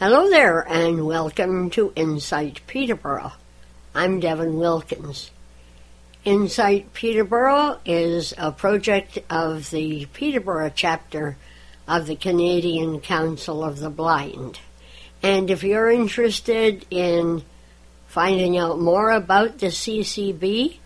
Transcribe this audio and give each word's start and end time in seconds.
Hello 0.00 0.30
there, 0.30 0.60
and 0.60 1.06
welcome 1.06 1.70
to 1.70 1.92
Insight 1.96 2.60
Peterborough. 2.68 3.32
I'm 3.96 4.20
Devin 4.20 4.56
Wilkins. 4.56 5.32
Insight 6.24 6.94
Peterborough 6.94 7.80
is 7.84 8.32
a 8.38 8.52
project 8.52 9.18
of 9.28 9.70
the 9.70 10.06
Peterborough 10.12 10.70
chapter 10.72 11.36
of 11.88 12.06
the 12.06 12.14
Canadian 12.14 13.00
Council 13.00 13.64
of 13.64 13.80
the 13.80 13.90
Blind. 13.90 14.60
And 15.20 15.50
if 15.50 15.64
you're 15.64 15.90
interested 15.90 16.86
in 16.90 17.42
finding 18.06 18.56
out 18.56 18.78
more 18.78 19.10
about 19.10 19.58
the 19.58 19.66
CCB, 19.66 20.76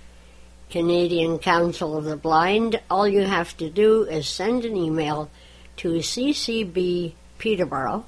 Canadian 0.71 1.39
Council 1.39 1.99
of 1.99 2.05
the 2.05 2.17
Blind, 2.17 2.81
all 2.91 3.07
you 3.07 3.25
have 3.25 3.55
to 3.59 3.69
do 3.69 4.05
is 4.05 4.27
send 4.27 4.65
an 4.65 4.75
email 4.75 5.31
to 5.77 5.97
ccbpeterborough 5.97 8.05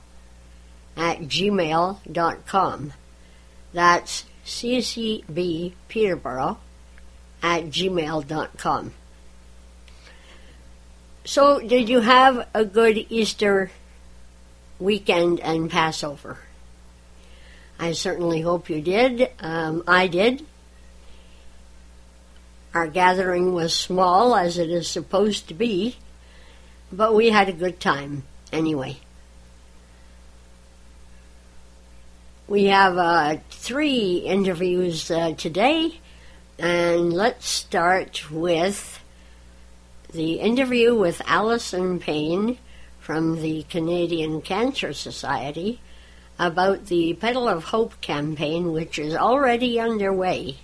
at 0.96 1.20
gmail.com. 1.20 2.92
That's 3.72 4.24
ccbpeterborough 4.44 6.58
at 7.42 7.64
gmail.com. 7.64 8.92
So, 11.26 11.58
did 11.60 11.88
you 11.88 12.00
have 12.00 12.46
a 12.52 12.66
good 12.66 13.06
Easter 13.08 13.70
weekend 14.78 15.40
and 15.40 15.70
Passover? 15.70 16.38
I 17.78 17.92
certainly 17.92 18.42
hope 18.42 18.68
you 18.68 18.80
did. 18.80 19.30
Um, 19.40 19.82
I 19.86 20.06
did. 20.06 20.44
Our 22.74 22.88
gathering 22.88 23.54
was 23.54 23.74
small, 23.74 24.34
as 24.34 24.58
it 24.58 24.68
is 24.68 24.88
supposed 24.88 25.48
to 25.48 25.54
be, 25.54 25.96
but 26.92 27.14
we 27.14 27.30
had 27.30 27.48
a 27.48 27.52
good 27.52 27.80
time 27.80 28.24
anyway. 28.52 28.98
We 32.46 32.64
have 32.64 32.98
uh, 32.98 33.38
three 33.48 34.18
interviews 34.18 35.10
uh, 35.10 35.32
today, 35.32 35.98
and 36.58 37.10
let's 37.10 37.48
start 37.48 38.30
with 38.30 39.00
the 40.12 40.40
interview 40.40 40.94
with 40.94 41.22
Allison 41.24 41.98
Payne 41.98 42.58
from 43.00 43.40
the 43.40 43.62
Canadian 43.70 44.42
Cancer 44.42 44.92
Society 44.92 45.80
about 46.38 46.88
the 46.88 47.14
Pedal 47.14 47.48
of 47.48 47.64
Hope 47.64 47.98
campaign, 48.02 48.72
which 48.72 48.98
is 48.98 49.14
already 49.14 49.80
underway. 49.80 50.56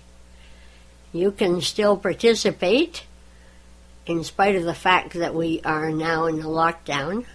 You 1.11 1.31
can 1.31 1.61
still 1.61 1.97
participate 1.97 3.05
in 4.05 4.23
spite 4.23 4.55
of 4.55 4.65
the 4.65 4.75
fact 4.75 5.13
that 5.13 5.33
we 5.33 5.61
are 5.61 5.89
now 5.89 6.27
in 6.27 6.41
the 6.41 6.47
lockdown, 6.47 7.25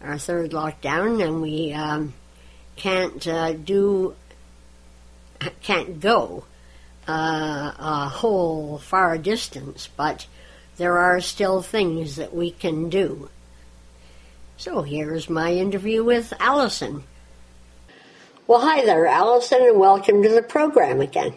our 0.00 0.16
third 0.16 0.52
lockdown, 0.52 1.22
and 1.22 1.42
we 1.42 1.74
um, 1.74 2.14
can't 2.76 3.26
uh, 3.26 3.52
do, 3.52 4.14
can't 5.62 6.00
go 6.00 6.44
uh, 7.08 7.72
a 7.78 8.08
whole 8.08 8.78
far 8.78 9.18
distance, 9.18 9.88
but 9.96 10.26
there 10.76 10.98
are 10.98 11.20
still 11.20 11.62
things 11.62 12.16
that 12.16 12.34
we 12.34 12.50
can 12.50 12.88
do. 12.88 13.28
So 14.56 14.82
here's 14.82 15.28
my 15.28 15.52
interview 15.52 16.04
with 16.04 16.32
Allison. 16.38 17.04
Well, 18.46 18.60
hi 18.60 18.84
there, 18.84 19.06
Allison, 19.06 19.62
and 19.62 19.78
welcome 19.78 20.22
to 20.22 20.28
the 20.28 20.42
program 20.42 21.00
again. 21.00 21.34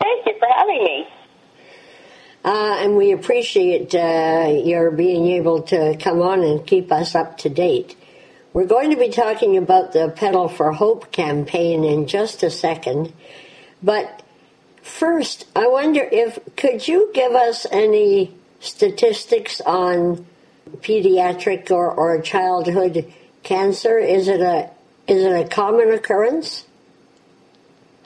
Thank 0.00 0.26
you 0.26 0.34
for 0.38 0.48
having 0.54 0.84
me. 0.84 1.08
Uh, 2.44 2.76
and 2.80 2.96
we 2.96 3.12
appreciate 3.12 3.94
uh, 3.94 4.62
your 4.64 4.90
being 4.90 5.26
able 5.28 5.62
to 5.62 5.96
come 5.98 6.22
on 6.22 6.42
and 6.42 6.66
keep 6.66 6.92
us 6.92 7.14
up 7.14 7.38
to 7.38 7.48
date. 7.48 7.96
We're 8.52 8.66
going 8.66 8.90
to 8.90 8.96
be 8.96 9.10
talking 9.10 9.58
about 9.58 9.92
the 9.92 10.08
Pedal 10.08 10.48
for 10.48 10.72
Hope 10.72 11.12
campaign 11.12 11.84
in 11.84 12.06
just 12.06 12.42
a 12.42 12.50
second, 12.50 13.12
but 13.82 14.22
first, 14.82 15.46
I 15.54 15.68
wonder 15.68 16.00
if 16.10 16.38
could 16.56 16.88
you 16.88 17.10
give 17.12 17.32
us 17.32 17.66
any 17.70 18.34
statistics 18.60 19.60
on 19.60 20.26
pediatric 20.78 21.70
or, 21.70 21.92
or 21.92 22.20
childhood 22.22 23.12
cancer? 23.42 23.98
Is 23.98 24.28
it 24.28 24.40
a 24.40 24.70
is 25.06 25.24
it 25.24 25.46
a 25.46 25.48
common 25.48 25.92
occurrence? 25.92 26.64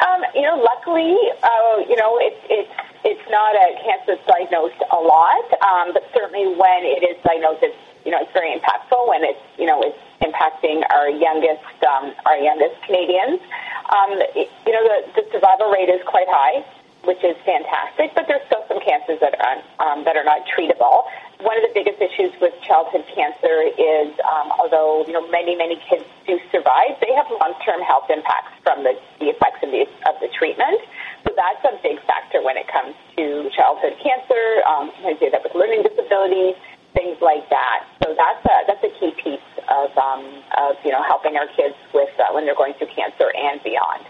Um, 0.00 0.22
you 0.34 0.42
know, 0.42 0.56
luckily, 0.56 1.16
uh, 1.42 1.78
you 1.88 1.96
know, 1.96 2.18
it's 2.18 2.40
it's 2.50 2.72
it's 3.04 3.30
not 3.30 3.54
a 3.54 3.78
cancer 3.84 4.16
that's 4.16 4.26
diagnosed 4.26 4.82
a 4.90 4.96
lot, 4.96 5.52
um, 5.62 5.92
but 5.92 6.02
certainly 6.12 6.46
when 6.56 6.82
it 6.82 7.02
is 7.06 7.16
diagnosed, 7.22 7.62
it's 7.62 7.76
you 8.04 8.10
know, 8.10 8.18
it's 8.20 8.32
very 8.32 8.58
impactful 8.58 9.08
when 9.08 9.22
it's 9.22 9.40
you 9.58 9.66
know 9.66 9.80
it's 9.82 9.98
impacting 10.22 10.82
our 10.94 11.10
youngest 11.10 11.66
um, 11.84 12.14
our 12.26 12.38
youngest 12.38 12.80
Canadians. 12.86 13.42
Um, 13.90 14.10
you 14.38 14.72
know, 14.72 14.84
the, 14.86 15.20
the 15.20 15.24
survival 15.34 15.68
rate 15.70 15.90
is 15.90 16.00
quite 16.06 16.30
high, 16.30 16.64
which 17.04 17.22
is 17.26 17.36
fantastic, 17.44 18.14
but 18.14 18.26
there's 18.30 18.46
still 18.46 18.62
some 18.68 18.80
cancers 18.80 19.18
that 19.20 19.34
are 19.34 19.58
um, 19.82 20.04
that 20.04 20.16
are 20.16 20.24
not 20.24 20.46
treatable. 20.46 21.04
One 21.42 21.58
of 21.58 21.66
the 21.66 21.74
biggest 21.74 21.98
issues 21.98 22.30
with 22.38 22.54
childhood 22.62 23.02
cancer 23.10 23.66
is, 23.74 24.14
um, 24.22 24.54
although 24.54 25.02
you 25.06 25.12
know 25.12 25.26
many 25.28 25.58
many 25.58 25.76
kids 25.90 26.06
do 26.26 26.38
survive, 26.54 26.96
they 27.02 27.12
have 27.14 27.26
long 27.30 27.54
term 27.66 27.82
health 27.82 28.06
impacts 28.08 28.54
from 28.62 28.86
the, 28.86 28.94
the 29.18 29.34
effects 29.34 29.60
of 29.62 29.70
the 29.74 29.82
of 30.06 30.14
the 30.22 30.30
treatment. 30.30 30.78
So 31.26 31.34
that's 31.34 31.62
a 31.66 31.74
big 31.82 31.98
factor 32.06 32.42
when 32.42 32.56
it 32.56 32.66
comes 32.70 32.94
to 33.18 33.50
childhood 33.50 33.98
cancer. 33.98 34.62
Um, 34.66 34.90
I 35.02 35.18
say 35.18 35.30
that 35.30 35.42
with 35.42 35.54
learning 35.54 35.82
disabilities 35.82 36.54
things 36.94 37.18
like 37.20 37.48
that. 37.50 37.86
So 38.02 38.14
that's 38.14 38.44
a 38.44 38.56
that's 38.66 38.84
a 38.84 39.00
key 39.00 39.12
piece 39.22 39.50
of 39.68 39.96
um, 39.96 40.24
of 40.58 40.76
you 40.84 40.90
know 40.90 41.02
helping 41.02 41.36
our 41.36 41.46
kids 41.56 41.76
with 41.92 42.10
uh, 42.18 42.32
when 42.34 42.44
they're 42.44 42.56
going 42.56 42.74
through 42.74 42.88
cancer 42.94 43.30
and 43.34 43.62
beyond. 43.62 44.06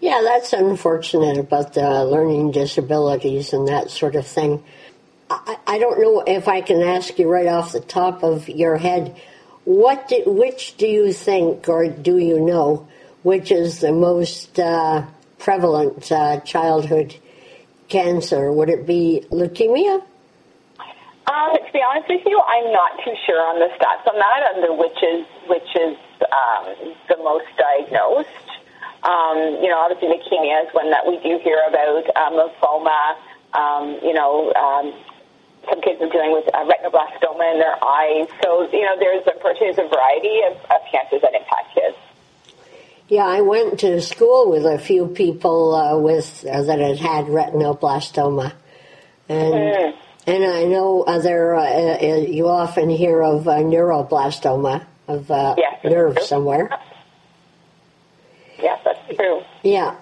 Yeah, 0.00 0.20
that's 0.22 0.52
unfortunate 0.52 1.38
about 1.38 1.72
the 1.72 2.04
learning 2.04 2.50
disabilities 2.50 3.52
and 3.52 3.68
that 3.68 3.90
sort 3.90 4.14
of 4.14 4.26
thing. 4.26 4.62
I, 5.30 5.56
I 5.66 5.78
don't 5.78 6.00
know 6.00 6.22
if 6.26 6.48
I 6.48 6.60
can 6.60 6.82
ask 6.82 7.18
you 7.18 7.28
right 7.28 7.46
off 7.46 7.72
the 7.72 7.80
top 7.80 8.22
of 8.22 8.48
your 8.48 8.76
head, 8.76 9.16
what 9.64 10.08
do, 10.08 10.22
which 10.26 10.76
do 10.76 10.86
you 10.86 11.12
think, 11.12 11.68
or 11.68 11.88
do 11.88 12.18
you 12.18 12.40
know, 12.40 12.86
which 13.22 13.50
is 13.50 13.80
the 13.80 13.92
most 13.92 14.60
uh, 14.60 15.06
prevalent 15.38 16.12
uh, 16.12 16.40
childhood 16.40 17.16
cancer? 17.88 18.52
Would 18.52 18.68
it 18.68 18.86
be 18.86 19.24
leukemia? 19.30 20.04
Um, 21.26 21.58
to 21.58 21.72
be 21.72 21.82
honest 21.82 22.08
with 22.08 22.22
you, 22.24 22.38
I'm 22.38 22.70
not 22.70 23.02
too 23.02 23.14
sure 23.26 23.42
on 23.42 23.58
the 23.58 23.66
stats 23.74 24.06
on 24.06 24.14
that, 24.14 24.40
under 24.54 24.72
which 24.72 24.98
is 25.02 25.26
which 25.50 25.70
is 25.74 25.98
um, 26.22 26.94
the 27.08 27.18
most 27.18 27.50
diagnosed. 27.58 28.46
Um, 29.02 29.58
you 29.58 29.66
know, 29.66 29.78
obviously 29.82 30.06
leukemia 30.06 30.66
is 30.66 30.70
one 30.72 30.90
that 30.90 31.06
we 31.06 31.18
do 31.18 31.38
hear 31.42 31.58
about. 31.68 32.06
Um, 32.14 32.38
lymphoma, 32.38 33.18
um, 33.58 33.98
you 34.06 34.14
know, 34.14 34.54
um, 34.54 34.94
some 35.68 35.80
kids 35.82 36.00
are 36.00 36.08
dealing 36.08 36.30
with 36.30 36.46
uh, 36.54 36.62
retinoblastoma 36.62 37.54
in 37.54 37.58
their 37.58 37.74
eyes. 37.82 38.28
So, 38.42 38.70
you 38.70 38.86
know, 38.86 38.94
there's 38.98 39.26
unfortunately 39.26 39.82
a 39.82 39.88
variety 39.88 40.42
of, 40.46 40.54
of 40.70 40.80
cancers 40.90 41.22
that 41.22 41.34
impact 41.34 41.74
kids. 41.74 41.96
Yeah, 43.08 43.26
I 43.26 43.40
went 43.40 43.80
to 43.80 44.00
school 44.00 44.50
with 44.50 44.64
a 44.64 44.78
few 44.78 45.08
people 45.08 45.74
uh, 45.74 45.98
with 45.98 46.44
uh, 46.48 46.62
that 46.62 46.78
had 46.78 46.98
had 46.98 47.24
retinoblastoma, 47.26 48.52
and. 49.28 49.54
Mm 49.54 50.05
and 50.26 50.44
I 50.44 50.64
know 50.64 51.02
other, 51.02 51.54
uh, 51.54 51.62
uh, 51.62 52.16
you 52.16 52.48
often 52.48 52.90
hear 52.90 53.22
of 53.22 53.46
uh, 53.46 53.58
neuroblastoma, 53.58 54.84
of 55.06 55.30
uh, 55.30 55.54
yes, 55.56 55.84
nerve 55.84 56.18
somewhere. 56.20 56.70
Yes, 58.58 58.80
that's 58.84 59.16
true. 59.16 59.42
Yeah. 59.62 59.96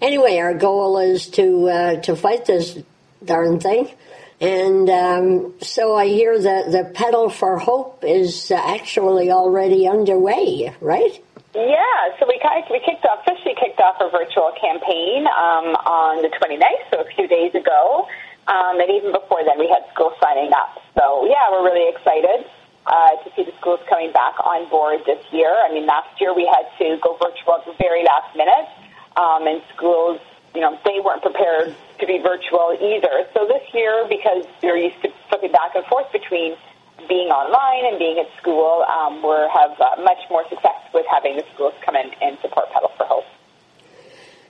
Anyway, 0.00 0.38
our 0.38 0.54
goal 0.54 0.98
is 0.98 1.28
to 1.28 1.68
uh, 1.68 2.00
to 2.02 2.16
fight 2.16 2.46
this 2.46 2.78
darn 3.24 3.60
thing. 3.60 3.90
And 4.40 4.90
um, 4.90 5.54
so 5.60 5.96
I 5.96 6.06
hear 6.06 6.38
that 6.38 6.70
the 6.70 6.90
pedal 6.92 7.30
for 7.30 7.58
Hope 7.58 8.04
is 8.04 8.50
actually 8.50 9.30
already 9.30 9.88
underway, 9.88 10.74
right? 10.80 11.24
Yeah, 11.54 12.18
so 12.18 12.26
we 12.26 12.40
we 12.70 12.80
kicked 12.80 13.06
off, 13.06 13.20
officially 13.26 13.54
kicked 13.54 13.80
off 13.80 13.96
a 14.00 14.10
virtual 14.10 14.50
campaign 14.60 15.26
um, 15.26 15.76
on 15.86 16.22
the 16.22 16.28
29th, 16.28 16.90
so 16.90 17.00
a 17.00 17.14
few 17.14 17.28
days 17.28 17.54
ago. 17.54 18.08
Um, 18.46 18.80
and 18.80 18.90
even 18.90 19.12
before 19.12 19.40
then, 19.44 19.58
we 19.58 19.68
had 19.68 19.88
schools 19.92 20.12
signing 20.20 20.52
up. 20.52 20.82
So, 20.94 21.24
yeah, 21.24 21.48
we're 21.50 21.64
really 21.64 21.88
excited 21.88 22.44
uh, 22.86 23.16
to 23.24 23.32
see 23.34 23.44
the 23.44 23.56
schools 23.60 23.80
coming 23.88 24.12
back 24.12 24.36
on 24.44 24.68
board 24.68 25.00
this 25.06 25.24
year. 25.32 25.48
I 25.48 25.72
mean, 25.72 25.86
last 25.86 26.20
year 26.20 26.34
we 26.34 26.44
had 26.44 26.68
to 26.78 27.00
go 27.00 27.16
virtual 27.16 27.56
at 27.56 27.64
the 27.64 27.74
very 27.80 28.04
last 28.04 28.36
minute, 28.36 28.68
um, 29.16 29.46
and 29.46 29.62
schools, 29.74 30.20
you 30.54 30.60
know, 30.60 30.78
they 30.84 31.00
weren't 31.00 31.22
prepared 31.22 31.74
to 32.00 32.06
be 32.06 32.18
virtual 32.18 32.76
either. 32.76 33.24
So 33.32 33.46
this 33.46 33.64
year, 33.72 34.04
because 34.08 34.44
they're 34.60 34.76
used 34.76 35.00
to 35.02 35.08
flipping 35.28 35.52
back 35.52 35.74
and 35.74 35.84
forth 35.86 36.12
between 36.12 36.56
being 37.08 37.28
online 37.28 37.90
and 37.90 37.98
being 37.98 38.18
at 38.18 38.28
school, 38.40 38.84
um, 38.84 39.22
we 39.22 39.34
have 39.52 39.72
uh, 39.80 40.02
much 40.02 40.20
more 40.30 40.44
success 40.48 40.84
with 40.92 41.06
having 41.10 41.36
the 41.36 41.44
schools 41.54 41.74
come 41.84 41.96
in 41.96 42.10
and 42.20 42.38
support 42.40 42.66
Pedal 42.72 42.92
for 42.96 43.06
Hope. 43.06 43.24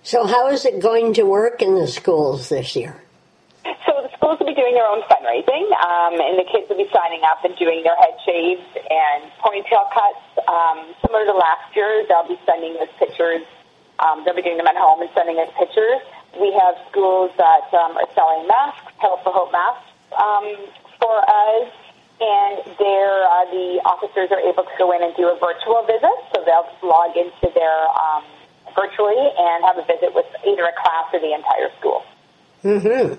So, 0.02 0.26
how 0.26 0.48
is 0.48 0.64
it 0.66 0.80
going 0.80 1.14
to 1.14 1.22
work 1.22 1.62
in 1.62 1.76
the 1.76 1.86
schools 1.86 2.50
this 2.50 2.76
year? 2.76 3.03
Schools 4.16 4.38
will 4.40 4.46
be 4.46 4.54
doing 4.54 4.74
their 4.74 4.86
own 4.86 5.02
fundraising, 5.08 5.64
um, 5.80 6.20
and 6.20 6.38
the 6.38 6.44
kids 6.44 6.68
will 6.68 6.80
be 6.80 6.88
signing 6.92 7.20
up 7.24 7.44
and 7.44 7.56
doing 7.56 7.82
their 7.82 7.96
head 7.96 8.16
shaves 8.24 8.64
and 8.76 9.30
ponytail 9.40 9.88
cuts. 9.92 10.24
Um, 10.48 10.94
similar 11.00 11.24
to 11.24 11.32
last 11.32 11.74
year, 11.74 12.04
they'll 12.08 12.28
be 12.28 12.38
sending 12.44 12.76
us 12.80 12.88
pictures. 12.98 13.42
Um, 14.00 14.24
they'll 14.24 14.36
be 14.36 14.42
doing 14.42 14.58
them 14.58 14.66
at 14.66 14.76
home 14.76 15.00
and 15.00 15.10
sending 15.14 15.38
us 15.38 15.48
pictures. 15.56 16.02
We 16.40 16.52
have 16.52 16.74
schools 16.90 17.30
that 17.38 17.72
um, 17.72 17.96
are 17.96 18.10
selling 18.14 18.46
masks, 18.48 18.92
Pedal 18.98 19.20
for 19.22 19.32
Hope 19.32 19.52
masks 19.52 19.86
um, 20.18 20.46
for 20.98 21.16
us, 21.22 21.70
and 22.20 22.54
there 22.78 23.16
uh, 23.24 23.46
the 23.50 23.80
officers 23.86 24.30
are 24.34 24.42
able 24.42 24.64
to 24.64 24.74
go 24.78 24.90
in 24.92 25.02
and 25.02 25.14
do 25.16 25.30
a 25.30 25.38
virtual 25.38 25.86
visit. 25.86 26.16
So 26.34 26.42
they'll 26.44 26.68
log 26.82 27.16
into 27.16 27.48
their 27.54 27.86
um, 27.88 28.24
virtually 28.74 29.20
and 29.38 29.64
have 29.64 29.78
a 29.78 29.86
visit 29.86 30.12
with 30.14 30.26
either 30.42 30.66
a 30.66 30.74
class 30.74 31.06
or 31.14 31.20
the 31.20 31.32
entire 31.32 31.70
school. 31.78 32.02
Mm-hmm. 32.64 33.14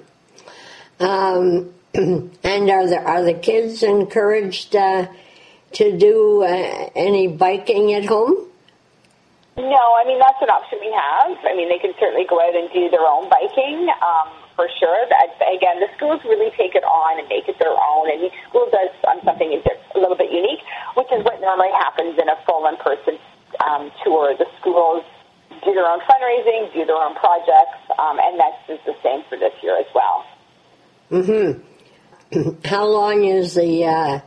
Um, 0.99 1.73
and 1.93 2.69
are 2.69 2.87
the 2.87 2.99
are 2.99 3.23
the 3.23 3.33
kids 3.33 3.83
encouraged 3.83 4.75
uh, 4.75 5.07
to 5.73 5.97
do 5.97 6.43
uh, 6.43 6.89
any 6.95 7.27
biking 7.27 7.93
at 7.93 8.05
home? 8.05 8.35
No, 9.57 9.83
I 9.95 10.03
mean 10.07 10.19
that's 10.19 10.41
an 10.41 10.49
option 10.49 10.79
we 10.79 10.91
have. 10.91 11.37
I 11.43 11.55
mean 11.55 11.69
they 11.69 11.79
can 11.79 11.93
certainly 11.99 12.25
go 12.27 12.39
out 12.39 12.55
and 12.55 12.71
do 12.71 12.89
their 12.89 13.07
own 13.07 13.29
biking 13.29 13.87
um, 14.03 14.31
for 14.55 14.67
sure. 14.79 15.07
But 15.07 15.35
again, 15.51 15.79
the 15.79 15.87
schools 15.95 16.19
really 16.23 16.51
take 16.55 16.75
it 16.75 16.83
on 16.83 17.19
and 17.19 17.27
make 17.27 17.47
it 17.47 17.59
their 17.59 17.75
own, 17.75 18.11
and 18.11 18.23
each 18.23 18.35
school 18.47 18.67
does 18.71 18.91
um, 19.07 19.19
something 19.23 19.51
a 19.51 19.99
little 19.99 20.15
bit 20.15 20.31
unique, 20.31 20.63
which 20.95 21.11
is 21.11 21.23
what 21.23 21.39
normally 21.39 21.71
happens 21.75 22.19
in 22.19 22.27
a 22.27 22.35
full 22.47 22.67
in-person 22.67 23.19
um, 23.63 23.91
tour. 24.03 24.35
The 24.35 24.47
schools 24.59 25.03
do 25.63 25.71
their 25.71 25.87
own 25.87 25.99
fundraising, 26.07 26.71
do 26.75 26.83
their 26.83 26.99
own 26.99 27.15
projects, 27.15 27.79
um, 27.99 28.19
and 28.19 28.39
that's 28.39 28.59
just 28.67 28.83
the 28.83 28.95
same 29.03 29.23
for 29.27 29.39
this 29.39 29.55
year 29.63 29.75
as 29.79 29.87
well. 29.95 30.23
Mm-hmm. 31.11 32.49
How 32.65 32.85
long 32.85 33.23
is 33.23 33.55
the 33.55 33.85
uh, 33.85 34.19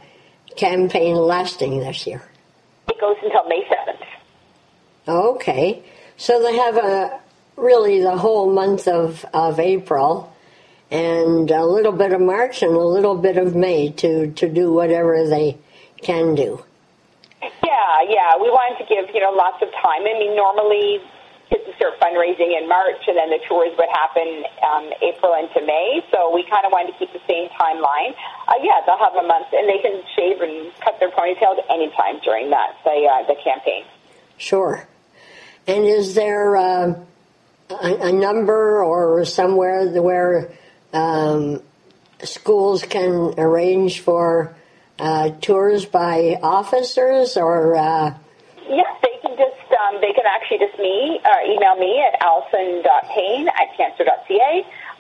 campaign 0.57 1.17
lasting 1.17 1.81
this 1.81 2.07
year? 2.07 2.23
It 2.89 3.01
goes 3.01 3.17
until 3.23 3.45
May 3.49 3.65
7th. 3.65 4.07
Okay. 5.09 5.83
So 6.17 6.43
they 6.43 6.57
have 6.57 6.77
a 6.77 7.21
really 7.57 8.01
the 8.01 8.17
whole 8.17 8.53
month 8.53 8.89
of, 8.89 9.25
of 9.35 9.59
April 9.59 10.33
and 10.91 11.51
a 11.51 11.65
little 11.65 11.93
bit 11.93 12.13
of 12.13 12.21
March 12.21 12.63
and 12.63 12.75
a 12.75 12.81
little 12.81 13.17
bit 13.17 13.37
of 13.37 13.55
May 13.55 13.91
to, 13.93 14.31
to 14.33 14.49
do 14.49 14.73
whatever 14.73 15.27
they 15.29 15.59
can 16.03 16.35
do. 16.35 16.65
Yeah, 17.43 18.03
yeah. 18.09 18.37
We 18.41 18.51
wanted 18.51 18.79
to 18.83 18.89
give, 18.89 19.15
you 19.15 19.21
know, 19.21 19.31
lots 19.31 19.63
of 19.63 19.69
time. 19.73 20.03
I 20.03 20.19
mean, 20.19 20.35
normally 20.35 21.01
kids 21.51 21.65
would 21.67 21.77
start 21.77 21.99
fundraising 22.01 22.57
in 22.57 22.69
March, 22.69 23.01
and 23.09 23.17
then 23.17 23.31
the 23.31 23.41
tours 23.49 23.73
would 23.77 23.89
happen 23.89 24.45
um, 24.65 24.93
April 25.03 25.35
into 25.35 25.65
May. 25.65 26.05
So 26.13 26.33
we 26.33 26.45
kind 26.45 26.65
of 26.65 26.73
wanted 26.73 26.93
to 26.93 26.99
keep 26.99 27.13
the 27.13 27.25
same 27.29 27.49
timeline. 27.57 28.13
Uh, 28.47 28.61
yeah, 28.63 28.85
they'll 28.87 29.01
have 29.01 29.17
a 29.17 29.27
month, 29.27 29.49
and 29.53 29.69
they 29.69 29.81
can 29.81 30.03
shave 30.17 30.41
and 30.41 30.73
cut 30.81 31.01
their 31.01 31.11
ponytails 31.11 31.59
anytime 31.71 32.21
during 32.23 32.51
that 32.51 32.77
the 32.85 33.09
uh, 33.09 33.27
the 33.27 33.37
campaign. 33.43 33.85
Sure. 34.37 34.87
And 35.67 35.85
is 35.85 36.15
there 36.15 36.57
uh, 36.57 36.95
a, 37.71 38.09
a, 38.09 38.13
number 38.13 38.83
or 38.83 39.25
somewhere 39.27 39.87
where 40.01 40.53
um, 40.95 41.63
schools 42.23 42.83
can 42.85 43.35
arrange 43.37 44.01
for 44.01 44.57
uh, 44.99 45.31
tours 45.41 45.85
by 45.85 46.39
officers 46.43 47.37
or? 47.37 48.19
Yes, 48.69 48.93
they 49.01 49.17
can 49.25 49.37
just 49.37 49.65
um, 49.73 50.01
they 50.01 50.13
can 50.13 50.29
actually 50.29 50.61
just 50.61 50.79
me 50.79 51.21
uh, 51.25 51.53
email 51.53 51.77
me 51.77 52.05
at 52.05 52.21
allison.payne 52.21 53.49
at 53.49 53.69
cancer.ca. 53.77 54.53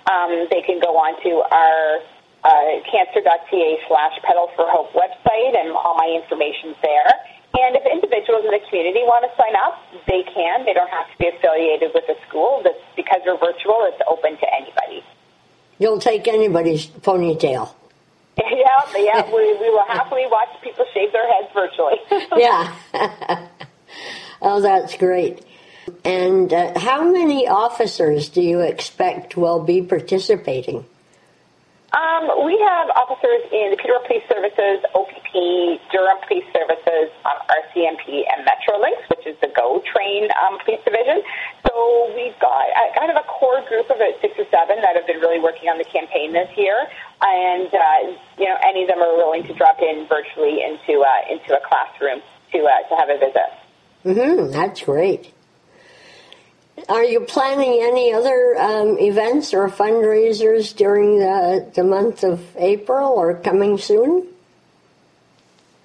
Um, 0.08 0.48
they 0.50 0.62
can 0.62 0.80
go 0.80 0.96
on 0.96 1.12
to 1.22 1.44
our 1.44 2.00
uh, 2.44 2.80
cancer.ca 2.88 3.78
slash 3.88 4.16
pedal 4.24 4.48
for 4.56 4.64
hope 4.68 4.92
website 4.96 5.52
and 5.58 5.70
all 5.76 5.94
my 5.96 6.08
information's 6.08 6.76
there. 6.82 7.12
And 7.60 7.76
if 7.76 7.84
individuals 7.84 8.44
in 8.44 8.52
the 8.52 8.60
community 8.68 9.00
want 9.04 9.24
to 9.28 9.32
sign 9.36 9.56
up, 9.56 9.80
they 10.06 10.22
can. 10.22 10.64
They 10.64 10.72
don't 10.72 10.90
have 10.90 11.10
to 11.10 11.16
be 11.18 11.28
affiliated 11.28 11.92
with 11.92 12.04
a 12.08 12.16
school. 12.28 12.60
That's 12.62 12.80
because 12.94 13.20
we're 13.24 13.36
virtual, 13.36 13.84
it's 13.88 14.00
open 14.08 14.36
to 14.38 14.46
anybody. 14.54 15.04
You'll 15.78 16.00
take 16.00 16.28
anybody's 16.28 16.86
ponytail. 16.86 17.74
Yeah, 18.58 19.02
yeah. 19.02 19.26
we, 19.26 19.52
we 19.55 19.70
will 19.70 19.87
happily 19.87 20.25
watch 20.31 20.49
people 20.62 20.84
shave 20.94 21.12
their 21.12 21.26
heads 21.32 21.49
virtually. 21.55 21.96
yeah. 22.37 22.75
oh, 24.43 24.60
that's 24.60 24.96
great. 24.96 25.44
And 26.05 26.52
uh, 26.52 26.78
how 26.78 27.10
many 27.10 27.49
officers 27.49 28.28
do 28.28 28.43
you 28.43 28.60
expect 28.60 29.37
will 29.37 29.60
be 29.60 29.82
participating? 29.82 30.84
Um, 31.88 32.44
we 32.44 32.61
have 32.61 32.93
officers 32.93 33.49
in 33.49 33.73
the 33.73 33.79
Peterborough 33.81 34.05
Police 34.05 34.29
Services, 34.29 34.85
OPP, 34.93 35.32
Durham 35.88 36.20
Police 36.29 36.44
Services, 36.52 37.08
um, 37.25 37.40
RCMP, 37.49 38.29
and 38.29 38.44
Metrolinx, 38.44 39.08
which 39.08 39.25
is 39.25 39.40
the 39.40 39.49
GO 39.56 39.81
train 39.88 40.29
um, 40.44 40.61
police 40.61 40.85
division. 40.85 41.25
So 41.64 42.12
we've 42.12 42.37
got 42.44 42.69
uh, 42.76 42.93
kind 42.93 43.08
of 43.08 43.17
a 43.17 43.25
core 43.25 43.64
group 43.73 43.88
of 43.88 43.96
about 43.96 44.20
six 44.20 44.37
or 44.37 44.44
seven 44.52 44.85
that 44.85 45.00
have 45.00 45.06
been 45.06 45.20
really 45.25 45.40
working 45.40 45.73
on 45.73 45.79
the 45.79 45.88
campaign 45.88 46.37
this 46.37 46.52
year, 46.61 46.76
and 47.25 47.73
uh, 47.73 48.12
you 48.37 48.44
know 48.44 48.58
any 48.69 48.85
of 48.85 48.88
them 48.93 49.00
are 49.00 49.17
willing 49.17 49.49
to 49.49 49.55
drop 49.55 49.81
in 49.81 50.05
virtually 50.12 50.61
into 50.61 51.00
uh, 51.00 51.32
into 51.32 51.56
a 51.56 51.62
classroom 51.64 52.20
to 52.52 52.58
uh, 52.69 52.85
to 52.93 52.94
have 53.00 53.08
a 53.08 53.17
visit. 53.17 53.50
Mm-hmm. 54.05 54.52
That's 54.52 54.85
great. 54.85 55.32
Are 56.88 57.04
you 57.04 57.20
planning 57.20 57.80
any 57.82 58.12
other 58.12 58.56
um, 58.58 58.98
events 58.98 59.52
or 59.52 59.69
fundraisers 59.69 60.75
during 60.75 61.19
the, 61.19 61.70
the 61.75 61.84
month 61.84 62.22
of 62.22 62.44
April 62.56 63.12
or 63.12 63.34
coming 63.34 63.78
soon? 63.78 64.28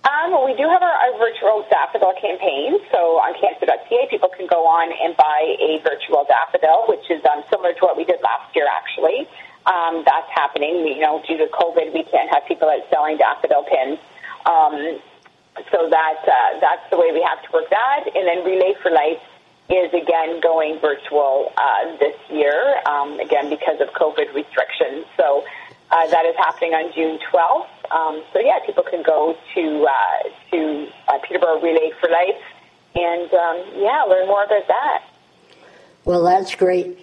Um, 0.04 0.32
well, 0.32 0.46
we 0.46 0.56
do 0.56 0.68
have 0.68 0.82
our, 0.82 0.92
our 0.92 1.18
virtual 1.18 1.66
daffodil 1.70 2.14
campaign. 2.20 2.78
So 2.92 3.18
on 3.24 3.34
cancer.ca, 3.40 4.08
people 4.10 4.30
can 4.30 4.48
go 4.48 4.68
on 4.68 4.92
and 4.92 5.16
buy 5.16 5.56
a 5.60 5.80
virtual 5.80 6.28
daffodil, 6.28 6.86
which 6.88 7.10
is 7.10 7.24
um, 7.32 7.44
similar 7.50 7.74
to 7.74 7.82
what 7.82 7.98
we 7.98 8.04
did 8.04 8.20
last 8.22 8.54
year, 8.56 8.68
actually. 8.68 9.28
Um, 9.66 10.04
that's 10.06 10.30
happening. 10.36 10.84
We, 10.84 10.96
you 10.96 11.02
know, 11.02 11.24
due 11.26 11.38
to 11.38 11.48
COVID, 11.48 11.94
we 11.94 12.04
can't 12.04 12.30
have 12.36 12.44
people 12.48 12.70
out 12.70 12.84
selling 12.92 13.18
daffodil 13.18 13.64
pins. 13.64 14.00
Um, 14.46 15.00
so 15.72 15.88
that 15.88 16.20
uh, 16.28 16.60
that's 16.60 16.84
the 16.90 16.98
way 16.98 17.12
we 17.14 17.24
have 17.24 17.40
to 17.48 17.50
work 17.54 17.70
that. 17.70 18.04
And 18.14 18.28
then 18.28 18.44
Relay 18.44 18.76
for 18.82 18.92
Life 18.92 19.24
is 19.70 19.94
again 19.94 20.42
going 20.42 20.80
virtual 20.80 21.52
uh, 21.58 21.98
this 21.98 22.16
year, 22.30 22.82
um, 22.86 23.20
again 23.20 23.50
because 23.50 23.80
of 23.82 23.90
COVID 23.94 24.34
restrictions. 24.34 25.06
So 25.18 25.44
uh, 25.92 26.08
that 26.08 26.26
is 26.26 26.36
happening 26.38 26.74
on 26.74 26.94
June 26.94 27.20
12th. 27.32 27.68
Um, 27.92 28.24
so 28.34 28.40
yeah, 28.40 28.60
people 28.66 28.84
can 28.84 29.04
go 29.04 29.38
to 29.56 29.88
uh, 29.88 30.30
to 30.52 30.88
uh, 31.08 31.20
Peterborough 31.28 31.62
Relay 31.62 31.92
for 32.00 32.10
Life 32.10 32.42
and 32.96 33.34
um, 33.34 33.64
yeah, 33.78 34.04
learn 34.08 34.28
more 34.28 34.44
about 34.44 34.68
that. 34.68 35.04
Well, 36.06 36.24
that's 36.24 36.56
great. 36.56 37.00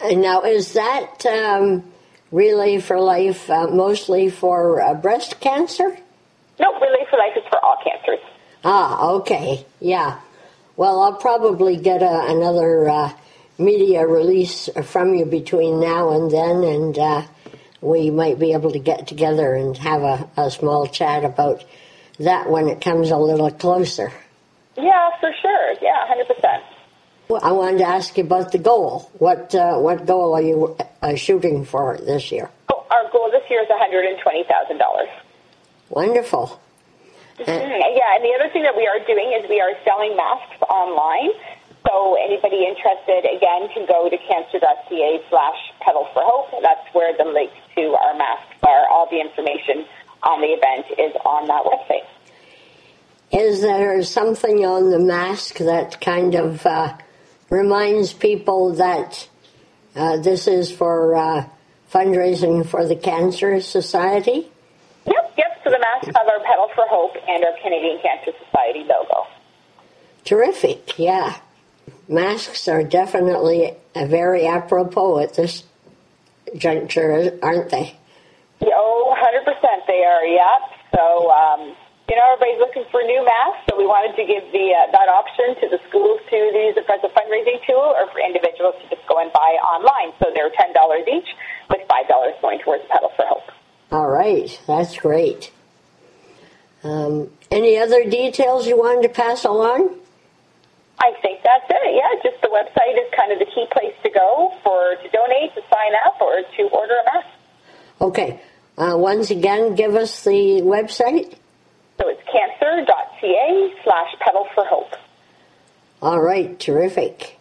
And 0.00 0.20
now, 0.20 0.42
is 0.42 0.72
that 0.72 1.24
um, 1.26 1.84
Relay 2.30 2.80
for 2.80 3.00
Life 3.00 3.48
uh, 3.48 3.68
mostly 3.68 4.30
for 4.30 4.82
uh, 4.82 4.94
breast 4.94 5.40
cancer? 5.40 5.96
No, 6.58 6.72
Relay 6.74 7.06
for 7.08 7.18
Life 7.18 7.36
is 7.36 7.44
for 7.48 7.64
all 7.64 7.76
cancers. 7.84 8.24
Ah, 8.64 9.10
okay, 9.14 9.64
yeah. 9.80 10.20
Well, 10.76 11.02
I'll 11.02 11.16
probably 11.16 11.76
get 11.76 12.02
a, 12.02 12.26
another 12.28 12.88
uh, 12.88 13.12
media 13.58 14.06
release 14.06 14.70
from 14.84 15.14
you 15.14 15.26
between 15.26 15.80
now 15.80 16.10
and 16.16 16.30
then, 16.30 16.64
and 16.64 16.98
uh, 16.98 17.22
we 17.82 18.10
might 18.10 18.38
be 18.38 18.52
able 18.54 18.70
to 18.72 18.78
get 18.78 19.06
together 19.06 19.54
and 19.54 19.76
have 19.76 20.02
a, 20.02 20.30
a, 20.36 20.50
small 20.50 20.86
chat 20.86 21.24
about 21.24 21.64
that 22.18 22.48
when 22.48 22.68
it 22.68 22.80
comes 22.80 23.10
a 23.10 23.18
little 23.18 23.50
closer. 23.50 24.12
Yeah, 24.76 25.10
for 25.20 25.30
sure. 25.42 25.74
Yeah, 25.82 26.06
hundred 26.06 26.28
percent. 26.28 26.62
Well, 27.28 27.40
I 27.44 27.52
wanted 27.52 27.78
to 27.78 27.88
ask 27.88 28.16
you 28.16 28.24
about 28.24 28.52
the 28.52 28.58
goal. 28.58 29.10
What 29.18 29.54
uh, 29.54 29.78
what 29.78 30.06
goal 30.06 30.34
are 30.34 30.42
you 30.42 30.76
uh, 31.02 31.16
shooting 31.16 31.66
for 31.66 31.98
this 31.98 32.32
year? 32.32 32.50
Oh, 32.72 32.86
our 32.90 33.10
goal 33.10 33.30
this 33.30 33.42
year 33.50 33.62
is 33.62 33.68
one 33.68 33.78
hundred 33.78 34.06
and 34.06 34.18
twenty 34.22 34.44
thousand 34.44 34.78
dollars. 34.78 35.08
Wonderful. 35.90 36.61
Mm-hmm. 37.46 37.96
Yeah, 37.96 38.16
and 38.16 38.24
the 38.24 38.34
other 38.38 38.52
thing 38.52 38.62
that 38.62 38.76
we 38.76 38.86
are 38.86 38.98
doing 39.06 39.32
is 39.38 39.48
we 39.48 39.60
are 39.60 39.72
selling 39.84 40.16
masks 40.16 40.60
online. 40.68 41.30
So 41.86 42.14
anybody 42.14 42.64
interested, 42.64 43.26
again, 43.26 43.68
can 43.74 43.86
go 43.86 44.08
to 44.08 44.16
cancer.ca 44.16 45.20
slash 45.28 45.60
pedal 45.80 46.06
for 46.14 46.22
hope. 46.24 46.62
That's 46.62 46.86
where 46.94 47.16
the 47.16 47.24
link 47.24 47.50
to 47.74 47.82
our 47.98 48.16
masks 48.16 48.54
are. 48.62 48.88
All 48.88 49.08
the 49.10 49.20
information 49.20 49.84
on 50.22 50.40
the 50.40 50.54
event 50.54 50.86
is 50.98 51.12
on 51.26 51.48
that 51.48 51.64
website. 51.64 52.06
Is 53.32 53.62
there 53.62 54.02
something 54.02 54.64
on 54.64 54.90
the 54.90 54.98
mask 54.98 55.58
that 55.58 56.00
kind 56.00 56.34
of 56.34 56.64
uh, 56.66 56.96
reminds 57.50 58.12
people 58.12 58.74
that 58.74 59.28
uh, 59.96 60.18
this 60.18 60.46
is 60.46 60.70
for 60.70 61.16
uh, 61.16 61.46
fundraising 61.92 62.66
for 62.66 62.86
the 62.86 62.96
Cancer 62.96 63.60
Society? 63.60 64.50
So 65.64 65.70
the 65.70 65.78
masks 65.78 66.06
have 66.06 66.26
our 66.26 66.40
Pedal 66.44 66.68
for 66.74 66.84
Hope 66.88 67.14
and 67.28 67.44
our 67.44 67.52
Canadian 67.62 68.00
Cancer 68.02 68.32
Society 68.46 68.80
logo. 68.80 69.26
Terrific, 70.24 70.98
yeah. 70.98 71.38
Masks 72.08 72.68
are 72.68 72.82
definitely 72.82 73.74
a 73.94 74.06
very 74.06 74.46
apropos 74.46 75.20
at 75.20 75.34
this 75.34 75.64
juncture, 76.56 77.38
aren't 77.42 77.70
they? 77.70 77.96
Oh, 78.62 79.14
100% 79.18 79.86
They 79.86 80.04
are, 80.04 80.24
yeah. 80.26 80.58
So, 80.94 81.30
um, 81.30 81.74
you 82.08 82.16
know, 82.16 82.26
everybody's 82.34 82.60
looking 82.60 82.84
for 82.90 83.00
new 83.02 83.24
masks, 83.24 83.64
so 83.70 83.78
we 83.78 83.86
wanted 83.86 84.14
to 84.20 84.24
give 84.26 84.44
the 84.52 84.66
uh, 84.74 84.90
that 84.92 85.08
option 85.08 85.56
to 85.62 85.66
the 85.70 85.80
schools 85.88 86.20
to 86.28 86.36
use 86.36 86.76
it 86.76 86.84
as 86.84 87.00
a 87.00 87.10
fundraising 87.14 87.62
tool, 87.64 87.94
or 87.96 88.10
for 88.12 88.20
individuals 88.20 88.74
to 88.82 88.84
just 88.90 89.06
go 89.08 89.16
and 89.22 89.32
buy 89.32 89.56
online. 89.62 90.12
So 90.20 90.28
they're 90.34 90.52
ten 90.52 90.74
dollars 90.74 91.06
each, 91.08 91.30
with 91.70 91.80
five 91.88 92.08
dollars 92.08 92.34
going 92.42 92.60
towards 92.60 92.84
Pedal 92.90 93.10
for 93.16 93.24
Hope. 93.24 93.48
All 93.92 94.08
right, 94.08 94.58
that's 94.66 94.96
great. 94.96 95.52
Um, 96.82 97.30
any 97.50 97.76
other 97.76 98.08
details 98.08 98.66
you 98.66 98.78
wanted 98.78 99.02
to 99.02 99.10
pass 99.10 99.44
along? 99.44 99.98
I 100.98 101.12
think 101.20 101.40
that's 101.44 101.66
it. 101.68 101.94
Yeah, 101.94 102.30
just 102.30 102.40
the 102.40 102.48
website 102.48 102.94
is 102.96 103.12
kind 103.14 103.32
of 103.32 103.38
the 103.38 103.44
key 103.44 103.66
place 103.70 103.94
to 104.02 104.10
go 104.10 104.56
for 104.64 104.94
to 104.96 105.08
donate, 105.10 105.54
to 105.54 105.60
sign 105.70 105.92
up, 106.06 106.18
or 106.22 106.40
to 106.40 106.62
order 106.74 106.94
a 106.94 107.04
mask. 107.04 107.28
Okay. 108.00 108.40
Uh, 108.78 108.96
once 108.96 109.30
again, 109.30 109.74
give 109.74 109.94
us 109.94 110.24
the 110.24 110.62
website. 110.62 111.36
So 111.98 112.08
it's 112.08 112.22
cancer.ca 112.32 113.74
slash 113.84 114.14
pedal 114.20 114.46
for 114.54 114.64
hope. 114.64 114.94
All 116.00 116.20
right, 116.20 116.58
terrific. 116.58 117.38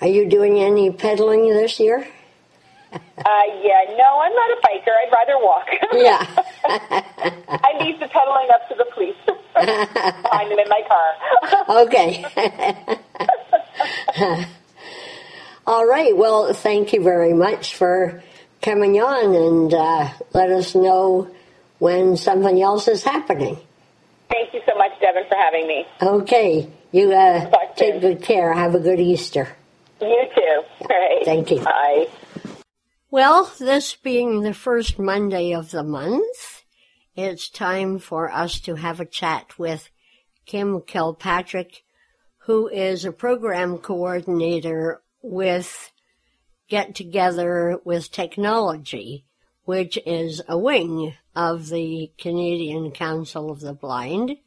Are 0.00 0.08
you 0.08 0.28
doing 0.28 0.58
any 0.58 0.90
pedaling 0.90 1.48
this 1.50 1.78
year? 1.78 2.06
Uh, 3.16 3.44
yeah, 3.62 3.94
no, 3.96 4.20
I'm 4.20 4.34
not 4.34 4.50
a 4.50 4.60
biker. 4.60 4.92
I'd 5.00 5.10
rather 5.10 5.38
walk. 5.38 5.68
Yeah. 5.94 6.26
I 7.48 7.82
leave 7.82 7.98
the 7.98 8.08
pedaling 8.08 8.48
up 8.52 8.68
to 8.68 8.74
the 8.74 8.84
police. 8.92 9.16
Find 10.30 10.50
them 10.50 10.58
in 10.58 10.68
my 10.68 10.82
car. 10.86 11.14
okay. 11.84 12.24
All 15.66 15.86
right. 15.86 16.14
Well, 16.14 16.52
thank 16.52 16.92
you 16.92 17.02
very 17.02 17.32
much 17.32 17.76
for 17.76 18.22
coming 18.60 19.00
on 19.00 19.34
and 19.34 19.72
uh, 19.72 20.10
let 20.34 20.50
us 20.50 20.74
know 20.74 21.30
when 21.78 22.16
something 22.18 22.60
else 22.60 22.88
is 22.88 23.04
happening. 23.04 23.56
Thank 24.28 24.52
you 24.52 24.60
so 24.66 24.76
much, 24.76 24.92
Devin, 25.00 25.24
for 25.28 25.36
having 25.36 25.66
me. 25.66 25.86
Okay. 26.02 26.70
You 26.92 27.12
uh, 27.12 27.50
take 27.76 28.00
good 28.00 28.22
care. 28.22 28.52
Have 28.52 28.74
a 28.74 28.80
good 28.80 29.00
Easter. 29.00 29.48
You 30.00 30.24
too. 30.34 30.62
All 30.80 30.88
right. 30.88 31.24
Thank 31.24 31.50
you. 31.50 31.60
Bye. 31.60 32.08
Well, 33.14 33.52
this 33.60 33.94
being 33.94 34.40
the 34.40 34.52
first 34.52 34.98
Monday 34.98 35.54
of 35.54 35.70
the 35.70 35.84
month, 35.84 36.64
it's 37.14 37.48
time 37.48 38.00
for 38.00 38.28
us 38.28 38.58
to 38.62 38.74
have 38.74 38.98
a 38.98 39.04
chat 39.04 39.56
with 39.56 39.88
Kim 40.46 40.80
Kilpatrick, 40.80 41.84
who 42.38 42.66
is 42.66 43.04
a 43.04 43.12
program 43.12 43.78
coordinator 43.78 45.00
with 45.22 45.92
Get 46.68 46.96
Together 46.96 47.78
with 47.84 48.10
Technology, 48.10 49.24
which 49.64 49.96
is 50.04 50.42
a 50.48 50.58
wing 50.58 51.14
of 51.36 51.68
the 51.68 52.10
Canadian 52.18 52.90
Council 52.90 53.48
of 53.48 53.60
the 53.60 53.74
Blind. 53.74 54.38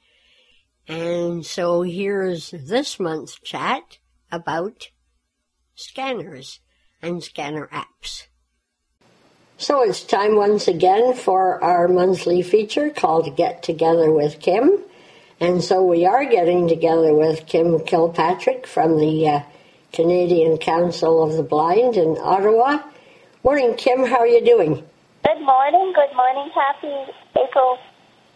And 0.90 1.46
so 1.46 1.84
here's 1.84 2.52
this 2.52 3.00
month's 3.00 3.40
chat 3.40 4.00
about 4.30 4.90
scanners 5.74 6.60
and 7.02 7.24
scanner 7.24 7.70
apps. 7.72 8.28
So 9.60 9.82
it's 9.82 10.04
time 10.04 10.36
once 10.36 10.68
again 10.68 11.16
for 11.16 11.64
our 11.64 11.88
monthly 11.88 12.44
feature 12.44 12.92
called 12.92 13.36
Get 13.36 13.64
Together 13.64 14.12
with 14.12 14.40
Kim. 14.40 14.78
And 15.40 15.64
so 15.64 15.84
we 15.84 16.06
are 16.06 16.26
getting 16.26 16.68
together 16.68 17.14
with 17.14 17.48
Kim 17.48 17.80
Kilpatrick 17.80 18.68
from 18.68 18.98
the 18.98 19.28
uh, 19.28 19.40
Canadian 19.94 20.58
Council 20.58 21.24
of 21.24 21.34
the 21.34 21.44
Blind 21.44 21.98
in 21.98 22.18
Ottawa. 22.20 22.80
Morning, 23.44 23.74
Kim. 23.76 24.06
How 24.06 24.20
are 24.20 24.28
you 24.28 24.46
doing? 24.46 24.76
Good 25.26 25.42
morning, 25.42 25.94
good 25.96 26.16
morning. 26.16 26.52
Happy 26.54 27.12
April, 27.36 27.80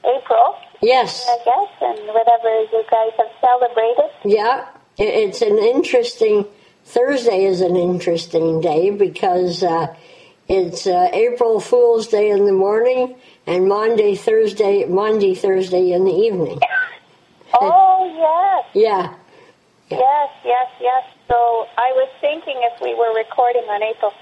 April, 0.03 0.55
Yes. 0.81 1.27
I 1.29 1.37
guess, 1.45 1.69
and 1.81 2.07
whatever 2.07 2.61
you 2.71 2.83
guys 2.89 3.11
have 3.17 3.31
celebrated. 3.39 4.09
Yeah. 4.25 4.67
It's 4.97 5.41
an 5.43 5.57
interesting, 5.59 6.45
Thursday 6.85 7.45
is 7.45 7.61
an 7.61 7.75
interesting 7.75 8.59
day 8.61 8.89
because 8.89 9.63
uh, 9.63 9.95
it's 10.47 10.85
uh, 10.87 11.09
April 11.13 11.59
Fool's 11.59 12.07
Day 12.07 12.29
in 12.29 12.45
the 12.45 12.51
morning 12.53 13.15
and 13.47 13.67
Maundy 13.67 14.15
Thursday, 14.15 14.85
Maundy 14.85 15.35
Thursday 15.35 15.91
in 15.91 16.05
the 16.05 16.11
evening. 16.13 16.59
Oh, 17.53 18.07
yes, 18.17 18.65
Yeah. 18.73 19.13
yes, 19.89 20.29
yes, 20.45 20.67
yes. 20.79 21.03
So 21.27 21.67
I 21.77 21.91
was 21.95 22.09
thinking 22.21 22.55
if 22.71 22.81
we 22.81 22.95
were 22.95 23.13
recording 23.13 23.63
on 23.63 23.83
April 23.83 24.13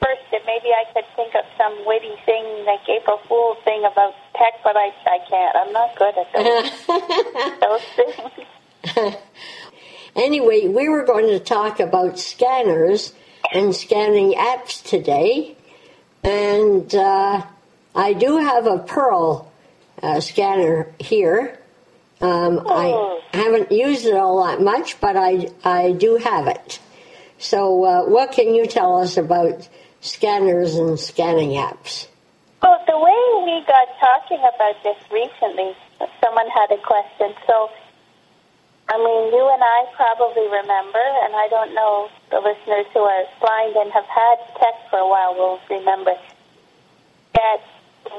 1st, 0.00 0.30
that 0.32 0.40
maybe 0.46 0.68
I 0.72 0.84
could 0.94 1.04
think 1.14 1.34
of 1.34 1.44
some 1.58 1.84
witty 1.86 2.14
thing, 2.24 2.64
like 2.64 2.80
April 2.88 3.18
Fool's 3.28 3.58
thing 3.64 3.84
about 3.84 4.14
tech, 4.34 4.54
but 4.64 4.74
I, 4.74 4.90
I 5.06 5.18
can't. 5.28 5.54
I'm 5.54 5.72
not 5.72 5.94
good 5.96 6.14
at 6.16 6.32
those, 6.32 8.00
those 8.96 9.04
things. 9.04 9.16
Anyway, 10.16 10.66
we 10.68 10.88
were 10.88 11.04
going 11.04 11.26
to 11.26 11.38
talk 11.40 11.80
about 11.80 12.18
scanners 12.18 13.14
and 13.52 13.74
scanning 13.74 14.32
apps 14.32 14.82
today. 14.82 15.56
And 16.24 16.94
uh, 16.94 17.42
I 17.94 18.12
do 18.12 18.38
have 18.38 18.66
a 18.66 18.78
Pearl 18.78 19.50
uh, 20.02 20.20
scanner 20.20 20.92
here. 20.98 21.58
Um, 22.20 22.64
I 22.68 23.20
haven't 23.32 23.72
used 23.72 24.06
it 24.06 24.14
all 24.14 24.44
that 24.44 24.60
much, 24.60 25.00
but 25.00 25.16
I, 25.16 25.48
I 25.64 25.92
do 25.92 26.16
have 26.16 26.46
it. 26.46 26.78
So, 27.38 27.84
uh, 27.84 28.04
what 28.04 28.30
can 28.30 28.54
you 28.54 28.66
tell 28.66 29.00
us 29.00 29.16
about 29.16 29.68
scanners 30.00 30.76
and 30.76 30.98
scanning 30.98 31.50
apps? 31.50 32.06
Well, 32.62 32.78
the 32.86 32.96
way 32.96 33.44
we 33.44 33.66
got 33.66 33.88
talking 33.98 34.38
about 34.38 34.80
this 34.84 34.96
recently, 35.10 35.74
someone 36.22 36.46
had 36.54 36.70
a 36.70 36.80
question. 36.80 37.34
So, 37.48 37.70
I 38.92 38.98
mean, 39.00 39.32
you 39.32 39.40
and 39.48 39.62
I 39.64 39.88
probably 39.96 40.44
remember, 40.52 41.00
and 41.24 41.32
I 41.32 41.48
don't 41.48 41.72
know 41.72 42.10
the 42.28 42.44
listeners 42.44 42.84
who 42.92 43.00
are 43.00 43.24
blind 43.40 43.72
and 43.76 43.90
have 43.90 44.04
had 44.04 44.36
tech 44.60 44.76
for 44.90 44.98
a 45.00 45.08
while 45.08 45.32
will 45.32 45.58
remember 45.70 46.12
that 47.32 47.60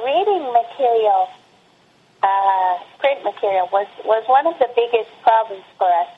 reading 0.02 0.42
material, 0.50 1.30
uh, 2.26 2.74
print 2.98 3.22
material, 3.24 3.70
was 3.72 3.86
was 4.04 4.26
one 4.26 4.48
of 4.48 4.58
the 4.58 4.70
biggest 4.74 5.14
problems 5.22 5.62
for 5.78 5.86
us, 5.86 6.10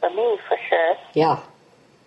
for 0.00 0.08
me 0.08 0.40
for 0.48 0.56
sure 0.70 0.96
Yeah. 1.12 1.36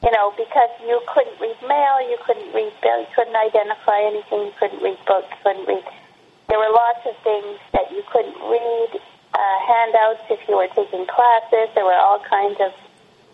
you 0.01 0.10
know, 0.10 0.34
because 0.34 0.74
you 0.82 0.98
couldn't 1.13 1.38
read 1.39 1.62
mail, 1.70 2.01
you 2.10 2.18
couldn't 2.25 2.50
read 2.50 2.74
bill, 2.82 3.00
you 3.00 3.12
couldn't 3.13 3.36
identify 3.38 4.01
anything, 4.01 4.50
you 4.50 4.54
couldn't 4.58 4.82
read 4.82 4.98
books, 5.06 5.30
couldn't 5.44 5.68
read. 5.70 5.86
There 6.50 6.58
were 6.58 6.74
lots 6.74 7.06
of 7.06 7.13
things 7.22 7.60
that 7.74 7.92
you 7.94 8.01
couldn't 8.10 8.42
read, 8.50 9.01
uh, 9.36 9.58
handouts 9.68 10.24
if 10.32 10.39
you 10.48 10.56
were 10.56 10.72
taking 10.72 11.06
classes, 11.06 11.68
there 11.75 11.84
were 11.84 12.00
all 12.00 12.24
kinds 12.24 12.56
of 12.63 12.72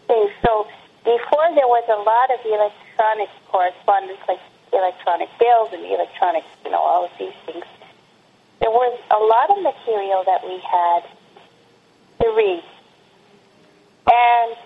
things. 0.08 0.32
So 0.42 0.66
before 1.06 1.48
there 1.54 1.70
was 1.70 1.86
a 1.86 2.00
lot 2.02 2.34
of 2.34 2.42
electronic 2.42 3.30
correspondence, 3.54 4.20
like 4.28 4.42
electronic 4.74 5.30
bills 5.38 5.70
and 5.74 5.86
electronic, 5.86 6.44
you 6.66 6.72
know, 6.72 6.82
all 6.82 7.06
of 7.06 7.12
these 7.20 7.38
things, 7.46 7.66
there 8.60 8.74
was 8.74 8.98
a 9.14 9.22
lot 9.22 9.54
of 9.54 9.62
material 9.62 10.26
that 10.26 10.42
we 10.42 10.58
had 10.66 11.06
to 12.22 12.28
read. 12.34 12.64
And 14.10 14.58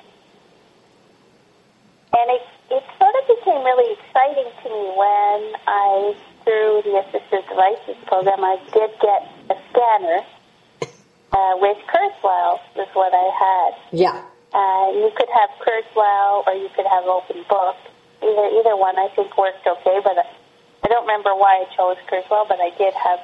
and 2.16 2.32
it, 2.32 2.44
it 2.72 2.84
sort 2.96 3.12
of 3.12 3.24
became 3.28 3.60
really 3.60 3.92
exciting 3.92 4.48
to 4.64 4.68
me 4.72 4.84
when 4.96 5.40
I, 5.68 6.16
through 6.46 6.88
the 6.88 7.04
Assistive 7.04 7.44
Devices 7.50 8.00
program, 8.08 8.40
I 8.40 8.56
did 8.72 8.92
get 9.04 9.28
a 9.52 9.56
scanner 9.70 10.24
uh, 11.36 11.54
with 11.60 11.78
Kurzweil, 11.92 12.64
was 12.80 12.88
what 12.96 13.12
I 13.12 13.28
had. 13.36 13.72
Yeah. 13.92 14.24
Uh, 14.56 14.88
you 14.96 15.12
could 15.20 15.28
have 15.36 15.52
Kurzweil 15.60 16.48
or 16.48 16.54
you 16.56 16.70
could 16.76 16.88
have 16.88 17.04
Open 17.06 17.44
Book. 17.50 17.76
Either 18.24 18.48
either 18.56 18.76
one 18.80 18.96
I 18.98 19.12
think 19.14 19.36
worked 19.38 19.68
okay, 19.68 20.00
but 20.02 20.16
I, 20.18 20.24
I 20.84 20.88
don't 20.88 21.04
remember 21.04 21.36
why 21.36 21.68
I 21.68 21.76
chose 21.76 22.00
Kurzweil, 22.08 22.48
but 22.48 22.60
I 22.64 22.72
did 22.80 22.94
have 22.96 23.20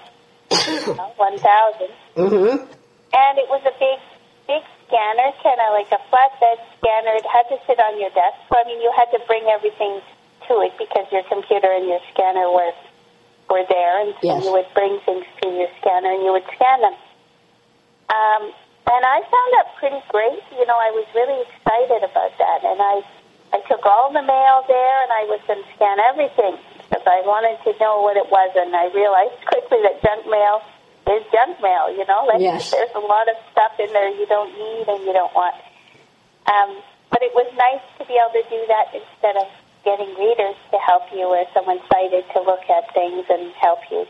uh, 0.52 1.08
1,000 1.16 1.88
Mm-hmm. 2.20 2.68
and 3.16 3.34
it 3.40 3.48
was 3.48 3.64
a 3.64 3.72
big, 3.80 4.00
big 4.52 4.64
scanner, 4.84 5.32
kind 5.40 5.60
of 5.64 5.72
like 5.72 5.88
a 5.96 6.02
flatbed 6.12 6.60
scanner. 6.76 7.16
It 7.16 7.24
had 7.26 7.48
to 7.48 7.58
sit 7.66 7.80
on 7.80 7.96
your 7.96 8.12
desk. 8.12 8.36
So 8.52 8.60
I 8.60 8.68
mean, 8.68 8.82
you 8.84 8.92
had 8.92 9.08
to 9.16 9.20
bring 9.26 9.48
everything 9.48 10.04
to 10.52 10.54
it 10.68 10.76
because 10.78 11.08
your 11.16 11.24
computer 11.32 11.72
and 11.72 11.88
your 11.88 12.04
scanner 12.12 12.52
were 12.52 12.76
were 13.50 13.64
there, 13.68 14.00
and 14.04 14.14
so 14.20 14.28
you 14.44 14.52
would 14.52 14.68
bring 14.76 15.00
things 15.08 15.26
to 15.42 15.48
your 15.50 15.68
scanner 15.80 16.12
and 16.12 16.24
you 16.24 16.32
would 16.36 16.48
scan 16.56 16.82
them. 16.84 16.96
Um, 18.12 18.52
and 18.92 19.02
I 19.08 19.24
found 19.24 19.50
that 19.56 19.68
pretty 19.80 20.02
great. 20.12 20.44
You 20.52 20.66
know, 20.68 20.76
I 20.76 20.92
was 20.92 21.08
really 21.16 21.40
excited 21.48 22.04
about 22.04 22.34
that, 22.38 22.60
and 22.68 22.80
I 22.82 22.96
I 23.56 23.60
took 23.68 23.84
all 23.86 24.12
the 24.12 24.24
mail 24.24 24.64
there, 24.68 24.98
and 25.04 25.12
I 25.12 25.24
was 25.28 25.40
going 25.48 25.64
to 25.64 25.70
scan 25.76 26.00
everything 26.00 26.56
because 26.88 27.04
I 27.08 27.24
wanted 27.24 27.60
to 27.68 27.72
know 27.80 28.02
what 28.04 28.16
it 28.16 28.28
was, 28.32 28.52
and 28.56 28.76
I 28.76 28.88
realized 28.92 29.40
quickly 29.48 29.80
that 29.84 30.00
junk 30.04 30.28
mail 30.28 30.60
is 31.08 31.24
junk 31.32 31.60
mail. 31.64 31.88
You 31.92 32.04
know, 32.08 32.28
like 32.28 32.40
Yes. 32.44 32.72
there's 32.72 32.92
a 32.96 33.04
lot 33.04 33.28
of 33.32 33.36
stuff 33.52 33.76
in 33.80 33.92
there 33.94 34.12
you 34.12 34.28
don't 34.28 34.52
need 34.56 34.86
and 34.88 35.00
you 35.08 35.14
don't 35.14 35.34
want. 35.36 35.56
Um, 36.52 36.84
but 37.12 37.22
it 37.24 37.32
was 37.36 37.48
nice 37.56 37.84
to 38.00 38.04
be 38.08 38.16
able 38.20 38.36
to 38.40 38.46
do 38.50 38.60
that 38.68 38.92
instead 38.96 39.36
of 39.40 39.48
getting 39.84 40.10
readers 40.16 40.56
to 40.72 40.78
help 40.80 41.04
you 41.12 41.26
or 41.28 41.44
someone 41.54 41.80
sighted 41.92 42.24
to 42.34 42.40
look 42.42 42.64
at 42.70 42.92
things 42.94 43.26
and 43.30 43.52
help 43.60 43.80
you. 43.92 44.06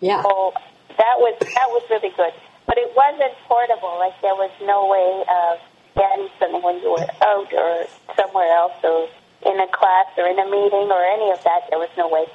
Yeah. 0.00 0.22
So 0.22 0.52
that 0.98 1.16
was 1.18 1.34
that 1.40 1.68
was 1.70 1.82
really 1.90 2.10
good. 2.16 2.34
But 2.70 2.78
it 2.78 2.94
wasn't 2.94 3.34
portable. 3.50 3.98
Like 3.98 4.14
there 4.22 4.38
was 4.38 4.54
no 4.62 4.86
way 4.86 5.26
of 5.26 5.58
scanning 5.90 6.30
something 6.38 6.62
when 6.62 6.78
you 6.78 6.94
were 6.94 7.10
out 7.26 7.50
or 7.50 7.90
somewhere 8.14 8.46
else, 8.46 8.78
or 8.86 9.10
in 9.42 9.58
a 9.58 9.66
class 9.74 10.06
or 10.14 10.30
in 10.30 10.38
a 10.38 10.46
meeting 10.46 10.86
or 10.86 11.02
any 11.02 11.34
of 11.34 11.42
that. 11.42 11.66
There 11.66 11.82
was 11.82 11.90
no 11.98 12.06
way. 12.06 12.30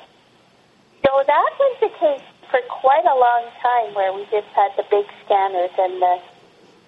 So 1.08 1.24
that 1.24 1.50
was 1.56 1.74
the 1.80 1.88
case 1.88 2.27
for 2.51 2.60
quite 2.68 3.08
a 3.08 3.15
long 3.15 3.48
time, 3.63 3.96
where 3.96 4.12
we 4.12 4.27
just 4.27 4.51
had 4.51 4.75
the 4.75 4.84
big 4.92 5.08
scanners 5.24 5.72
and 5.80 6.04
the 6.04 6.20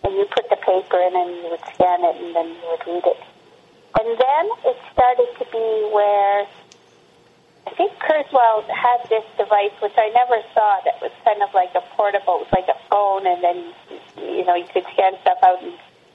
and 0.03 0.11
you 0.19 0.27
put 0.27 0.49
the 0.51 0.59
paper 0.59 0.99
in 0.99 1.15
and 1.15 1.31
you 1.39 1.47
would 1.47 1.63
scan 1.71 2.03
it 2.03 2.19
and 2.19 2.35
then 2.35 2.51
you 2.51 2.67
would 2.67 2.83
read 2.83 3.05
it. 3.07 3.21
And 3.95 4.11
then 4.11 4.45
it 4.67 4.77
started 4.91 5.31
to 5.39 5.45
be 5.55 5.67
where 5.95 6.43
I 7.67 7.71
think 7.75 7.99
Kurzweil 7.99 8.63
had 8.71 9.03
this 9.09 9.25
device, 9.37 9.75
which 9.81 9.97
I 9.97 10.07
never 10.15 10.39
saw, 10.53 10.79
that 10.85 11.01
was 11.01 11.11
kind 11.25 11.43
of 11.43 11.53
like 11.53 11.75
a 11.75 11.81
portable, 11.99 12.39
it 12.39 12.47
was 12.47 12.53
like 12.55 12.69
a 12.71 12.79
phone, 12.87 13.27
and 13.27 13.43
then, 13.43 13.73
you 14.15 14.45
know, 14.45 14.55
you 14.55 14.63
could 14.71 14.87
scan 14.93 15.19
stuff 15.19 15.37
out 15.43 15.59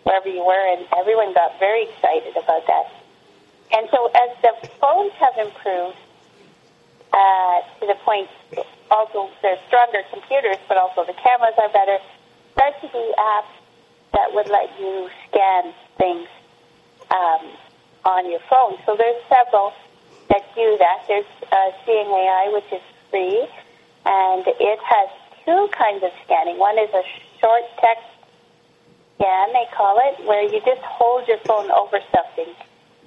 wherever 0.05 0.29
you 0.29 0.43
were, 0.43 0.67
and 0.73 0.89
everyone 0.97 1.35
got 1.35 1.59
very 1.61 1.85
excited 1.85 2.33
about 2.41 2.67
that. 2.67 2.89
And 3.77 3.87
so 3.93 4.09
as 4.09 4.31
the 4.41 4.69
phones 4.81 5.13
have 5.21 5.37
improved, 5.37 6.01
uh, 7.13 7.61
to 7.81 7.87
the 7.87 8.01
point, 8.01 8.31
also 8.91 9.29
they're 9.43 9.61
stronger 9.69 10.01
computers, 10.11 10.57
but 10.69 10.79
also 10.79 11.05
the 11.05 11.13
cameras 11.21 11.55
are 11.61 11.69
better, 11.69 11.99
start 12.57 12.81
to 12.81 12.89
be 12.89 13.13
apps 13.21 13.53
that 14.15 14.33
would 14.33 14.49
let 14.49 14.73
you 14.81 15.11
scan 15.29 15.75
things 15.99 16.29
um, 17.11 17.45
on 18.07 18.31
your 18.31 18.41
phone. 18.49 18.79
So 18.87 18.97
there's 18.97 19.21
several 19.29 19.75
that 20.33 20.43
do 20.55 20.77
that. 20.81 21.05
There's 21.07 21.29
uh, 21.53 21.71
Seeing 21.85 22.09
AI, 22.09 22.51
which 22.57 22.73
is 22.73 22.85
free, 23.11 23.47
and 24.05 24.45
it 24.49 24.81
has 24.81 25.09
two 25.45 25.69
kinds 25.77 26.03
of 26.03 26.11
scanning. 26.25 26.59
One 26.59 26.79
is 26.79 26.91
a 26.91 27.05
short 27.41 27.65
text 27.77 28.09
scan, 29.17 29.53
they 29.53 29.69
call 29.77 30.01
it, 30.09 30.27
where 30.27 30.43
you 30.43 30.61
just 30.65 30.83
hold 30.83 31.29
your 31.29 31.39
phone 31.45 31.71
over 31.71 31.99
something 32.11 32.55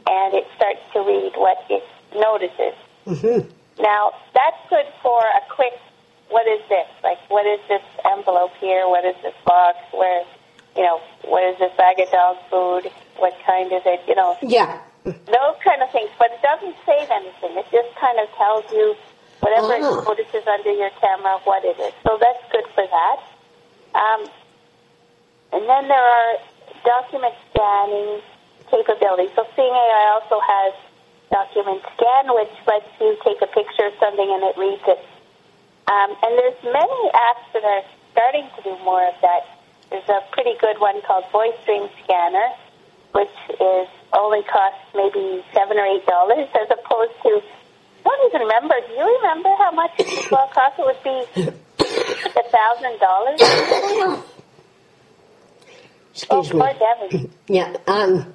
and 0.07 0.33
it 0.33 0.45
starts 0.55 0.79
to 0.93 0.99
read 0.99 1.33
what 1.35 1.57
it 1.69 1.83
notices. 2.13 2.75
Mm-hmm. 3.07 3.49
Now, 3.81 4.11
that's 4.33 4.57
good 4.69 4.85
for 5.01 5.19
a 5.19 5.41
quick, 5.49 5.73
what 6.29 6.47
is 6.47 6.61
this? 6.69 6.87
Like, 7.03 7.17
what 7.29 7.45
is 7.45 7.59
this 7.67 7.81
envelope 8.05 8.51
here? 8.59 8.87
What 8.87 9.03
is 9.03 9.15
this 9.21 9.33
box? 9.45 9.77
Where, 9.91 10.23
you 10.75 10.83
know, 10.83 11.01
what 11.23 11.43
is 11.51 11.59
this 11.59 11.71
bag 11.77 11.99
of 11.99 12.11
dog 12.11 12.37
food? 12.49 12.91
What 13.17 13.33
kind 13.45 13.71
is 13.71 13.81
it? 13.85 14.01
You 14.07 14.15
know, 14.15 14.37
Yeah. 14.41 14.79
Those 15.05 15.57
kind 15.63 15.81
of 15.83 15.91
things. 15.91 16.09
But 16.19 16.31
it 16.33 16.41
doesn't 16.41 16.75
save 16.85 17.09
anything. 17.11 17.57
It 17.57 17.67
just 17.71 17.95
kind 17.99 18.19
of 18.19 18.29
tells 18.37 18.65
you 18.71 18.95
whatever 19.41 19.73
Oh. 19.81 20.01
it 20.01 20.05
notices 20.07 20.47
under 20.47 20.73
your 20.73 20.91
camera 21.01 21.39
what 21.45 21.65
it 21.65 21.79
is. 21.79 21.93
So 22.03 22.17
that's 22.19 22.43
good 22.51 22.65
for 22.75 22.85
that. 22.87 23.19
Um, 23.95 24.21
and 25.53 25.63
then 25.69 25.87
there 25.87 26.03
are 26.03 26.33
document 26.85 27.35
scanning 27.51 28.21
capabilities. 28.71 29.31
So 29.35 29.45
Seeing 29.55 29.73
AI 29.73 30.19
also 30.19 30.39
has 30.41 30.73
document 31.31 31.81
scan, 31.97 32.33
which 32.35 32.53
lets 32.67 32.89
you 32.99 33.17
take 33.23 33.41
a 33.41 33.47
picture 33.47 33.87
of 33.87 33.93
something 33.99 34.29
and 34.29 34.43
it 34.43 34.57
reads 34.57 34.83
it. 34.87 34.99
Um, 35.87 36.15
and 36.23 36.31
there's 36.37 36.59
many 36.63 37.01
apps 37.13 37.45
that 37.53 37.63
are 37.63 37.83
starting 38.11 38.49
to 38.57 38.61
do 38.63 38.73
more 38.83 39.07
of 39.07 39.15
that. 39.21 39.43
There's 39.91 40.09
a 40.09 40.21
pretty 40.31 40.55
good 40.59 40.79
one 40.79 41.01
called 41.03 41.25
Voice 41.31 41.55
Dream 41.65 41.89
Scanner, 42.03 42.49
which 43.13 43.37
is 43.61 43.87
only 44.13 44.43
cost 44.43 44.75
maybe 44.93 45.43
seven 45.53 45.77
or 45.77 45.85
eight 45.85 46.05
dollars, 46.05 46.47
as 46.61 46.69
opposed 46.71 47.13
to 47.23 47.41
I 48.05 48.09
don't 48.09 48.27
even 48.29 48.41
remember. 48.41 48.75
Do 48.87 48.93
you 48.93 49.17
remember 49.17 49.49
how 49.57 49.71
much 49.71 49.91
it 49.97 50.29
cost? 50.29 50.79
It 50.79 50.85
would 50.85 51.03
be 51.03 51.51
a 52.39 52.49
thousand 52.49 52.99
dollars. 52.99 53.39
Oh, 56.29 56.39
Excuse 56.39 56.53
me. 56.53 56.59
poor 56.59 56.73
Devin. 56.79 57.31
Yeah. 57.47 57.75
Um, 57.87 58.33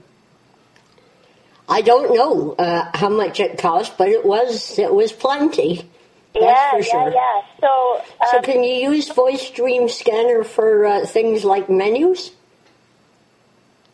I 1.68 1.80
don't 1.82 2.14
know 2.14 2.52
uh, 2.58 2.90
how 2.94 3.08
much 3.08 3.40
it 3.40 3.58
cost, 3.58 3.96
but 3.96 4.08
it 4.08 4.24
was 4.24 4.78
it 4.78 4.92
was 4.92 5.12
plenty. 5.12 5.88
That's 6.34 6.44
yeah, 6.44 6.70
for 6.70 6.76
yeah, 6.78 6.82
sure. 6.82 7.12
yeah. 7.12 7.42
So, 7.60 8.02
So 8.30 8.36
um, 8.38 8.42
can 8.44 8.62
you 8.64 8.90
use 8.92 9.08
Voice 9.10 9.50
Dream 9.50 9.88
Scanner 9.88 10.44
for 10.44 10.86
uh, 10.86 11.06
things 11.06 11.44
like 11.44 11.68
menus? 11.70 12.30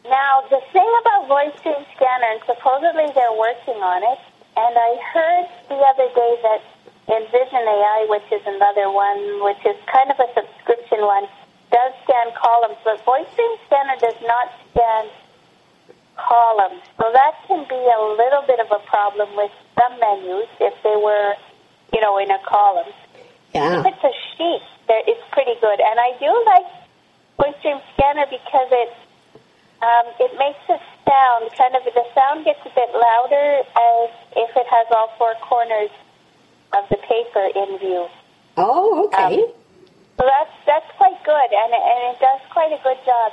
Now, 0.08 0.46
the 0.50 0.62
thing 0.72 0.86
about 1.02 1.26
Voice 1.26 1.56
Dream 1.62 1.82
Scanner, 1.96 2.30
and 2.30 2.42
supposedly 2.46 3.10
they're 3.14 3.34
working 3.34 3.82
on 3.82 4.06
it, 4.06 4.20
and 4.56 4.72
I 4.78 4.90
heard 5.12 5.46
the 5.68 5.80
other 5.82 6.08
day 6.14 6.32
that 6.46 6.62
Envision 7.10 7.62
AI, 7.66 8.06
which 8.10 8.26
is 8.30 8.42
another 8.46 8.90
one, 8.90 9.42
which 9.42 9.62
is 9.66 9.74
kind 9.90 10.10
of 10.10 10.18
a 10.18 10.28
subscription 10.34 11.02
one, 11.02 11.26
does 11.70 11.92
scan 12.06 12.30
columns, 12.38 12.78
but 12.86 13.02
Voice 13.04 13.26
Dream 13.34 13.54
Scanner 13.66 13.98
does 13.98 14.18
not 14.22 14.50
scan 14.70 15.10
columns. 16.14 16.82
So 16.98 17.10
that 17.12 17.34
can 17.46 17.66
be 17.68 17.78
a 17.78 18.00
little 18.14 18.42
bit 18.46 18.62
of 18.62 18.70
a 18.70 18.78
problem 18.86 19.34
with 19.36 19.50
some 19.74 19.98
menus 19.98 20.48
if 20.62 20.74
they 20.82 20.96
were, 20.96 21.34
you 21.92 22.00
know, 22.00 22.18
in 22.18 22.30
a 22.30 22.38
column. 22.46 22.90
Yeah. 23.54 23.80
If 23.80 23.86
it's 23.86 24.04
a 24.04 24.14
sheet, 24.34 24.62
it's 24.88 25.26
pretty 25.32 25.58
good. 25.60 25.78
And 25.82 25.98
I 25.98 26.14
do 26.18 26.30
like 26.46 26.66
Voice 27.38 27.58
Dream 27.62 27.78
Scanner 27.94 28.26
because 28.30 28.70
it 28.70 28.90
um, 29.82 30.06
it 30.20 30.32
makes 30.38 30.62
a 30.68 30.78
sound. 31.04 31.50
Kind 31.56 31.74
of 31.76 31.84
the 31.84 32.04
sound 32.14 32.44
gets 32.44 32.60
a 32.64 32.72
bit 32.72 32.90
louder 32.92 33.48
as 33.60 34.10
if 34.36 34.50
it 34.56 34.66
has 34.66 34.86
all 34.90 35.12
four 35.18 35.34
corners 35.42 35.90
of 36.76 36.88
the 36.88 36.96
paper 36.96 37.44
in 37.54 37.78
view. 37.78 38.06
Oh, 38.56 39.04
okay. 39.06 39.42
Um, 39.42 39.52
So 40.18 40.24
that's 40.24 40.56
that's 40.64 40.90
quite 40.96 41.20
good, 41.24 41.50
and 41.52 41.70
it, 41.76 41.82
and 41.92 42.00
it 42.16 42.18
does 42.20 42.40
quite 42.50 42.72
a 42.72 42.80
good 42.82 42.96
job. 43.04 43.32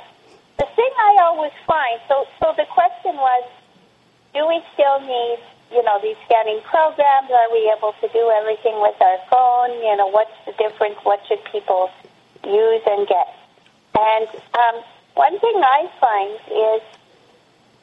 The 0.60 0.68
thing 0.76 0.92
I 1.00 1.24
always 1.24 1.56
find, 1.66 1.96
so 2.08 2.26
so 2.40 2.52
the 2.56 2.68
question 2.68 3.16
was, 3.16 3.44
do 4.36 4.46
we 4.46 4.60
still 4.76 5.00
need 5.00 5.40
you 5.72 5.82
know 5.82 5.96
these 6.04 6.20
scanning 6.28 6.60
programs? 6.68 7.32
Are 7.32 7.50
we 7.56 7.72
able 7.72 7.96
to 8.04 8.08
do 8.12 8.28
everything 8.36 8.76
with 8.84 9.00
our 9.00 9.16
phone? 9.32 9.72
You 9.80 9.96
know, 9.96 10.08
what's 10.12 10.36
the 10.44 10.52
difference? 10.60 11.00
What 11.08 11.24
should 11.26 11.40
people 11.48 11.88
use 12.44 12.84
and 12.84 13.08
get? 13.08 13.32
And 13.96 14.28
um, 14.60 14.76
one 15.14 15.38
thing 15.38 15.56
I 15.62 15.86
find 16.00 16.34
is 16.50 16.82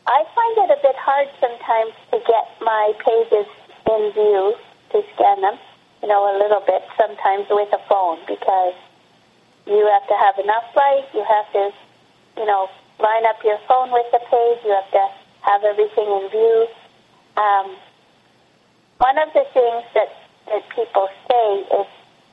I 0.07 0.23
find 0.35 0.53
it 0.67 0.69
a 0.75 0.79
bit 0.83 0.95
hard 0.99 1.27
sometimes 1.39 1.95
to 2.11 2.19
get 2.27 2.45
my 2.59 2.91
pages 2.99 3.47
in 3.87 4.11
view 4.11 4.55
to 4.91 4.97
scan 5.15 5.41
them, 5.41 5.55
you 6.01 6.07
know, 6.07 6.27
a 6.27 6.35
little 6.37 6.59
bit 6.67 6.83
sometimes 6.99 7.47
with 7.49 7.71
a 7.71 7.81
phone 7.87 8.19
because 8.27 8.75
you 9.65 9.79
have 9.87 10.05
to 10.07 10.15
have 10.19 10.35
enough 10.43 10.67
light, 10.75 11.07
you 11.13 11.23
have 11.23 11.47
to, 11.53 11.71
you 12.37 12.45
know, 12.45 12.67
line 12.99 13.25
up 13.25 13.39
your 13.43 13.59
phone 13.67 13.91
with 13.91 14.05
the 14.11 14.19
page, 14.19 14.59
you 14.65 14.75
have 14.75 14.91
to 14.91 15.05
have 15.41 15.63
everything 15.63 16.11
in 16.11 16.29
view. 16.29 16.67
Um, 17.37 17.77
one 18.97 19.17
of 19.17 19.31
the 19.33 19.45
things 19.53 19.85
that, 19.95 20.11
that 20.51 20.63
people 20.75 21.07
say 21.29 21.47
is 21.79 21.87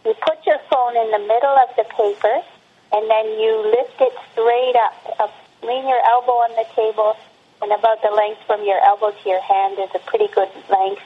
you 0.04 0.14
put 0.26 0.42
your 0.44 0.58
phone 0.68 0.96
in 0.96 1.10
the 1.12 1.22
middle 1.22 1.56
of 1.62 1.70
the 1.76 1.84
paper 1.84 2.42
and 2.92 3.10
then 3.10 3.26
you 3.38 3.52
lift 3.70 4.00
it 4.00 4.14
straight 4.32 4.76
up, 4.76 5.20
up 5.20 5.34
lean 5.62 5.88
your 5.88 6.00
elbow 6.06 6.46
on 6.46 6.52
the 6.54 6.66
table 6.74 7.16
and 7.60 7.72
about 7.72 8.00
the 8.02 8.10
length 8.10 8.40
from 8.46 8.62
your 8.64 8.78
elbow 8.84 9.10
to 9.10 9.24
your 9.28 9.42
hand 9.42 9.78
is 9.78 9.90
a 9.94 9.98
pretty 10.06 10.28
good 10.30 10.48
length. 10.70 11.02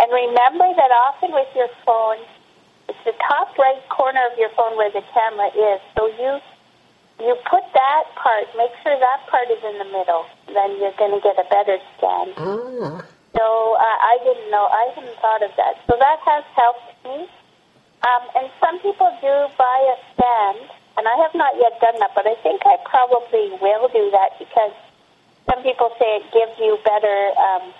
And 0.00 0.08
remember 0.10 0.66
that 0.74 0.90
often 1.06 1.32
with 1.32 1.48
your 1.54 1.68
phone, 1.84 2.18
it's 2.88 2.98
the 3.04 3.14
top 3.28 3.56
right 3.58 3.80
corner 3.88 4.20
of 4.32 4.38
your 4.38 4.50
phone 4.56 4.76
where 4.76 4.90
the 4.90 5.04
camera 5.12 5.48
is. 5.52 5.80
So 5.96 6.08
you 6.08 6.40
you 7.20 7.36
put 7.46 7.62
that 7.62 8.04
part, 8.16 8.50
make 8.56 8.74
sure 8.82 8.98
that 8.98 9.20
part 9.30 9.46
is 9.46 9.62
in 9.62 9.78
the 9.78 9.84
middle. 9.84 10.26
Then 10.50 10.74
you're 10.82 10.98
going 10.98 11.14
to 11.14 11.22
get 11.22 11.38
a 11.38 11.46
better 11.46 11.78
scan. 11.96 12.34
Ah. 12.34 13.06
So 13.36 13.44
uh, 13.78 13.98
I 14.02 14.18
didn't 14.24 14.50
know, 14.50 14.66
I 14.66 14.90
hadn't 14.94 15.14
thought 15.22 15.42
of 15.42 15.50
that. 15.56 15.78
So 15.86 15.94
that 15.98 16.18
has 16.26 16.44
helped 16.58 16.90
me. 17.04 17.28
Um, 18.02 18.22
and 18.34 18.50
some 18.58 18.78
people 18.80 19.10
do 19.22 19.34
buy 19.56 19.78
a 19.90 19.96
stand, 20.14 20.70
and 20.96 21.06
I 21.08 21.16
have 21.22 21.34
not 21.34 21.54
yet 21.58 21.80
done 21.80 21.98
that, 21.98 22.12
but 22.14 22.26
I 22.26 22.34
think 22.42 22.62
I 22.64 22.76
probably 22.84 23.50
will 23.60 23.88
do 23.88 24.10
that 24.12 24.38
because 24.38 24.72
some 25.50 25.62
people 25.62 25.90
say 25.98 26.22
it 26.22 26.26
gives 26.32 26.58
you 26.58 26.78
better, 26.84 27.18
um, 27.38 27.72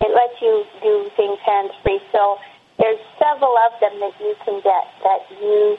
it 0.00 0.10
lets 0.12 0.40
you 0.42 0.66
do 0.82 1.10
things 1.16 1.38
hands 1.40 1.72
free. 1.82 2.00
So 2.12 2.38
there's 2.78 2.98
several 3.18 3.54
of 3.70 3.78
them 3.80 4.00
that 4.00 4.14
you 4.20 4.34
can 4.44 4.60
get 4.60 4.84
that 5.02 5.22
you 5.40 5.78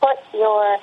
put 0.00 0.18
your 0.32 0.78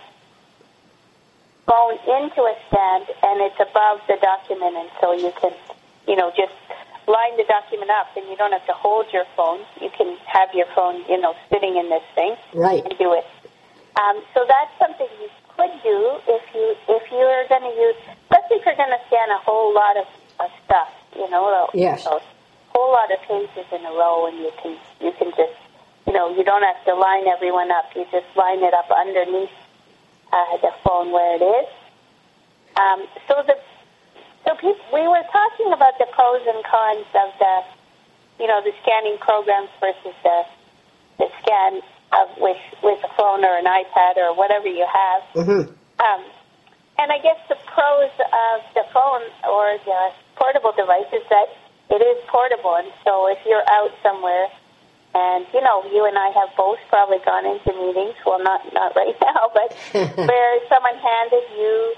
phone 1.66 1.98
into 2.22 2.42
a 2.44 2.56
stand 2.68 3.06
and 3.24 3.42
it's 3.42 3.60
above 3.60 4.02
the 4.08 4.18
document, 4.22 4.76
and 4.78 4.90
so 5.02 5.14
you 5.14 5.32
can, 5.42 5.52
you 6.08 6.16
know, 6.16 6.32
just 6.38 6.54
line 7.08 7.36
the 7.36 7.44
document 7.44 7.92
up, 7.92 8.08
and 8.16 8.28
you 8.30 8.36
don't 8.38 8.52
have 8.54 8.66
to 8.66 8.74
hold 8.74 9.06
your 9.12 9.26
phone. 9.36 9.60
You 9.82 9.90
can 9.98 10.16
have 10.26 10.50
your 10.54 10.68
phone, 10.76 11.04
you 11.10 11.20
know, 11.20 11.36
sitting 11.52 11.76
in 11.76 11.90
this 11.90 12.04
thing 12.16 12.36
Right. 12.54 12.84
and 12.86 12.98
do 12.98 13.14
it. 13.14 13.26
Um, 14.00 14.24
so 14.34 14.46
that's 14.48 14.72
something 14.80 15.08
you 15.22 15.30
could 15.56 15.72
do 15.84 16.18
if 16.28 16.44
you 16.56 16.76
if 16.90 17.04
you're 17.12 17.46
going 17.48 17.62
to 17.66 17.76
use, 17.78 17.96
especially 18.26 18.58
if 18.58 18.66
you're 18.66 18.76
going 18.76 18.90
to 18.94 19.02
scan 19.08 19.30
a 19.30 19.40
whole 19.40 19.74
lot 19.74 19.98
of, 19.98 20.08
of 20.40 20.50
stuff, 20.66 20.90
you 21.16 21.30
know, 21.30 21.46
a, 21.46 21.68
Yes. 21.78 22.06
a 22.06 22.20
whole 22.74 22.92
lot 22.92 23.12
of 23.12 23.20
pages 23.28 23.68
in 23.72 23.86
a 23.86 23.92
row, 23.94 24.28
and 24.28 24.38
you 24.40 24.52
can 24.62 24.78
you 25.00 25.12
can 25.18 25.30
just 25.38 25.54
you 26.08 26.14
know, 26.14 26.36
you 26.36 26.44
don't 26.44 26.64
have 26.64 26.84
to 26.86 26.96
line 26.96 27.28
everyone 27.28 27.72
up. 27.72 27.86
You 27.96 28.06
just 28.12 28.28
line 28.36 28.64
it 28.64 28.74
up 28.74 28.90
underneath 28.92 29.50
uh, 30.32 30.58
the 30.62 30.72
phone 30.84 31.12
where 31.12 31.36
it 31.36 31.44
is. 31.44 31.70
Um, 32.78 33.06
so 33.28 33.44
the 33.46 33.56
so 34.46 34.56
people, 34.56 34.84
we 34.92 35.08
were 35.08 35.24
talking 35.32 35.72
about 35.72 35.98
the 36.00 36.08
pros 36.12 36.42
and 36.48 36.64
cons 36.66 37.08
of 37.16 37.30
the, 37.40 37.54
you 38.40 38.48
know, 38.48 38.62
the 38.62 38.74
scanning 38.82 39.18
programs 39.20 39.70
versus 39.80 40.16
the 40.24 40.44
the 41.20 41.28
scan 41.42 41.82
of 42.22 42.30
with 42.38 42.62
with 42.84 43.00
a 43.04 43.12
phone 43.18 43.44
or 43.46 43.58
an 43.58 43.66
iPad 43.66 44.18
or 44.18 44.36
whatever 44.36 44.68
you 44.68 44.86
have. 44.86 45.22
Mm-hmm. 45.46 45.72
Um, 46.02 46.22
and 47.00 47.12
I 47.12 47.18
guess 47.20 47.40
the 47.50 47.58
pros 47.74 48.12
of 48.22 48.58
the 48.76 48.86
phone 48.94 49.24
or 49.50 49.78
the 49.86 50.02
portable 50.36 50.74
device 50.78 51.10
is 51.14 51.24
that 51.30 51.48
it 51.90 52.02
is 52.02 52.18
portable, 52.30 52.76
and 52.76 52.92
so 53.04 53.28
if 53.30 53.40
you're 53.46 53.66
out 53.70 53.92
somewhere, 54.02 54.48
and 55.16 55.46
you 55.54 55.62
know, 55.62 55.84
you 55.92 56.06
and 56.06 56.18
I 56.18 56.30
have 56.34 56.50
both 56.58 56.80
probably 56.90 57.20
gone 57.26 57.46
into 57.46 57.70
meetings. 57.78 58.16
Well, 58.26 58.42
not 58.42 58.62
not 58.74 58.96
right 58.96 59.16
now, 59.22 59.50
but 59.54 59.74
where 60.30 60.54
someone 60.70 60.98
handed 60.98 61.44
you 61.58 61.96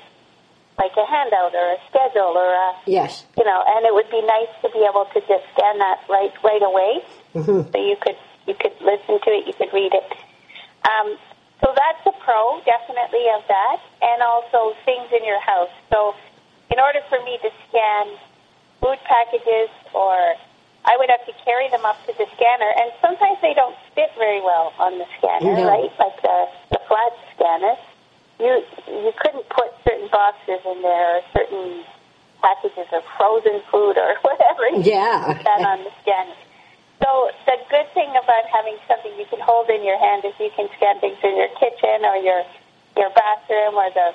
like 0.78 0.92
a 0.98 1.06
handout 1.08 1.56
or 1.56 1.68
a 1.72 1.78
schedule 1.88 2.36
or 2.36 2.52
a 2.52 2.72
Yes. 2.86 3.24
you 3.38 3.46
know, 3.46 3.64
and 3.66 3.86
it 3.86 3.94
would 3.94 4.10
be 4.12 4.20
nice 4.22 4.52
to 4.62 4.68
be 4.76 4.84
able 4.84 5.06
to 5.14 5.20
just 5.22 5.44
scan 5.56 5.80
that 5.80 6.04
right 6.10 6.34
right 6.44 6.64
away, 6.64 7.04
Mm-hmm. 7.36 7.72
so 7.72 7.78
you 7.80 7.96
could 8.02 8.16
you 8.48 8.56
could 8.56 8.74
listen 8.82 9.20
to 9.22 9.30
it, 9.32 9.48
you 9.48 9.54
could 9.54 9.72
read 9.74 9.94
it. 9.94 10.10
Um, 10.86 11.18
so 11.62 11.74
that's 11.74 12.04
a 12.06 12.14
pro, 12.24 12.62
definitely 12.66 13.26
of 13.36 13.44
that, 13.48 13.80
and 14.02 14.22
also 14.22 14.76
things 14.86 15.08
in 15.12 15.26
your 15.26 15.40
house. 15.42 15.72
So, 15.90 16.14
in 16.70 16.80
order 16.80 17.00
for 17.10 17.18
me 17.24 17.38
to 17.42 17.50
scan 17.70 18.06
food 18.82 19.00
packages, 19.06 19.70
or 19.94 20.14
I 20.86 20.94
would 20.98 21.10
have 21.10 21.26
to 21.26 21.34
carry 21.46 21.70
them 21.70 21.86
up 21.86 21.98
to 22.06 22.14
the 22.18 22.28
scanner, 22.36 22.70
and 22.78 22.92
sometimes 23.02 23.40
they 23.42 23.54
don't 23.54 23.76
fit 23.96 24.12
very 24.18 24.42
well 24.42 24.74
on 24.78 24.98
the 25.00 25.06
scanner, 25.18 25.56
No. 25.56 25.68
right? 25.68 25.92
Like 25.98 26.22
the 26.22 26.38
the 26.72 26.80
flat 26.88 27.14
scanner 27.36 27.76
you 28.40 28.64
you 28.88 29.12
couldn't 29.22 29.48
put 29.50 29.72
certain 29.84 30.10
boxes 30.12 30.60
in 30.66 30.82
there 30.82 31.18
or 31.18 31.22
certain 31.34 31.84
packages 32.42 32.88
of 32.94 33.04
frozen 33.18 33.62
food 33.72 33.98
or 33.98 34.16
whatever 34.22 34.84
Yeah. 34.84 35.34
that 35.44 35.62
on 35.66 35.84
the 35.84 35.92
scanner. 36.02 36.36
So 37.06 37.30
the 37.46 37.58
good 37.70 37.86
thing 37.94 38.10
about 38.10 38.50
having 38.50 38.78
something 38.90 39.14
you 39.14 39.30
can 39.30 39.40
hold 39.40 39.70
in 39.70 39.86
your 39.86 40.00
hand 40.00 40.26
is 40.26 40.34
you 40.40 40.50
can 40.56 40.68
scan 40.76 41.00
things 41.00 41.22
in 41.22 41.38
your 41.38 41.54
kitchen 41.62 42.02
or 42.02 42.18
your 42.18 42.42
your 42.98 43.12
bathroom 43.14 43.76
or 43.78 43.94
the 43.94 44.10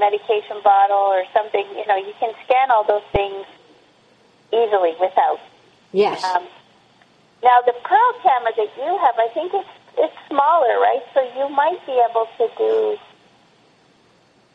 medication 0.00 0.56
bottle 0.64 1.12
or 1.12 1.24
something. 1.34 1.66
You 1.76 1.84
know, 1.86 1.96
you 1.96 2.14
can 2.18 2.32
scan 2.46 2.70
all 2.70 2.84
those 2.84 3.04
things 3.12 3.44
easily 4.48 4.96
without 4.98 5.40
Yes. 5.92 6.24
um, 6.24 6.44
now 7.42 7.60
the 7.66 7.74
Pearl 7.84 8.12
camera 8.22 8.52
that 8.56 8.72
you 8.80 8.90
have, 8.96 9.16
I 9.18 9.28
think 9.34 9.52
it's 9.52 9.68
it's 9.98 10.16
smaller, 10.28 10.80
right? 10.80 11.04
So 11.12 11.20
you 11.36 11.50
might 11.50 11.84
be 11.84 12.00
able 12.00 12.26
to 12.38 12.48
do 12.56 12.96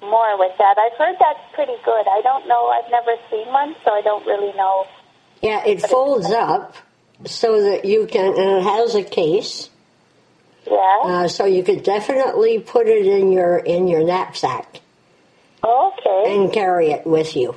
more 0.02 0.40
with 0.40 0.58
that. 0.58 0.80
I've 0.80 0.98
heard 0.98 1.16
that's 1.20 1.46
pretty 1.54 1.78
good. 1.86 2.08
I 2.10 2.22
don't 2.24 2.48
know. 2.48 2.74
I've 2.74 2.90
never 2.90 3.14
seen 3.30 3.46
one, 3.54 3.76
so 3.86 3.92
I 3.92 4.02
don't 4.02 4.26
really 4.26 4.54
know. 4.58 4.88
Yeah, 5.44 5.64
it 5.64 5.84
folds 5.84 6.32
up 6.32 6.74
so 7.26 7.62
that 7.64 7.86
you 7.86 8.08
can, 8.08 8.26
and 8.38 8.58
it 8.60 8.64
has 8.64 8.96
a 8.96 9.04
case, 9.04 9.70
Yeah. 10.66 11.00
uh, 11.04 11.28
so 11.28 11.46
you 11.46 11.64
could 11.64 11.84
definitely 11.84 12.60
put 12.60 12.88
it 12.88 13.06
in 13.06 13.32
your 13.32 13.58
in 13.58 13.88
your 13.88 14.04
knapsack 14.04 14.82
okay. 15.64 16.24
and 16.36 16.52
carry 16.54 16.92
it 16.92 17.06
with 17.08 17.36
you. 17.36 17.56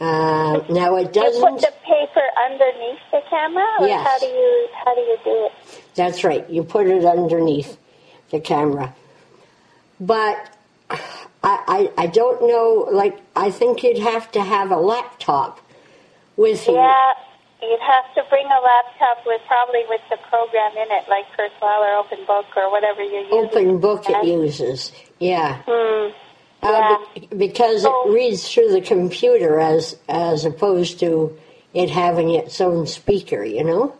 Uh, 0.00 0.64
now 0.68 0.96
it 0.96 1.00
You 1.02 1.06
put 1.06 1.12
doesn't. 1.14 1.42
Put 1.42 1.60
the 1.60 1.72
paper 1.84 2.26
underneath 2.50 2.98
the 3.12 3.20
camera, 3.30 3.66
or 3.78 3.86
Yes. 3.86 4.06
how 4.06 4.18
do 4.18 4.26
you 4.26 4.68
how 4.84 4.94
do 4.94 5.00
you 5.00 5.16
do 5.24 5.46
it? 5.46 5.52
That's 5.94 6.24
right. 6.24 6.48
You 6.50 6.64
put 6.64 6.86
it 6.88 7.04
underneath 7.04 7.76
the 8.30 8.40
camera. 8.40 8.94
But 10.00 10.56
I, 10.90 10.98
I, 11.44 11.90
I 11.96 12.06
don't 12.08 12.42
know. 12.42 12.88
Like 12.90 13.18
I 13.36 13.50
think 13.52 13.82
you'd 13.84 13.98
have 13.98 14.32
to 14.32 14.42
have 14.42 14.72
a 14.72 14.76
laptop 14.76 15.60
with 16.36 16.66
you. 16.66 16.74
Yeah. 16.74 17.12
You'd 17.62 17.80
have 17.80 18.12
to 18.14 18.24
bring 18.28 18.46
a 18.46 18.60
laptop 18.60 19.24
with 19.24 19.40
probably 19.46 19.82
with 19.88 20.00
the 20.10 20.16
program 20.28 20.72
in 20.72 20.90
it, 20.90 21.08
like 21.08 21.26
Kurzweil 21.36 21.78
or 21.78 21.96
Open 21.98 22.18
Book 22.26 22.46
or 22.56 22.70
whatever 22.70 23.02
you're 23.02 23.22
using. 23.22 23.38
Open 23.38 23.78
book 23.80 24.04
it 24.08 24.24
uses. 24.24 24.90
Yeah. 25.20 25.62
Hmm. 25.66 26.10
Uh, 26.64 26.70
Yeah. 26.70 26.96
be- 27.14 27.36
because 27.36 27.82
So- 27.82 28.08
it 28.08 28.12
reads 28.12 28.52
through 28.52 28.72
the 28.72 28.80
computer 28.80 29.60
as 29.60 29.96
as 30.08 30.44
opposed 30.44 30.98
to 31.00 31.36
it 31.72 31.88
having 31.90 32.30
its 32.30 32.60
own 32.60 32.86
speaker, 32.86 33.42
you 33.44 33.64
know? 33.64 33.92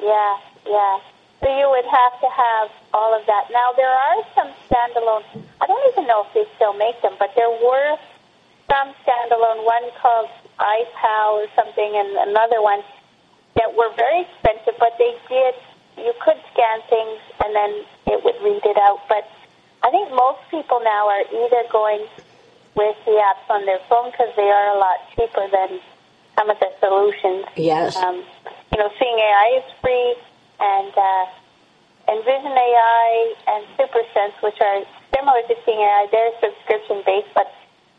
Yeah, 0.00 0.36
yeah. 0.66 0.98
So 1.42 1.48
you 1.58 1.68
would 1.70 1.84
have 1.84 2.20
to 2.20 2.28
have 2.28 2.70
all 2.94 3.12
of 3.18 3.26
that. 3.26 3.50
Now 3.50 3.72
there 3.76 3.90
are 3.90 4.16
some 4.34 4.48
standalone. 4.70 5.24
I 5.60 5.66
don't 5.66 5.92
even 5.92 6.06
know 6.06 6.22
if 6.26 6.32
they 6.34 6.46
still 6.54 6.72
make 6.74 7.00
them, 7.02 7.14
but 7.18 7.34
there 7.34 7.50
were 7.50 7.98
some 8.72 8.96
standalone. 9.04 9.68
One 9.68 9.92
called 10.00 10.32
Eye-Pal 10.58 11.44
or 11.44 11.46
something, 11.52 11.92
and 11.92 12.32
another 12.32 12.64
one 12.64 12.80
that 13.60 13.76
were 13.76 13.92
very 14.00 14.24
expensive. 14.24 14.80
But 14.80 14.96
they 14.96 15.12
did. 15.28 15.54
You 16.00 16.16
could 16.24 16.40
scan 16.56 16.80
things, 16.88 17.20
and 17.44 17.52
then 17.52 17.84
it 18.08 18.24
would 18.24 18.40
read 18.40 18.64
it 18.64 18.78
out. 18.80 19.04
But 19.12 19.28
I 19.84 19.92
think 19.92 20.08
most 20.16 20.40
people 20.50 20.80
now 20.80 21.08
are 21.12 21.24
either 21.28 21.68
going 21.68 22.08
with 22.74 22.96
the 23.04 23.20
apps 23.20 23.44
on 23.52 23.66
their 23.68 23.80
phone 23.92 24.10
because 24.10 24.32
they 24.40 24.48
are 24.48 24.74
a 24.74 24.78
lot 24.80 24.96
cheaper 25.12 25.44
than 25.52 25.80
some 26.38 26.48
of 26.48 26.56
the 26.58 26.72
solutions. 26.80 27.44
Yes. 27.56 27.96
Um, 27.96 28.24
you 28.72 28.78
know, 28.80 28.88
Seeing 28.98 29.18
AI 29.20 29.60
is 29.60 29.68
free, 29.84 30.16
and 30.60 30.92
uh, 30.96 31.24
and 32.08 32.24
Vision 32.24 32.56
AI 32.56 33.34
and 33.52 33.66
SuperSense, 33.76 34.40
which 34.42 34.56
are 34.64 34.80
similar 35.14 35.42
to 35.44 35.54
Seeing 35.66 35.78
AI, 35.78 36.08
they're 36.10 36.32
subscription 36.40 37.02
based, 37.04 37.28
but 37.34 37.52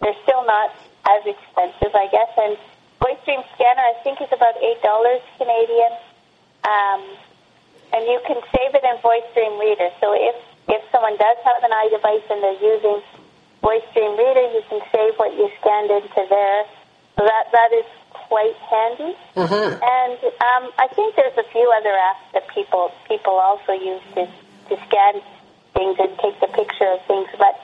they're 0.04 0.20
still 0.28 0.44
not 0.46 0.76
as 1.08 1.24
expensive, 1.26 1.96
I 1.96 2.08
guess. 2.12 2.32
And 2.38 2.60
Voice 3.00 3.20
Dream 3.26 3.42
Scanner, 3.56 3.84
I 3.84 3.96
think, 4.04 4.22
is 4.22 4.32
about 4.32 4.56
eight 4.60 4.82
dollars 4.84 5.24
Canadian, 5.40 5.94
um, 6.68 7.02
and 7.96 8.04
you 8.08 8.20
can 8.28 8.40
save 8.52 8.76
it 8.76 8.84
in 8.84 8.96
Voice 9.02 9.28
Dream 9.34 9.60
Reader. 9.60 9.90
So 10.00 10.14
if 10.14 10.36
if 10.68 10.82
someone 10.92 11.18
does 11.18 11.38
have 11.44 11.64
an 11.64 11.72
iDevice 11.72 12.28
and 12.32 12.44
they're 12.44 12.64
using 12.64 13.02
Voice 13.64 13.84
Dream 13.96 14.16
Reader, 14.20 14.52
you 14.52 14.64
can 14.70 14.80
save 14.92 15.16
what 15.16 15.34
you 15.36 15.50
scanned 15.60 15.92
into 15.92 16.24
there. 16.30 16.64
So 17.18 17.24
that 17.24 17.52
that 17.52 17.72
is 17.72 17.88
quite 18.12 18.56
handy. 18.72 19.16
Huh. 19.36 19.78
And 19.78 20.20
um, 20.24 20.72
I 20.80 20.88
think 20.96 21.16
there's 21.16 21.38
a 21.38 21.48
few 21.52 21.68
other 21.78 21.92
apps 21.92 22.26
that 22.34 22.48
people 22.50 22.92
people 23.08 23.34
also 23.34 23.74
use 23.74 24.02
to, 24.16 24.26
to 24.70 24.76
scan 24.88 25.22
things 25.74 25.98
and 26.00 26.12
take 26.20 26.40
the 26.40 26.48
picture 26.48 26.88
of 26.88 27.04
things. 27.06 27.28
But 27.38 27.60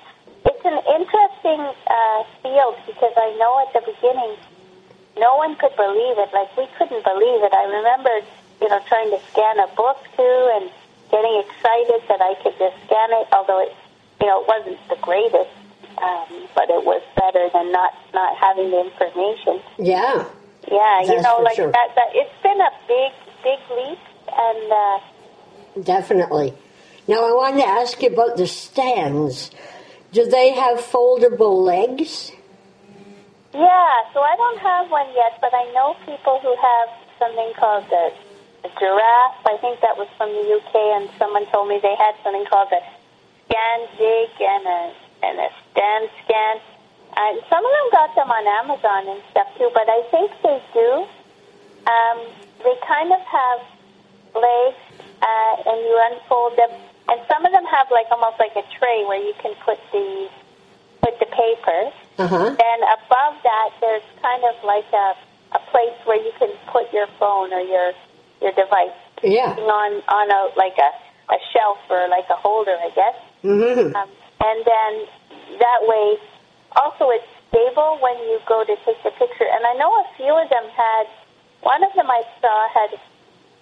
it's 0.59 0.67
an 0.67 0.79
interesting 0.91 1.61
uh, 1.87 2.23
field 2.43 2.75
because 2.83 3.13
I 3.15 3.31
know 3.39 3.63
at 3.63 3.71
the 3.71 3.91
beginning 3.91 4.35
no 5.15 5.37
one 5.37 5.55
could 5.55 5.75
believe 5.75 6.19
it. 6.19 6.29
Like 6.35 6.51
we 6.57 6.67
couldn't 6.75 7.03
believe 7.03 7.39
it. 7.47 7.53
I 7.53 7.63
remember, 7.63 8.11
you 8.59 8.67
know, 8.67 8.79
trying 8.87 9.09
to 9.11 9.19
scan 9.31 9.59
a 9.59 9.67
book 9.75 10.03
too 10.19 10.39
and 10.59 10.69
getting 11.11 11.43
excited 11.47 12.03
that 12.11 12.19
I 12.19 12.35
could 12.43 12.59
just 12.59 12.75
scan 12.85 13.09
it. 13.15 13.27
Although 13.31 13.63
it, 13.63 13.71
you 14.19 14.27
know, 14.27 14.43
it 14.43 14.47
wasn't 14.47 14.79
the 14.89 14.99
greatest, 14.99 15.51
um, 15.95 16.27
but 16.55 16.67
it 16.67 16.83
was 16.83 17.01
better 17.15 17.47
than 17.55 17.71
not 17.71 17.95
not 18.13 18.35
having 18.35 18.71
the 18.71 18.83
information. 18.83 19.63
Yeah. 19.79 20.27
Yeah, 20.67 21.01
you 21.01 21.21
know, 21.21 21.39
like 21.39 21.55
sure. 21.55 21.71
that, 21.71 21.95
that. 21.95 22.09
It's 22.11 22.35
been 22.43 22.59
a 22.59 22.71
big, 22.85 23.11
big 23.43 23.59
leap, 23.71 23.99
and 24.27 24.71
uh, 24.71 24.99
Definitely. 25.81 26.53
Now 27.07 27.25
I 27.25 27.31
wanted 27.31 27.61
to 27.61 27.67
ask 27.67 28.01
you 28.03 28.09
about 28.09 28.35
the 28.35 28.45
stands. 28.45 29.51
Do 30.11 30.25
they 30.25 30.51
have 30.53 30.79
foldable 30.79 31.61
legs? 31.63 32.31
yeah. 33.53 33.93
So 34.13 34.21
I 34.21 34.35
don't 34.37 34.59
have 34.59 34.89
one 34.89 35.07
yet, 35.13 35.37
but 35.41 35.53
I 35.53 35.71
know 35.73 35.95
people 36.05 36.39
who 36.41 36.55
have 36.55 36.89
something 37.19 37.53
called 37.57 37.85
the 37.89 38.11
giraffe. 38.79 39.45
I 39.45 39.57
think 39.61 39.81
that 39.81 39.97
was 39.97 40.07
from 40.17 40.29
the 40.33 40.45
UK, 40.49 40.73
and 40.97 41.09
someone 41.17 41.45
told 41.51 41.69
me 41.69 41.79
they 41.81 41.95
had 41.95 42.15
something 42.23 42.45
called 42.45 42.69
the 42.71 42.81
scan 43.45 43.79
jig 43.97 44.29
and 44.39 44.65
a 44.65 44.81
and 45.23 45.35
a 45.39 45.49
stand 45.71 46.09
scan. 46.25 46.55
And 47.17 47.41
some 47.49 47.65
of 47.65 47.71
them 47.71 47.87
got 47.91 48.15
them 48.15 48.29
on 48.29 48.43
Amazon 48.63 49.09
and 49.09 49.21
stuff 49.31 49.47
too, 49.57 49.69
but 49.73 49.89
I 49.89 50.01
think 50.11 50.31
they 50.41 50.61
do. 50.73 51.05
Um, 51.89 52.17
they 52.63 52.75
kind 52.85 53.11
of 53.11 53.21
have 53.21 53.59
legs, 54.35 54.81
uh, 55.21 55.69
and 55.69 55.77
you 55.81 55.95
unfold 56.11 56.57
them, 56.57 56.71
and 57.09 57.21
some 57.27 57.45
of 57.45 57.51
them 57.51 57.65
have 57.65 57.87
like 57.91 58.07
almost 58.11 58.39
like 58.39 58.55
a 58.55 58.65
tray 58.77 59.03
where 59.05 59.21
you 59.21 59.33
can 59.41 59.53
put 59.65 59.77
the 59.91 60.29
put 61.01 61.17
the 61.19 61.25
paper. 61.25 61.91
Uh 62.17 62.27
huh. 62.27 62.45
And 62.53 62.79
above 63.01 63.35
that, 63.43 63.69
there's 63.81 64.03
kind 64.21 64.43
of 64.43 64.55
like 64.63 64.87
a 64.93 65.15
a 65.55 65.59
place 65.71 65.97
where 66.05 66.21
you 66.21 66.31
can 66.37 66.51
put 66.71 66.91
your 66.93 67.07
phone 67.19 67.51
or 67.53 67.61
your 67.61 67.93
your 68.41 68.51
device 68.53 68.95
Yeah. 69.23 69.55
on 69.57 69.91
on 70.07 70.25
a 70.31 70.41
like 70.55 70.77
a 70.77 70.91
a 71.33 71.37
shelf 71.53 71.77
or 71.89 72.07
like 72.09 72.25
a 72.29 72.35
holder, 72.35 72.75
I 72.77 72.89
guess. 72.89 73.17
Mm-hmm. 73.43 73.95
Um, 73.95 74.09
and 74.41 74.59
then 74.65 74.91
that 75.59 75.79
way, 75.85 76.17
also 76.75 77.09
it's 77.11 77.27
stable 77.49 77.97
when 78.01 78.17
you 78.29 78.39
go 78.47 78.63
to 78.63 78.75
take 78.85 79.01
the 79.03 79.11
picture. 79.11 79.45
And 79.45 79.65
I 79.65 79.73
know 79.73 79.93
a 79.93 80.05
few 80.17 80.33
of 80.33 80.49
them 80.49 80.65
had, 80.75 81.05
one 81.61 81.83
of 81.83 81.93
them 81.93 82.09
I 82.09 82.23
saw 82.41 82.57
had, 82.73 82.91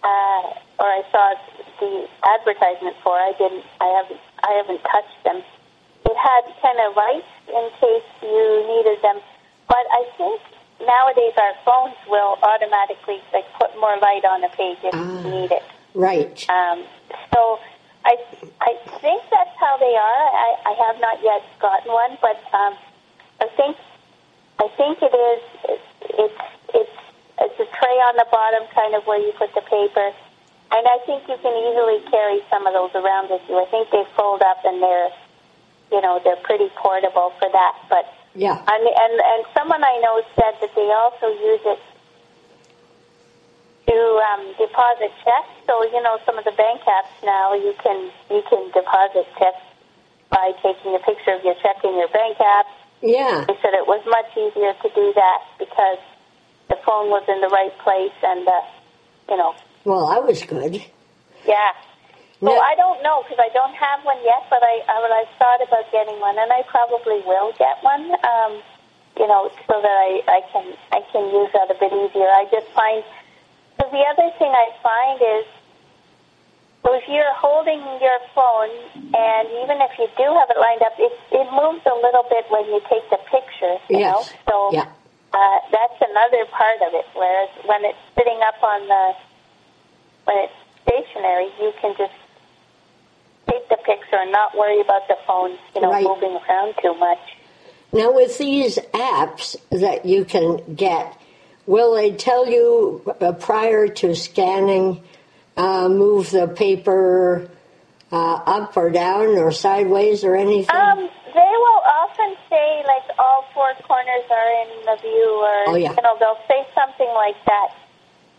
uh, 0.04 0.60
or 0.80 0.86
I 0.86 1.02
saw 1.12 1.34
the 1.80 2.08
advertisement 2.38 2.96
for. 3.04 3.14
I 3.18 3.34
didn't. 3.38 3.66
I 3.82 3.88
haven't. 3.98 4.22
I 4.44 4.52
haven't 4.62 4.82
touched 4.84 5.20
them. 5.24 5.42
It 6.06 6.16
had 6.18 6.44
kind 6.62 6.80
of 6.88 6.96
lights 6.96 7.32
in 7.50 7.66
case 7.82 8.08
you 8.22 8.64
needed 8.68 9.02
them, 9.02 9.20
but 9.68 9.84
I 9.92 10.06
think 10.18 10.40
nowadays 10.80 11.34
our 11.36 11.54
phones 11.66 11.98
will 12.08 12.38
automatically 12.42 13.20
like 13.34 13.46
put 13.60 13.76
more 13.80 13.98
light 14.00 14.24
on 14.24 14.44
a 14.44 14.50
page 14.50 14.78
if 14.84 14.94
Ah. 14.94 15.22
you 15.24 15.30
need 15.42 15.52
it. 15.52 15.64
Right. 15.94 16.38
Um, 16.50 16.86
so 17.34 17.60
I 18.06 18.16
I 18.62 18.74
think 19.02 19.24
that's 19.32 19.56
how 19.60 19.78
they 19.78 19.96
are. 19.96 20.24
I, 20.46 20.50
I 20.72 20.74
have 20.88 21.02
not 21.02 21.22
yet 21.24 21.44
gotten 21.60 21.92
one, 21.92 22.18
but 22.22 22.38
um, 22.54 22.74
I 23.42 23.48
think 23.58 23.76
I 24.60 24.68
think. 24.78 25.00
It's 25.02 25.44
it's 26.08 26.42
it's 26.74 26.98
it's 27.42 27.60
a 27.60 27.66
tray 27.78 27.98
on 28.10 28.16
the 28.16 28.26
bottom, 28.32 28.64
kind 28.74 28.96
of 28.96 29.04
where 29.06 29.20
you 29.20 29.32
put 29.38 29.54
the 29.56 29.62
paper, 29.62 30.14
and 30.72 30.84
I 30.88 30.98
think 31.06 31.24
you 31.28 31.38
can 31.40 31.54
easily 31.56 32.00
carry 32.12 32.42
some 32.50 32.68
of 32.68 32.74
those 32.74 32.92
around 32.96 33.30
with 33.30 33.42
you. 33.48 33.56
I 33.56 33.66
think 33.72 33.90
they 33.92 34.04
fold 34.16 34.42
up 34.42 34.64
and 34.66 34.82
they're 34.82 35.10
you 35.92 36.02
know 36.02 36.20
they're 36.24 36.42
pretty 36.44 36.70
portable 36.76 37.32
for 37.40 37.50
that. 37.52 37.76
But 37.90 38.06
Yeah. 38.36 38.60
and 38.60 38.84
and 38.84 39.16
and 39.22 39.42
someone 39.56 39.84
I 39.84 39.96
know 40.04 40.22
said 40.36 40.60
that 40.62 40.76
they 40.76 40.90
also 40.92 41.28
use 41.32 41.64
it 41.64 41.80
to 43.88 43.98
um, 44.34 44.44
deposit 44.60 45.12
checks. 45.24 45.54
So 45.66 45.84
you 45.88 46.02
know, 46.04 46.20
some 46.26 46.38
of 46.38 46.44
the 46.44 46.52
bank 46.52 46.82
apps 46.84 47.16
now 47.24 47.54
you 47.54 47.74
can 47.82 48.12
you 48.30 48.44
can 48.50 48.68
deposit 48.72 49.28
checks 49.40 49.64
by 50.30 50.52
taking 50.62 50.94
a 50.96 51.00
picture 51.00 51.32
of 51.32 51.44
your 51.44 51.56
check 51.64 51.80
in 51.84 51.96
your 51.96 52.10
bank 52.10 52.38
app. 52.42 52.68
Yeah. 53.02 53.46
They 53.48 53.56
said 53.62 53.72
it 53.74 53.88
was 53.88 54.04
much 54.06 54.28
easier 54.36 54.74
to 54.74 54.90
do 54.94 55.14
that 55.16 55.40
because 55.58 56.00
the 56.68 56.76
phone 56.84 57.10
was 57.10 57.24
in 57.30 57.40
the 57.40 57.48
right 57.48 57.72
place 57.80 58.12
and 58.24 58.46
uh, 58.46 58.52
you 59.30 59.38
know, 59.38 59.56
Well, 59.88 60.04
I 60.12 60.20
was 60.20 60.44
good. 60.44 60.84
yeah. 61.48 61.72
Well. 62.44 62.60
I 62.60 62.76
don't 62.76 63.02
know 63.02 63.24
because 63.24 63.40
I 63.40 63.48
don't 63.56 63.74
have 63.74 64.04
one 64.04 64.20
yet, 64.22 64.44
but 64.52 64.60
I, 64.62 64.84
I 64.84 64.96
but 65.00 65.10
I've 65.16 65.32
thought 65.40 65.64
about 65.64 65.88
getting 65.96 66.20
one, 66.20 66.36
and 66.38 66.52
I 66.52 66.62
probably 66.68 67.24
will 67.24 67.56
get 67.58 67.80
one. 67.82 68.12
Um, 68.20 68.60
you 69.16 69.26
know, 69.26 69.48
so 69.66 69.80
that 69.80 69.98
I, 70.06 70.22
I 70.28 70.40
can 70.52 70.76
I 70.92 71.00
can 71.10 71.24
use 71.32 71.50
that 71.56 71.72
a 71.72 71.78
bit 71.80 71.96
easier. 71.96 72.28
I 72.28 72.46
just 72.52 72.68
find 72.76 73.00
because 73.80 73.90
the 73.96 74.04
other 74.12 74.28
thing 74.38 74.52
I 74.52 74.76
find 74.84 75.18
is 75.24 75.46
so 76.84 76.94
if 76.94 77.08
you're 77.08 77.34
holding 77.40 77.80
your 78.04 78.20
phone, 78.36 78.70
and 79.16 79.48
even 79.64 79.80
if 79.88 79.96
you 79.98 80.12
do 80.20 80.28
have 80.36 80.52
it 80.52 80.60
lined 80.60 80.84
up, 80.84 81.00
it 81.00 81.16
it 81.32 81.48
moves 81.56 81.82
a 81.88 81.96
little 81.96 82.28
bit 82.28 82.44
when 82.52 82.68
you 82.70 82.84
take 82.92 83.08
the 83.10 83.24
picture. 83.32 83.80
You 83.90 84.04
know, 84.04 84.22
so 84.52 84.76
Yeah. 84.76 84.92
uh, 85.32 85.60
that's 85.72 86.00
another 86.04 86.44
part 86.52 86.84
of 86.84 86.92
it. 86.94 87.08
Whereas 87.16 87.50
when 87.64 87.88
it's 87.88 88.04
sitting 88.20 88.44
up 88.44 88.60
on 88.62 88.84
the 88.92 89.04
when 90.28 90.38
it's 90.44 90.54
stationary, 90.84 91.48
you 91.60 91.72
can 91.82 91.96
just 91.98 92.14
take 93.50 93.68
the 93.70 93.78
picture 93.78 94.18
and 94.20 94.32
not 94.32 94.56
worry 94.58 94.82
about 94.82 95.08
the 95.08 95.18
phone, 95.26 95.58
you 95.74 95.82
know, 95.82 95.92
Right. 95.92 96.04
moving 96.04 96.38
around 96.50 96.76
too 96.82 96.94
much. 96.96 97.20
Now, 97.94 98.12
with 98.12 98.38
these 98.38 98.78
apps 98.94 99.56
that 99.72 100.06
you 100.06 100.26
can 100.26 100.76
get, 100.76 101.18
will 101.66 101.96
they 101.96 102.12
tell 102.12 102.46
you 102.48 103.02
uh, 103.22 103.32
prior 103.34 103.88
to 103.88 104.14
scanning, 104.16 105.02
uh, 105.56 105.88
move 105.88 106.30
the 106.32 106.48
paper 106.48 107.50
uh, 108.12 108.16
up 108.46 108.76
or 108.76 108.90
down 108.90 109.38
or 109.38 109.52
sideways 109.52 110.26
or 110.26 110.36
anything? 110.36 110.76
Um, 110.76 111.10
they 111.34 111.54
will 111.64 111.82
often 112.04 112.36
say 112.50 112.84
like 112.86 113.18
all 113.18 113.46
four 113.54 113.72
corners 113.88 114.26
are 114.30 114.52
in 114.64 114.86
the 114.86 114.98
view, 115.02 115.30
or 115.42 115.70
Oh, 115.70 115.76
yeah. 115.76 115.92
you 115.92 116.02
know, 116.04 116.18
they'll 116.20 116.44
say 116.50 116.68
something 116.76 117.08
like 117.16 117.38
that. 117.46 117.70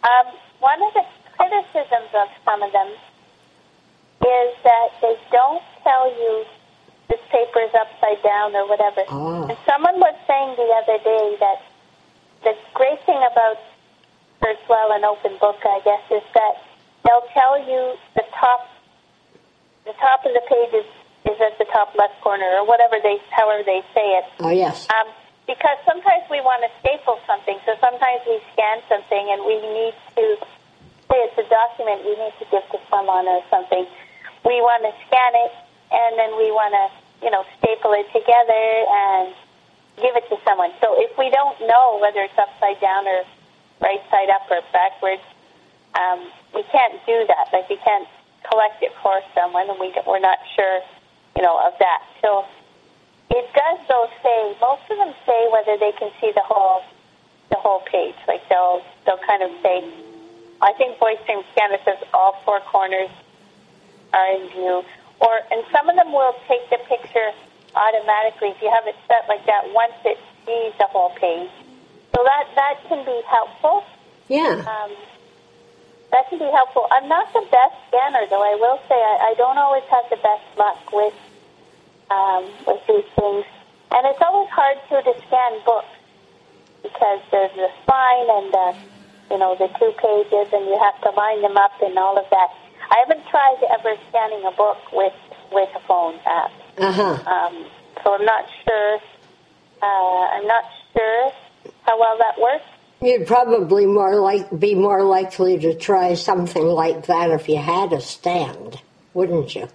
Um, 0.04 0.34
one 0.60 0.82
of 0.82 0.92
the 0.92 1.04
criticisms 1.38 2.10
of 2.12 2.28
some 2.44 2.62
of 2.62 2.72
them 2.72 2.90
is 2.90 4.50
that 4.66 4.88
they 5.00 5.14
don't 5.30 5.62
tell 5.86 6.10
you 6.10 6.44
this 7.08 7.20
paper 7.30 7.60
is 7.62 7.72
upside 7.72 8.20
down 8.22 8.54
or 8.54 8.68
whatever. 8.68 9.00
Ah. 9.08 9.46
And 9.48 9.56
someone 9.64 9.96
was 10.02 10.14
saying 10.26 10.58
the 10.58 10.68
other 10.82 10.98
day 11.00 11.36
that 11.40 11.58
the 12.44 12.54
great 12.74 13.00
thing 13.06 13.16
about 13.16 13.56
Kurzweil 14.42 14.94
and 14.94 15.04
Open 15.04 15.38
Book, 15.40 15.56
I 15.64 15.80
guess, 15.84 16.04
is 16.10 16.26
that 16.34 16.54
they'll 17.06 17.28
tell 17.32 17.58
you 17.58 17.94
the 18.14 18.26
top 18.34 18.68
the 19.86 19.96
top 19.96 20.20
of 20.26 20.36
the 20.36 20.44
page 20.44 20.84
is, 20.84 20.88
is 21.32 21.40
at 21.40 21.56
the 21.56 21.64
top 21.72 21.96
left 21.96 22.20
corner 22.20 22.44
or 22.60 22.66
whatever 22.66 23.00
they 23.02 23.16
however 23.30 23.62
they 23.64 23.80
say 23.94 24.20
it. 24.20 24.24
oh, 24.40 24.50
yes. 24.50 24.86
Um, 24.92 25.08
because 25.46 25.80
sometimes 25.88 26.28
we 26.28 26.44
want 26.44 26.60
to 26.60 26.68
staple 26.84 27.16
something, 27.24 27.56
so 27.64 27.72
sometimes 27.80 28.20
we 28.28 28.36
scan 28.52 28.84
something 28.84 29.24
and 29.32 29.40
we 29.48 29.56
need 29.56 29.96
to 30.20 30.36
say 31.10 31.18
it's 31.24 31.38
a 31.38 31.46
document 31.48 32.04
we 32.04 32.14
need 32.16 32.36
to 32.38 32.46
give 32.50 32.64
to 32.72 32.78
someone 32.90 33.26
or 33.26 33.42
something. 33.50 33.86
We 34.44 34.60
want 34.60 34.84
to 34.84 34.92
scan 35.08 35.32
it 35.34 35.52
and 35.90 36.18
then 36.18 36.36
we 36.36 36.52
want 36.52 36.72
to, 36.76 36.84
you 37.24 37.30
know, 37.30 37.44
staple 37.58 37.92
it 37.96 38.06
together 38.12 38.64
and 38.88 39.32
give 39.96 40.14
it 40.14 40.28
to 40.30 40.36
someone. 40.44 40.70
So 40.80 40.94
if 41.00 41.16
we 41.18 41.30
don't 41.30 41.58
know 41.66 41.98
whether 42.00 42.22
it's 42.22 42.38
upside 42.38 42.80
down 42.80 43.06
or 43.08 43.24
right 43.80 44.02
side 44.10 44.30
up 44.30 44.46
or 44.50 44.60
backwards, 44.72 45.24
um, 45.96 46.28
we 46.54 46.62
can't 46.70 46.94
do 47.06 47.24
that. 47.26 47.50
Like 47.52 47.68
we 47.68 47.76
can't 47.82 48.08
collect 48.48 48.82
it 48.82 48.92
for 49.02 49.20
someone, 49.34 49.68
and 49.68 49.78
we 49.80 49.92
we're 50.06 50.20
not 50.22 50.38
sure, 50.54 50.80
you 51.36 51.42
know, 51.42 51.58
of 51.66 51.74
that. 51.78 52.02
So 52.22 52.44
it 53.30 53.46
does 53.52 53.78
though 53.88 54.08
say 54.22 54.56
most 54.60 54.82
of 54.90 54.96
them 54.98 55.12
say 55.26 55.48
whether 55.52 55.76
they 55.76 55.92
can 55.98 56.10
see 56.20 56.32
the 56.34 56.44
whole 56.44 56.82
the 57.50 57.56
whole 57.56 57.80
page. 57.90 58.14
Like 58.26 58.46
they'll 58.48 58.82
they'll 59.06 59.22
kind 59.26 59.42
of 59.42 59.50
say, 59.62 59.84
I 60.60 60.72
think 60.74 60.98
Voice 60.98 61.18
Dream 61.26 61.42
Scanner 61.52 61.78
says 61.84 61.98
all 62.12 62.40
four 62.44 62.60
corners 62.60 63.10
are 64.12 64.32
in 64.34 64.48
view, 64.50 64.82
or 65.20 65.34
and 65.50 65.64
some 65.70 65.88
of 65.88 65.96
them 65.96 66.12
will 66.12 66.34
take 66.48 66.68
the 66.70 66.78
picture 66.88 67.30
automatically 67.74 68.50
if 68.50 68.62
you 68.62 68.70
have 68.72 68.86
it 68.86 68.96
set 69.06 69.28
like 69.28 69.44
that 69.46 69.70
once 69.72 69.94
it 70.04 70.18
sees 70.46 70.72
the 70.78 70.86
whole 70.90 71.10
page. 71.14 71.50
So 72.14 72.24
that 72.24 72.44
that 72.56 72.74
can 72.88 73.04
be 73.04 73.20
helpful. 73.28 73.84
Yeah. 74.28 74.64
Um, 74.66 74.92
that 76.10 76.28
can 76.30 76.38
be 76.38 76.50
helpful. 76.50 76.88
I'm 76.90 77.08
not 77.08 77.32
the 77.32 77.44
best 77.52 77.76
scanner, 77.88 78.24
though. 78.30 78.42
I 78.42 78.56
will 78.56 78.80
say 78.88 78.96
I, 78.96 79.30
I 79.30 79.34
don't 79.36 79.58
always 79.58 79.84
have 79.90 80.08
the 80.10 80.16
best 80.16 80.44
luck 80.56 80.80
with 80.92 81.14
um, 82.10 82.48
with 82.66 82.80
these 82.88 83.08
things, 83.14 83.44
and 83.92 84.02
it's 84.08 84.18
always 84.24 84.48
hard 84.50 84.78
too 84.88 85.00
to 85.04 85.14
scan 85.28 85.52
books 85.64 85.92
because 86.82 87.20
there's 87.30 87.52
the 87.54 87.68
spine 87.82 88.28
and 88.30 88.52
the 88.52 88.97
you 89.30 89.38
know 89.38 89.54
the 89.58 89.68
two 89.78 89.92
pages, 89.98 90.52
and 90.52 90.64
you 90.66 90.78
have 90.80 91.00
to 91.02 91.10
line 91.16 91.42
them 91.42 91.56
up 91.56 91.72
and 91.82 91.96
all 91.98 92.18
of 92.18 92.24
that. 92.30 92.48
I 92.90 93.04
haven't 93.06 93.26
tried 93.28 93.58
ever 93.78 93.94
scanning 94.08 94.44
a 94.46 94.52
book 94.52 94.78
with 94.92 95.12
with 95.52 95.68
a 95.76 95.80
phone 95.86 96.18
app, 96.26 96.50
Uh 96.78 96.92
huh. 96.92 97.30
um, 97.30 97.66
so 98.04 98.14
I'm 98.14 98.24
not 98.24 98.44
sure. 98.64 98.98
Uh, 99.82 100.24
I'm 100.36 100.46
not 100.46 100.64
sure 100.92 101.32
how 101.82 101.98
well 101.98 102.18
that 102.18 102.40
works. 102.40 102.64
You'd 103.00 103.26
probably 103.28 103.86
more 103.86 104.16
like 104.16 104.58
be 104.58 104.74
more 104.74 105.02
likely 105.04 105.58
to 105.58 105.74
try 105.74 106.14
something 106.14 106.64
like 106.66 107.06
that 107.06 107.30
if 107.30 107.48
you 107.48 107.56
had 107.58 107.92
a 107.92 108.00
stand, 108.00 108.80
wouldn't 109.14 109.54
you? 109.54 109.68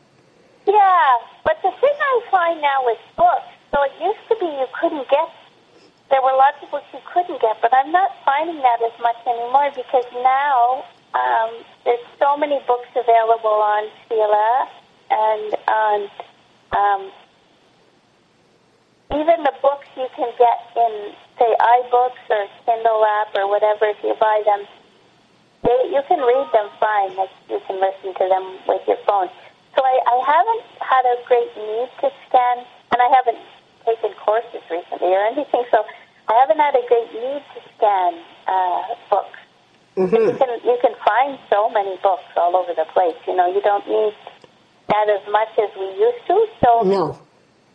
Yeah, 0.67 1.09
but 1.45 1.57
the 1.63 1.71
thing 1.79 1.93
I 1.99 2.21
find 2.31 2.61
now 2.61 2.85
with 2.85 2.97
books, 3.15 3.47
so 3.71 3.77
it 3.83 3.91
used 4.01 4.27
to 4.29 4.35
be 4.39 4.45
you 4.45 4.65
couldn't 4.79 5.09
get, 5.09 5.29
there 6.09 6.21
were 6.21 6.33
lots 6.33 6.57
of 6.61 6.71
books 6.71 6.85
you 6.93 6.99
couldn't 7.13 7.41
get, 7.41 7.61
but 7.61 7.73
I'm 7.73 7.91
not 7.91 8.11
finding 8.25 8.57
that 8.57 8.79
as 8.83 8.95
much 9.01 9.17
anymore 9.25 9.71
because 9.75 10.05
now 10.13 10.85
um, 11.13 11.51
there's 11.85 12.03
so 12.19 12.37
many 12.37 12.59
books 12.67 12.89
available 12.95 13.61
on 13.61 13.89
CELA 14.09 14.67
and 15.09 15.55
on 15.67 15.99
um, 16.73 17.11
even 19.13 19.43
the 19.43 19.53
books 19.61 19.85
you 19.95 20.07
can 20.15 20.31
get 20.37 20.57
in, 20.75 21.13
say, 21.37 21.49
iBooks 21.85 22.23
or 22.29 22.47
Kindle 22.65 23.05
app 23.21 23.35
or 23.35 23.47
whatever, 23.47 23.85
if 23.85 23.97
you 24.03 24.15
buy 24.19 24.41
them, 24.45 24.65
they, 25.63 25.93
you 25.93 26.01
can 26.07 26.19
read 26.19 26.47
them 26.51 26.69
fine. 26.79 27.15
Like 27.15 27.29
you 27.49 27.61
can 27.67 27.79
listen 27.79 28.13
to 28.13 28.25
them 28.27 28.57
with 28.67 28.81
your 28.87 28.97
phone. 29.05 29.29
So 29.75 29.81
I, 29.81 29.95
I 30.05 30.17
haven't 30.25 30.65
had 30.81 31.05
a 31.05 31.17
great 31.25 31.49
need 31.57 31.89
to 32.01 32.09
scan, 32.27 32.57
and 32.91 33.01
I 33.01 33.09
haven't 33.09 33.41
taken 33.85 34.11
courses 34.23 34.63
recently 34.69 35.11
or 35.13 35.23
anything. 35.25 35.63
So 35.71 35.85
I 36.27 36.33
haven't 36.39 36.59
had 36.59 36.75
a 36.75 36.83
great 36.87 37.11
need 37.13 37.43
to 37.55 37.59
scan 37.75 38.13
uh, 38.47 38.81
books. 39.09 39.39
You 39.95 40.07
hmm 40.07 40.37
can 40.37 40.49
you 40.65 40.77
can 40.81 40.95
find 41.05 41.37
so 41.49 41.69
many 41.69 41.97
books 42.01 42.25
all 42.35 42.55
over 42.55 42.73
the 42.73 42.85
place. 42.93 43.15
You 43.27 43.35
know, 43.35 43.47
you 43.53 43.61
don't 43.61 43.87
need 43.87 44.13
that 44.89 45.07
as 45.09 45.21
much 45.31 45.49
as 45.57 45.69
we 45.77 45.85
used 45.99 46.25
to. 46.27 46.47
So 46.63 46.81
No. 46.83 47.19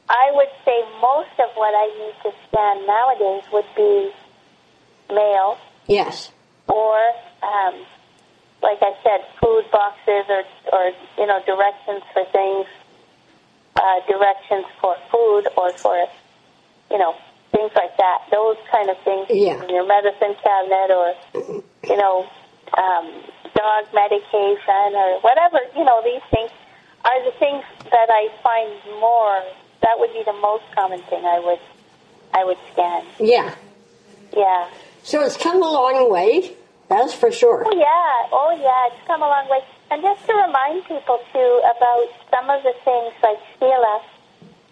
I 0.09 0.33
would 0.33 0.51
say 0.64 0.79
most 1.01 1.37
of 1.38 1.51
what 1.55 1.75
I 1.75 1.87
need 2.01 2.16
to 2.25 2.31
scan 2.49 2.87
nowadays 2.87 3.44
would 3.53 3.68
be 3.77 4.11
mail 5.11 5.59
Yes. 5.87 6.31
or, 6.68 6.97
um, 7.42 7.75
like 8.62 8.79
I 8.83 8.92
said, 9.03 9.25
food 9.40 9.64
boxes 9.73 10.25
or, 10.29 10.42
or 10.73 10.92
you 11.16 11.27
know, 11.27 11.40
directions 11.47 12.03
for 12.12 12.25
things, 12.33 12.66
uh, 13.79 14.01
directions 14.11 14.67
for 14.81 14.97
food 15.11 15.47
or 15.57 15.73
for, 15.79 15.97
you 16.91 16.99
know, 16.99 17.14
things 17.53 17.71
like 17.75 17.97
that. 17.97 18.19
Those 18.31 18.57
kind 18.71 18.91
of 18.91 18.99
things 19.05 19.27
Yeah. 19.31 19.62
in 19.62 19.71
your 19.71 19.87
medicine 19.87 20.35
cabinet 20.43 20.91
or, 20.91 21.14
you 21.87 21.97
know, 21.97 22.27
um, 22.77 23.07
dog 23.55 23.85
medication 23.95 24.91
or 24.95 25.21
whatever, 25.21 25.59
you 25.77 25.85
know, 25.85 26.03
these 26.05 26.23
things 26.31 26.51
are 27.05 27.25
the 27.25 27.33
things 27.38 27.64
that 27.85 28.09
I 28.11 28.29
find 28.43 29.01
more. 29.01 29.43
That 29.83 29.99
would 29.99 30.12
be 30.12 30.23
the 30.27 30.35
most 30.35 30.64
common 30.75 31.01
thing 31.03 31.25
I 31.25 31.38
would 31.38 31.61
I 32.35 32.45
would 32.45 32.59
scan. 32.73 33.05
Yeah. 33.21 33.55
Yeah. 34.37 34.69
So 35.03 35.23
it's 35.25 35.37
come 35.37 35.62
a 35.62 35.71
long 35.71 36.11
way, 36.12 36.53
that's 36.88 37.14
for 37.14 37.31
sure. 37.33 37.64
Oh 37.67 37.73
yeah, 37.73 38.29
oh 38.33 38.51
yeah, 38.61 38.93
it's 38.95 39.07
come 39.07 39.23
a 39.23 39.27
long 39.29 39.49
way. 39.49 39.61
And 39.90 40.03
just 40.03 40.27
to 40.27 40.35
remind 40.37 40.85
people 40.85 41.18
too 41.33 41.53
about 41.64 42.09
some 42.29 42.51
of 42.51 42.62
the 42.62 42.77
things 42.85 43.12
like 43.24 43.40
CELA 43.57 44.05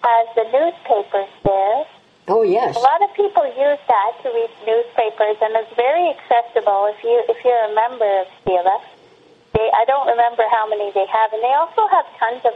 has 0.05 0.27
the 0.37 0.45
newspapers 0.53 1.33
there. 1.41 1.85
Oh 2.29 2.43
yes. 2.43 2.77
A 2.77 2.85
lot 2.85 3.01
of 3.01 3.15
people 3.17 3.47
use 3.49 3.81
that 3.89 4.13
to 4.23 4.29
read 4.29 4.53
newspapers, 4.69 5.41
and 5.41 5.57
it's 5.57 5.73
very 5.73 6.13
accessible. 6.13 6.93
If 6.93 7.01
you 7.01 7.17
if 7.33 7.39
you're 7.45 7.65
a 7.65 7.75
member 7.75 8.11
of 8.21 8.27
CELA, 8.45 8.77
they 9.57 9.67
I 9.73 9.85
don't 9.89 10.07
remember 10.07 10.45
how 10.53 10.69
many 10.69 10.93
they 10.93 11.07
have, 11.09 11.33
and 11.33 11.41
they 11.41 11.55
also 11.57 11.89
have 11.89 12.05
tons 12.21 12.45
of 12.45 12.55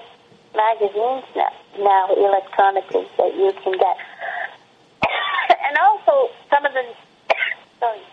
magazines 0.53 1.25
now, 1.33 1.53
now 1.79 2.13
electronically 2.13 3.09
that 3.17 3.33
you 3.41 3.55
can 3.63 3.73
get, 3.79 3.97
and 5.65 5.79
also 5.81 6.29
some 6.51 6.67
of 6.67 6.75
the 6.75 6.85
sorry 7.81 8.05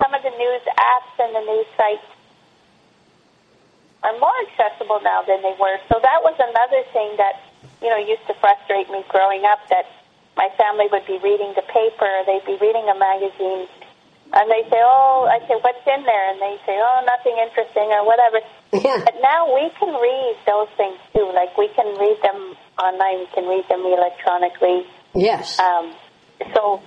some 0.00 0.14
of 0.14 0.22
the 0.22 0.30
news 0.30 0.62
apps 0.72 1.14
and 1.20 1.34
the 1.34 1.44
news 1.52 1.66
sites 1.76 2.06
are 4.02 4.16
more 4.18 4.34
accessible 4.46 5.00
now 5.02 5.22
than 5.26 5.42
they 5.42 5.54
were. 5.58 5.78
So 5.90 5.98
that 5.98 6.20
was 6.22 6.36
another 6.38 6.82
thing 6.94 7.18
that 7.18 7.42
you 7.82 7.90
know 7.90 7.98
used 7.98 8.26
to 8.30 8.34
frustrate 8.38 8.90
me 8.90 9.02
growing 9.08 9.44
up 9.44 9.58
that 9.70 9.86
my 10.36 10.48
family 10.54 10.86
would 10.90 11.06
be 11.06 11.18
reading 11.18 11.50
the 11.58 11.66
paper, 11.66 12.06
they'd 12.26 12.46
be 12.46 12.54
reading 12.62 12.86
a 12.86 12.94
magazine, 12.94 13.66
and 14.32 14.46
they 14.46 14.62
say, 14.70 14.78
"Oh," 14.78 15.26
I 15.26 15.42
say, 15.50 15.58
"What's 15.58 15.82
in 15.82 16.06
there?" 16.06 16.26
And 16.30 16.38
they 16.38 16.56
say, 16.62 16.78
"Oh, 16.78 16.98
nothing 17.06 17.34
interesting 17.42 17.90
or 17.90 18.06
whatever." 18.06 18.38
Yeah. 18.70 19.02
But 19.02 19.16
now 19.22 19.50
we 19.50 19.70
can 19.80 19.94
read 19.96 20.36
those 20.46 20.68
things 20.76 20.98
too. 21.14 21.26
Like 21.34 21.56
we 21.58 21.68
can 21.74 21.88
read 21.98 22.20
them 22.22 22.54
online, 22.78 23.26
we 23.26 23.28
can 23.34 23.48
read 23.48 23.66
them 23.68 23.82
electronically. 23.82 24.86
Yes. 25.14 25.58
Um, 25.58 25.94
so 26.54 26.80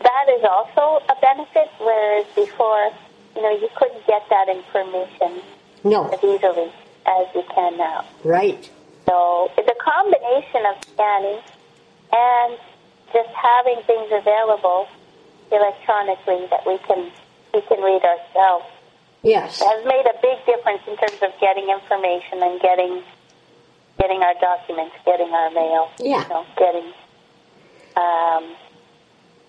that 0.00 0.26
is 0.32 0.44
also 0.44 1.04
a 1.10 1.16
benefit. 1.20 1.68
Whereas 1.78 2.24
before, 2.34 2.90
you 3.36 3.42
know, 3.42 3.50
you 3.50 3.68
couldn't 3.76 4.06
get 4.06 4.22
that 4.30 4.48
information 4.48 5.42
No. 5.84 6.08
as 6.08 6.22
easily 6.22 6.72
as 7.06 7.26
you 7.34 7.42
can 7.54 7.76
now. 7.76 8.04
Right. 8.24 8.70
So 9.06 9.50
it's 9.56 9.68
a 9.68 9.82
combination 9.82 10.66
of 10.66 10.76
scanning 10.92 11.40
and 12.12 12.58
just 13.12 13.30
having 13.30 13.82
things 13.86 14.08
available 14.12 14.86
electronically 15.50 16.46
that 16.50 16.66
we 16.66 16.76
can 16.78 17.10
we 17.54 17.60
can 17.62 17.80
read 17.82 18.02
ourselves 18.04 18.66
Yes. 19.22 19.60
has 19.60 19.84
made 19.86 20.04
a 20.06 20.14
big 20.20 20.44
difference 20.44 20.82
in 20.86 20.96
terms 20.96 21.18
of 21.22 21.32
getting 21.40 21.70
information 21.70 22.42
and 22.42 22.60
getting 22.60 23.02
getting 23.98 24.22
our 24.22 24.34
documents, 24.40 24.94
getting 25.04 25.32
our 25.32 25.50
mail, 25.50 25.90
Yeah. 25.98 26.22
you 26.22 26.28
know, 26.28 26.46
getting. 26.56 26.92
Um, 27.96 28.54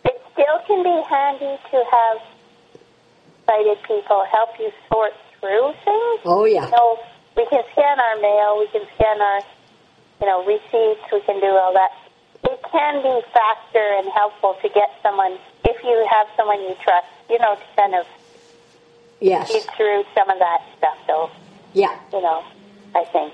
it 0.06 0.22
still 0.34 0.60
can 0.65 0.82
be 0.84 1.04
handy 1.08 1.60
to 1.72 1.84
have 1.92 2.22
sighted 3.46 3.78
people 3.84 4.24
help 4.32 4.58
you 4.58 4.72
sort 4.92 5.13
through 5.39 5.73
things. 5.86 6.19
Oh 6.25 6.45
yeah. 6.45 6.65
You 6.65 6.71
know, 6.71 6.97
we 7.38 7.45
can 7.49 7.63
scan 7.71 7.99
our 7.99 8.15
mail, 8.21 8.60
we 8.60 8.67
can 8.67 8.86
scan 8.95 9.21
our, 9.21 9.39
you 10.21 10.28
know, 10.28 10.45
receipts, 10.45 11.04
we 11.12 11.21
can 11.21 11.39
do 11.39 11.47
all 11.47 11.73
that. 11.73 11.91
It 12.43 12.60
can 12.71 13.02
be 13.04 13.21
faster 13.34 13.86
and 13.97 14.08
helpful 14.13 14.56
to 14.62 14.69
get 14.69 14.89
someone, 15.04 15.38
if 15.65 15.84
you 15.84 16.08
have 16.10 16.28
someone 16.38 16.62
you 16.62 16.75
trust, 16.84 17.08
you 17.30 17.38
know, 17.39 17.56
to 17.56 17.62
kind 17.75 17.95
of 17.95 18.06
Yes. 19.21 19.54
read 19.54 19.63
through 19.75 20.04
some 20.15 20.30
of 20.30 20.39
that 20.39 20.62
stuff, 20.78 20.97
though, 21.08 21.30
Yeah. 21.73 21.93
you 22.13 22.21
know, 22.21 22.43
I 22.95 23.04
think. 23.06 23.34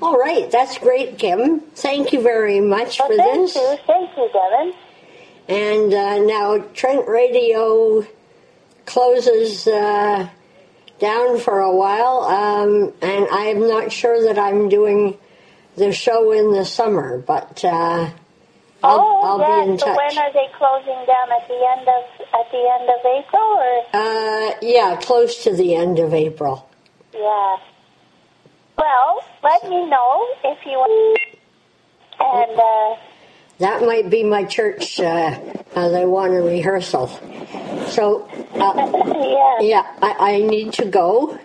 All 0.00 0.16
right. 0.18 0.50
That's 0.50 0.78
great, 0.78 1.16
Kim. 1.18 1.60
Thank 1.76 2.12
you 2.12 2.20
very 2.20 2.60
much 2.60 2.98
Well, 2.98 3.08
for 3.08 3.16
thank 3.16 3.40
this. 3.42 3.54
you. 3.54 3.76
Thank 3.86 4.10
you, 4.16 4.28
Devin. 4.32 4.74
And 5.48 5.94
uh, 5.94 6.18
now 6.24 6.58
Trent 6.74 7.06
Radio 7.06 8.04
closes 8.84 9.68
uh, 9.68 10.28
down 11.02 11.40
for 11.40 11.58
a 11.58 11.74
while, 11.74 12.22
um, 12.22 12.92
and 13.02 13.26
I'm 13.30 13.68
not 13.68 13.90
sure 13.90 14.22
that 14.28 14.38
I'm 14.38 14.68
doing 14.68 15.18
the 15.76 15.92
show 15.92 16.30
in 16.30 16.52
the 16.52 16.64
summer, 16.64 17.18
but 17.18 17.64
uh, 17.64 18.08
I'll, 18.84 19.00
oh, 19.00 19.20
I'll 19.24 19.40
yeah. 19.40 19.64
be 19.64 19.72
in 19.72 19.78
so 19.78 19.86
touch. 19.86 19.98
when 19.98 20.18
are 20.18 20.32
they 20.32 20.46
closing 20.56 21.04
down 21.04 21.28
at 21.38 21.48
the 21.48 21.60
end 21.76 21.88
of 21.88 22.04
at 22.38 22.50
the 22.52 22.62
end 22.78 22.88
of 22.88 23.00
April 23.18 23.42
or 23.42 23.84
uh, 23.92 24.54
yeah, 24.62 24.96
close 25.02 25.42
to 25.42 25.54
the 25.54 25.74
end 25.74 25.98
of 25.98 26.14
April. 26.14 26.68
yeah? 27.12 27.56
Well, 28.78 29.24
let 29.42 29.64
me 29.68 29.84
know 29.90 30.26
if 30.44 30.58
you 30.64 30.78
want. 30.78 31.18
And 32.20 32.60
uh, 32.60 33.11
That 33.58 33.82
might 33.82 34.10
be 34.10 34.24
my 34.24 34.44
church. 34.44 34.98
Uh, 34.98 35.38
uh, 35.74 35.88
they 35.88 36.04
want 36.04 36.32
a 36.32 36.42
rehearsal, 36.42 37.06
so 37.88 38.22
uh, 38.54 39.56
yeah. 39.60 39.66
yeah, 39.66 39.96
I, 40.02 40.34
I 40.34 40.38
need 40.42 40.72
to 40.74 40.86
go. 40.86 41.38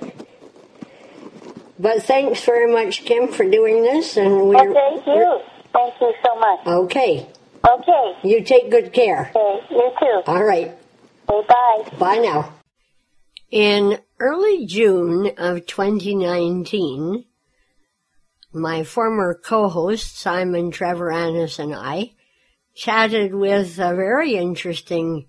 But 1.80 2.04
thanks 2.04 2.44
very 2.44 2.72
much, 2.72 3.06
Kim, 3.06 3.28
for 3.28 3.48
doing 3.48 3.84
this, 3.84 4.18
and 4.18 4.48
we're 4.50 4.72
Well, 4.72 4.74
thank 4.74 5.06
you. 5.06 5.40
Thank 5.74 5.94
you 6.02 6.14
so 6.26 6.36
much. 6.40 6.68
okay. 6.68 7.28
Okay. 7.70 8.18
You 8.24 8.44
take 8.44 8.72
good 8.72 8.94
care. 8.94 9.32
Okay. 9.36 9.66
You 9.70 9.92
too. 10.00 10.22
All 10.26 10.44
right. 10.44 10.76
Okay, 11.30 11.48
bye. 11.48 11.98
Bye 12.00 12.18
now. 12.20 12.54
In 13.52 14.00
early 14.20 14.66
June 14.66 15.32
of 15.38 15.66
2019, 15.66 17.26
my 18.58 18.84
former 18.84 19.34
co-host 19.34 20.18
Simon 20.18 20.72
Trevor 20.72 21.12
Annis 21.12 21.60
and 21.60 21.74
I 21.74 22.14
chatted 22.74 23.34
with 23.34 23.80
a 23.80 23.96
very 23.96 24.36
interesting 24.36 25.28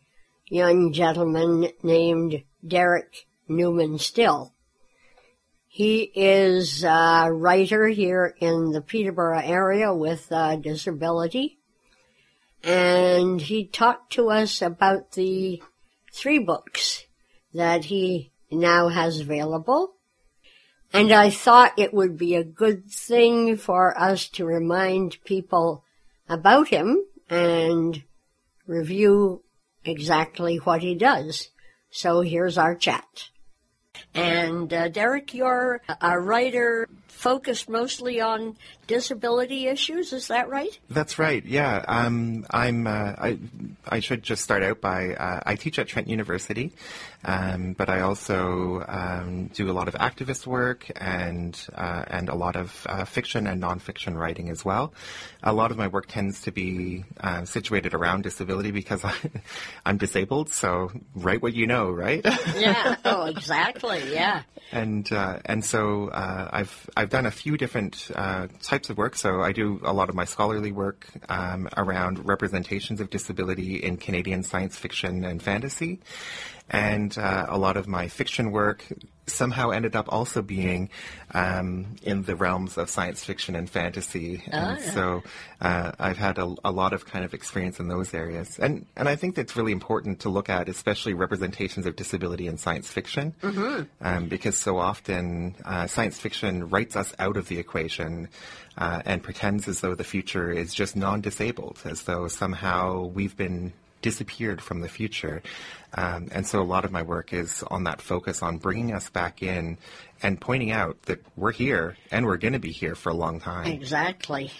young 0.49 0.93
gentleman 0.93 1.71
named 1.83 2.43
Derek 2.67 3.27
Newman-Stille. 3.49 4.53
He 5.67 6.11
is 6.14 6.83
a 6.83 7.29
writer 7.31 7.88
here 7.88 8.35
in 8.41 8.73
the 8.73 8.81
Peterborough 8.81 9.43
area 9.43 9.95
with 9.95 10.31
a 10.33 10.57
disability 10.57 11.59
and 12.62 13.41
he 13.41 13.67
talked 13.67 14.12
to 14.14 14.31
us 14.31 14.61
about 14.61 15.12
the 15.12 15.62
three 16.12 16.38
books 16.38 17.05
that 17.55 17.85
he 17.87 18.33
now 18.51 18.88
has 18.88 19.21
available. 19.21 19.95
And 20.92 21.12
I 21.12 21.31
thought 21.31 21.79
it 21.79 21.92
would 21.92 22.16
be 22.16 22.35
a 22.35 22.44
good 22.44 22.90
thing 22.90 23.57
for 23.57 23.98
us 23.98 24.29
to 24.31 24.46
remind 24.46 25.22
people 25.24 25.85
about 26.29 26.68
him 26.68 27.05
and 27.29 28.03
review 28.66 29.42
exactly 29.85 30.57
what 30.57 30.83
he 30.83 30.94
does. 30.94 31.48
So 31.90 32.20
here's 32.20 32.59
our 32.59 32.74
chat. 32.74 33.29
And 34.14 34.72
uh, 34.72 34.88
Derek, 34.88 35.35
you're 35.35 35.83
a 36.01 36.18
writer 36.18 36.88
focused 37.18 37.68
mostly 37.68 38.20
on 38.20 38.57
disability 38.87 39.66
issues, 39.66 40.12
is 40.12 40.28
that 40.28 40.48
right? 40.48 40.78
That's 40.88 41.18
right. 41.18 41.44
Yeah. 41.44 41.85
Um, 41.87 42.46
I'm. 42.50 42.87
Uh, 42.87 43.14
I. 43.18 43.38
I 43.88 44.00
should 44.00 44.22
just 44.22 44.42
start 44.42 44.62
out 44.62 44.81
by. 44.81 45.14
Uh, 45.14 45.40
I 45.44 45.57
teach 45.57 45.78
at 45.78 45.88
Trent 45.88 46.09
University, 46.09 46.72
um, 47.24 47.72
but 47.72 47.88
I 47.88 48.00
also 48.00 48.85
um, 48.87 49.48
do 49.48 49.70
a 49.70 49.74
lot 49.74 49.88
of 49.88 49.94
activist 49.94 50.46
work 50.46 50.90
and 50.96 51.59
uh, 51.74 52.04
and 52.07 52.28
a 52.28 52.35
lot 52.35 52.54
of 52.54 52.87
uh, 52.88 53.04
fiction 53.04 53.46
and 53.46 53.62
nonfiction 53.62 54.14
writing 54.16 54.48
as 54.48 54.64
well. 54.64 54.92
A 55.42 55.52
lot 55.52 55.70
of 55.70 55.76
my 55.76 55.88
work 55.88 56.07
tends 56.07 56.42
to 56.42 56.52
be 56.52 57.04
uh, 57.20 57.44
situated 57.44 57.94
around 57.94 58.22
disability 58.22 58.70
because 58.70 59.04
I, 59.04 59.14
I'm 59.85 59.98
disabled. 59.98 60.50
So 60.50 60.92
write 61.14 61.42
what 61.42 61.54
you 61.54 61.66
know, 61.66 61.90
right? 61.90 62.25
Yeah. 62.56 62.96
oh, 63.04 63.25
exactly. 63.27 64.12
Yeah. 64.12 64.42
and 64.71 65.10
uh, 65.12 65.40
and 65.44 65.64
so 65.64 66.08
uh, 66.08 66.48
I've 66.52 66.88
I've 67.09 67.13
done 67.13 67.25
a 67.25 67.31
few 67.31 67.56
different 67.56 68.11
uh, 68.15 68.48
types 68.61 68.90
of 68.90 68.98
work. 68.98 69.17
So 69.17 69.40
I 69.40 69.52
do 69.52 69.81
a 69.83 69.94
lot 69.94 70.11
of 70.11 70.15
my 70.15 70.27
scholarly 70.27 70.73
work 70.73 71.06
um, 71.31 71.67
around 71.75 72.29
representations 72.29 73.00
of 73.00 73.09
disability 73.09 73.77
in 73.77 73.96
Canadian 73.96 74.42
science 74.42 74.77
fiction 74.77 75.25
and 75.25 75.42
fantasy, 75.42 76.00
and 76.71 77.16
uh, 77.19 77.46
a 77.48 77.58
lot 77.58 77.77
of 77.77 77.87
my 77.88 78.08
fiction 78.08 78.50
work 78.50 78.85
somehow 79.31 79.71
ended 79.71 79.94
up 79.94 80.06
also 80.10 80.42
being 80.42 80.88
um, 81.33 81.96
in 82.02 82.23
the 82.23 82.35
realms 82.35 82.79
of 82.79 82.88
science 82.90 83.25
fiction 83.25 83.54
and 83.54 83.69
fantasy. 83.69 84.42
and 84.46 84.81
so 84.81 85.23
uh, 85.60 85.92
I've 85.98 86.19
had 86.19 86.38
a, 86.38 86.54
a 86.64 86.71
lot 86.71 86.92
of 86.92 87.06
kind 87.06 87.25
of 87.25 87.35
experience 87.35 87.79
in 87.81 87.88
those 87.88 88.14
areas, 88.14 88.58
and 88.58 88.87
and 88.96 89.08
I 89.08 89.16
think 89.16 89.35
that's 89.35 89.56
really 89.56 89.73
important 89.73 90.21
to 90.21 90.29
look 90.29 90.48
at, 90.48 90.69
especially 90.69 91.14
representations 91.14 91.87
of 91.87 91.96
disability 91.96 92.46
in 92.46 92.58
science 92.58 92.90
fiction, 92.90 93.35
um, 94.00 94.29
because 94.29 94.56
so 94.56 94.79
often 94.79 95.54
uh, 95.64 95.87
science 95.87 96.19
fiction 96.19 96.69
writes 96.69 96.96
us 96.96 97.14
out 97.19 97.37
of 97.37 97.48
the 97.48 97.58
equation. 97.58 98.29
Uh, 98.77 99.02
and 99.06 99.25
pretends 99.25 99.66
as 99.66 99.81
though 99.81 99.96
the 99.96 100.04
future 100.04 100.52
is 100.52 100.73
just 100.73 100.94
non-disabled, 100.94 101.81
as 101.85 102.02
though 102.02 102.29
somehow 102.29 103.02
we've 103.06 103.37
been 103.37 103.73
disappeared 104.03 104.61
from 104.61 104.81
the 104.81 104.88
future. 104.88 105.42
Um, 105.94 106.29
and 106.33 106.46
so 106.46 106.61
a 106.61 106.65
lot 106.65 106.85
of 106.85 106.92
my 106.92 107.03
work 107.03 107.33
is 107.33 107.63
on 107.65 107.85
that 107.85 108.01
focus 108.01 108.42
on 108.42 108.59
bringing 108.59 108.94
us 108.94 109.09
back 109.09 109.42
in 109.42 109.79
and 110.23 110.40
pointing 110.40 110.71
out 110.71 111.01
that 111.03 111.25
we're 111.37 111.53
here 111.53 111.96
and 112.11 112.27
we're 112.27 112.37
going 112.37 112.53
to 112.53 112.59
be 112.59 112.73
here 112.73 112.94
for 112.94 113.11
a 113.11 113.15
long 113.15 113.40
time. 113.40 113.67
Exactly. 113.67 114.51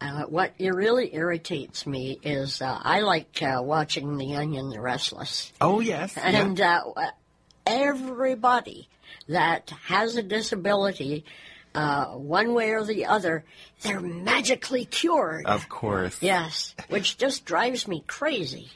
Uh, 0.00 0.24
what 0.24 0.54
it 0.58 0.70
really 0.74 1.14
irritates 1.14 1.86
me 1.86 2.18
is 2.22 2.62
uh, 2.62 2.78
I 2.82 3.00
like 3.00 3.42
uh, 3.42 3.60
watching 3.62 4.16
The 4.16 4.24
Young 4.24 4.56
and 4.56 4.72
the 4.72 4.80
Restless. 4.80 5.52
Oh, 5.60 5.80
yes. 5.80 6.16
And 6.16 6.58
yeah. 6.58 6.80
uh, 6.96 7.10
everybody 7.66 8.88
that 9.28 9.70
has 9.84 10.16
a 10.16 10.22
disability, 10.22 11.24
uh, 11.74 12.06
one 12.06 12.54
way 12.54 12.70
or 12.70 12.84
the 12.84 13.06
other, 13.06 13.44
they're 13.82 14.00
magically 14.00 14.84
cured. 14.84 15.46
of 15.46 15.68
course. 15.68 16.20
Yes, 16.20 16.74
which 16.88 17.16
just 17.18 17.44
drives 17.44 17.86
me 17.86 18.02
crazy. 18.06 18.68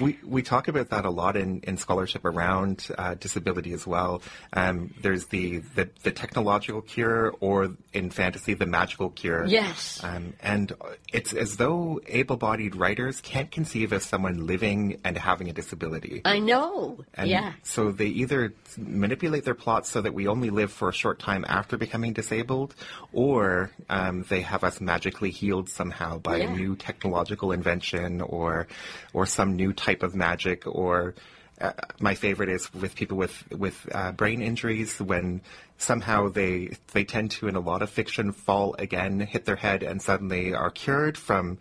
We 0.00 0.18
we 0.24 0.42
talk 0.42 0.68
about 0.68 0.90
that 0.90 1.04
a 1.04 1.10
lot 1.10 1.36
in, 1.36 1.60
in 1.60 1.76
scholarship 1.76 2.24
around 2.24 2.88
uh, 2.98 3.14
disability 3.14 3.72
as 3.72 3.86
well. 3.86 4.22
Um, 4.52 4.94
there's 5.00 5.26
the, 5.26 5.58
the 5.74 5.88
the 6.02 6.10
technological 6.10 6.82
cure, 6.82 7.34
or 7.40 7.74
in 7.92 8.10
fantasy, 8.10 8.54
the 8.54 8.66
magical 8.66 9.10
cure. 9.10 9.44
Yes. 9.46 10.00
Um, 10.02 10.34
and 10.40 10.72
it's 11.12 11.32
as 11.32 11.56
though 11.56 12.00
able-bodied 12.06 12.76
writers 12.76 13.20
can't 13.20 13.50
conceive 13.50 13.92
of 13.92 14.02
someone 14.02 14.46
living 14.46 15.00
and 15.04 15.16
having 15.16 15.48
a 15.48 15.52
disability. 15.52 16.22
I 16.24 16.38
know. 16.38 17.04
And 17.14 17.28
yeah. 17.30 17.52
So 17.62 17.92
they 17.92 18.06
either 18.06 18.52
manipulate 18.78 19.44
their 19.44 19.54
plots 19.54 19.90
so 19.90 20.00
that 20.00 20.14
we 20.14 20.26
only 20.28 20.50
live 20.50 20.72
for 20.72 20.88
a 20.88 20.92
short 20.92 21.18
time 21.18 21.44
after 21.48 21.76
becoming 21.76 22.12
disabled, 22.12 22.74
or 23.12 23.70
um, 23.90 24.24
they 24.28 24.40
have 24.42 24.64
us 24.64 24.80
magically 24.80 25.30
healed 25.30 25.68
somehow 25.68 26.18
by 26.18 26.36
Yeah. 26.36 26.50
a 26.50 26.56
new 26.56 26.76
technological 26.76 27.52
invention 27.52 28.20
or 28.20 28.66
or 29.12 29.26
some 29.26 29.51
new 29.52 29.72
type 29.72 30.02
of 30.02 30.14
magic. 30.14 30.66
Or 30.66 31.14
uh, 31.60 31.72
my 32.00 32.14
favorite 32.14 32.48
is 32.48 32.72
with 32.74 32.94
people 32.94 33.16
with 33.16 33.44
with 33.52 33.88
uh, 33.92 34.12
brain 34.12 34.42
injuries 34.42 35.00
when 35.00 35.40
somehow 35.78 36.28
they 36.28 36.76
they 36.92 37.04
tend 37.04 37.30
to 37.32 37.48
in 37.48 37.56
a 37.56 37.60
lot 37.60 37.82
of 37.82 37.90
fiction 37.90 38.32
fall 38.32 38.74
again, 38.78 39.20
hit 39.20 39.44
their 39.44 39.56
head, 39.56 39.82
and 39.82 40.02
suddenly 40.02 40.54
are 40.54 40.70
cured 40.70 41.16
from 41.16 41.58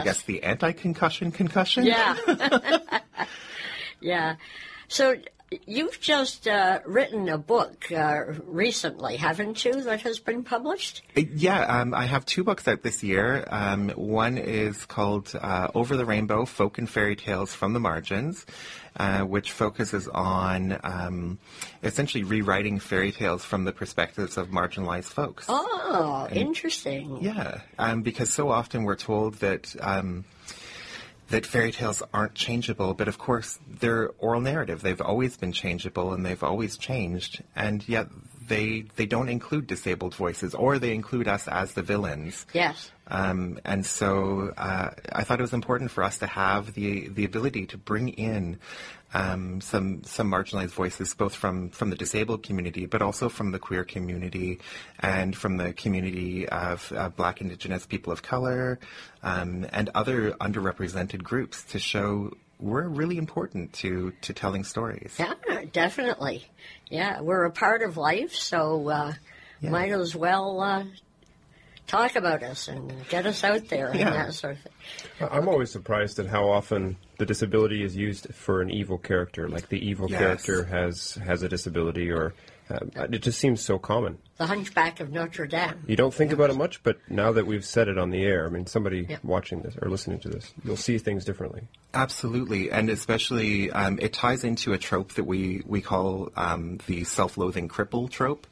I 0.00 0.04
guess 0.04 0.22
the 0.22 0.42
anti-concussion 0.42 1.32
concussion. 1.32 1.86
Yeah. 1.86 2.16
yeah. 4.00 4.36
So 4.88 5.16
you've 5.66 6.00
just 6.00 6.46
uh, 6.46 6.80
written 6.84 7.28
a 7.28 7.38
book 7.38 7.90
uh, 7.90 8.24
recently, 8.44 9.16
haven't 9.16 9.64
you, 9.64 9.82
that 9.82 10.02
has 10.02 10.18
been 10.18 10.42
published? 10.42 11.02
Yeah, 11.14 11.60
um, 11.60 11.94
I 11.94 12.06
have 12.06 12.26
two 12.26 12.44
books 12.44 12.68
out 12.68 12.82
this 12.82 13.02
year. 13.02 13.46
Um, 13.50 13.90
one 13.90 14.38
is 14.38 14.84
called 14.84 15.32
uh, 15.40 15.68
Over 15.74 15.96
the 15.96 16.04
Rainbow 16.04 16.44
Folk 16.44 16.78
and 16.78 16.88
Fairy 16.88 17.16
Tales 17.16 17.54
from 17.54 17.72
the 17.72 17.80
Margins, 17.80 18.44
uh, 18.96 19.20
which 19.20 19.52
focuses 19.52 20.08
on 20.08 20.78
um, 20.82 21.38
essentially 21.82 22.24
rewriting 22.24 22.78
fairy 22.78 23.12
tales 23.12 23.44
from 23.44 23.64
the 23.64 23.72
perspectives 23.72 24.36
of 24.36 24.48
marginalized 24.48 25.12
folks. 25.12 25.46
Oh, 25.48 26.28
interesting. 26.30 27.18
Yeah, 27.22 27.60
um, 27.78 28.02
because 28.02 28.32
so 28.32 28.50
often 28.50 28.84
we're 28.84 28.96
told 28.96 29.34
that. 29.36 29.74
That 31.28 31.44
fairy 31.44 31.72
tales 31.72 32.02
aren't 32.14 32.34
changeable, 32.34 32.94
but 32.94 33.06
of 33.06 33.18
course 33.18 33.58
they're 33.68 34.10
oral 34.18 34.40
narrative. 34.40 34.80
They've 34.80 35.00
always 35.00 35.36
been 35.36 35.52
changeable 35.52 36.14
and 36.14 36.24
they've 36.24 36.42
always 36.42 36.78
changed, 36.78 37.42
and 37.54 37.86
yet 37.86 38.08
they 38.48 38.86
they 38.96 39.06
don't 39.06 39.28
include 39.28 39.66
disabled 39.66 40.14
voices 40.14 40.54
or 40.54 40.78
they 40.78 40.94
include 40.94 41.28
us 41.28 41.46
as 41.48 41.74
the 41.74 41.82
villains. 41.82 42.46
Yes. 42.52 42.90
Um, 43.06 43.58
and 43.64 43.86
so 43.86 44.52
uh, 44.56 44.90
I 45.12 45.24
thought 45.24 45.38
it 45.38 45.42
was 45.42 45.54
important 45.54 45.90
for 45.90 46.02
us 46.02 46.18
to 46.18 46.26
have 46.26 46.74
the 46.74 47.08
the 47.08 47.24
ability 47.24 47.66
to 47.66 47.78
bring 47.78 48.08
in 48.08 48.58
um, 49.14 49.60
some 49.60 50.02
some 50.04 50.30
marginalized 50.30 50.70
voices, 50.70 51.14
both 51.14 51.34
from 51.34 51.70
from 51.70 51.90
the 51.90 51.96
disabled 51.96 52.42
community, 52.42 52.86
but 52.86 53.00
also 53.02 53.28
from 53.28 53.52
the 53.52 53.58
queer 53.58 53.84
community 53.84 54.60
and 55.00 55.36
from 55.36 55.56
the 55.56 55.72
community 55.72 56.48
of 56.48 56.92
uh, 56.94 57.08
Black, 57.08 57.40
Indigenous 57.40 57.86
people 57.86 58.12
of 58.12 58.22
color, 58.22 58.78
um, 59.22 59.66
and 59.72 59.90
other 59.94 60.32
underrepresented 60.32 61.22
groups, 61.22 61.64
to 61.64 61.78
show 61.78 62.32
we're 62.60 62.88
really 62.88 63.16
important 63.18 63.72
to 63.74 64.12
to 64.22 64.32
telling 64.32 64.64
stories. 64.64 65.14
Yeah, 65.18 65.34
definitely. 65.72 66.44
Yeah, 66.90 67.20
we're 67.20 67.44
a 67.44 67.50
part 67.50 67.82
of 67.82 67.96
life, 67.96 68.34
so 68.34 68.88
uh, 68.88 69.12
Yeah. 69.60 69.70
might 69.70 69.92
as 69.92 70.14
well 70.14 70.60
uh, 70.60 70.84
talk 71.88 72.14
about 72.14 72.42
us 72.44 72.68
and 72.68 72.92
get 73.08 73.26
us 73.26 73.42
out 73.42 73.66
there 73.68 73.88
and 73.88 74.00
that 74.00 74.32
sort 74.34 74.52
of 74.56 74.60
thing. 74.62 74.72
I- 75.28 75.36
I'm 75.38 75.48
always 75.48 75.70
surprised 75.72 76.18
at 76.20 76.26
how 76.26 76.48
often 76.48 76.96
the 77.18 77.26
disability 77.26 77.82
is 77.82 77.96
used 77.96 78.32
for 78.32 78.60
an 78.62 78.70
evil 78.70 78.98
character. 78.98 79.48
Like 79.48 79.68
the 79.68 79.84
evil 79.84 80.08
Yes. 80.08 80.20
character 80.20 80.64
has 80.64 81.14
has 81.24 81.42
a 81.42 81.48
disability, 81.48 82.10
or 82.12 82.34
uh, 82.70 82.78
it 83.10 83.22
just 83.22 83.40
seems 83.40 83.60
so 83.62 83.78
common. 83.78 84.18
The 84.36 84.46
Hunchback 84.46 85.00
of 85.00 85.10
Notre 85.10 85.46
Dame. 85.46 85.82
You 85.88 85.96
don't 85.96 86.14
think 86.14 86.30
about 86.32 86.50
it 86.50 86.56
much, 86.56 86.82
but 86.82 86.98
now 87.10 87.32
that 87.32 87.46
we've 87.46 87.64
said 87.64 87.88
it 87.88 87.98
on 87.98 88.10
the 88.10 88.22
air, 88.22 88.46
I 88.46 88.50
mean, 88.50 88.66
somebody 88.66 89.06
Yeah. 89.08 89.16
watching 89.24 89.62
this 89.62 89.74
or 89.82 89.88
listening 89.90 90.20
to 90.20 90.28
this, 90.28 90.52
you'll 90.64 90.76
see 90.76 90.98
things 90.98 91.24
differently. 91.24 91.66
Absolutely, 91.94 92.70
and 92.70 92.88
especially 92.90 93.70
um, 93.72 93.98
it 94.00 94.12
ties 94.12 94.44
into 94.44 94.72
a 94.74 94.78
trope 94.78 95.14
that 95.14 95.24
we 95.24 95.62
we 95.66 95.80
call 95.80 96.30
um, 96.36 96.78
the 96.86 97.02
self-loathing 97.04 97.68
cripple 97.68 98.08
trope, 98.10 98.46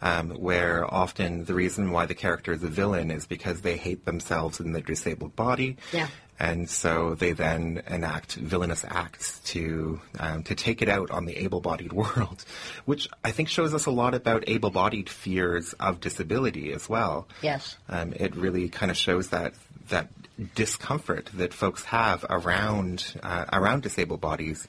um, 0.00 0.30
where 0.30 0.92
often 0.92 1.44
the 1.44 1.54
reason 1.54 1.90
why 1.90 2.06
the 2.06 2.14
character 2.14 2.52
is 2.52 2.62
a 2.62 2.68
villain 2.68 3.10
is 3.10 3.26
because 3.26 3.60
they 3.62 3.76
hate 3.76 4.04
themselves 4.04 4.60
in 4.60 4.72
their 4.72 4.82
disabled 4.82 5.34
body. 5.34 5.76
Yeah. 5.92 6.08
And 6.40 6.70
so 6.70 7.14
they 7.14 7.32
then 7.32 7.82
enact 7.88 8.34
villainous 8.34 8.84
acts 8.86 9.40
to 9.46 10.00
um, 10.20 10.44
to 10.44 10.54
take 10.54 10.82
it 10.82 10.88
out 10.88 11.10
on 11.10 11.24
the 11.24 11.36
able-bodied 11.36 11.92
world, 12.02 12.44
which 12.84 13.08
I 13.24 13.32
think 13.32 13.48
shows 13.48 13.74
us 13.74 13.86
a 13.86 13.90
lot 13.90 14.14
about 14.14 14.44
able-bodied 14.46 15.08
fears 15.08 15.72
of 15.74 16.00
disability 16.00 16.72
as 16.72 16.88
well. 16.88 17.26
Yes. 17.42 17.76
Um, 17.88 18.12
it 18.14 18.36
really 18.36 18.68
kind 18.68 18.90
of 18.92 18.96
shows 18.96 19.30
that 19.30 19.54
that 19.88 20.10
discomfort 20.54 21.28
that 21.34 21.52
folks 21.52 21.82
have 21.84 22.24
around 22.30 23.14
uh, 23.24 23.46
around 23.52 23.82
disabled 23.82 24.20
bodies, 24.20 24.68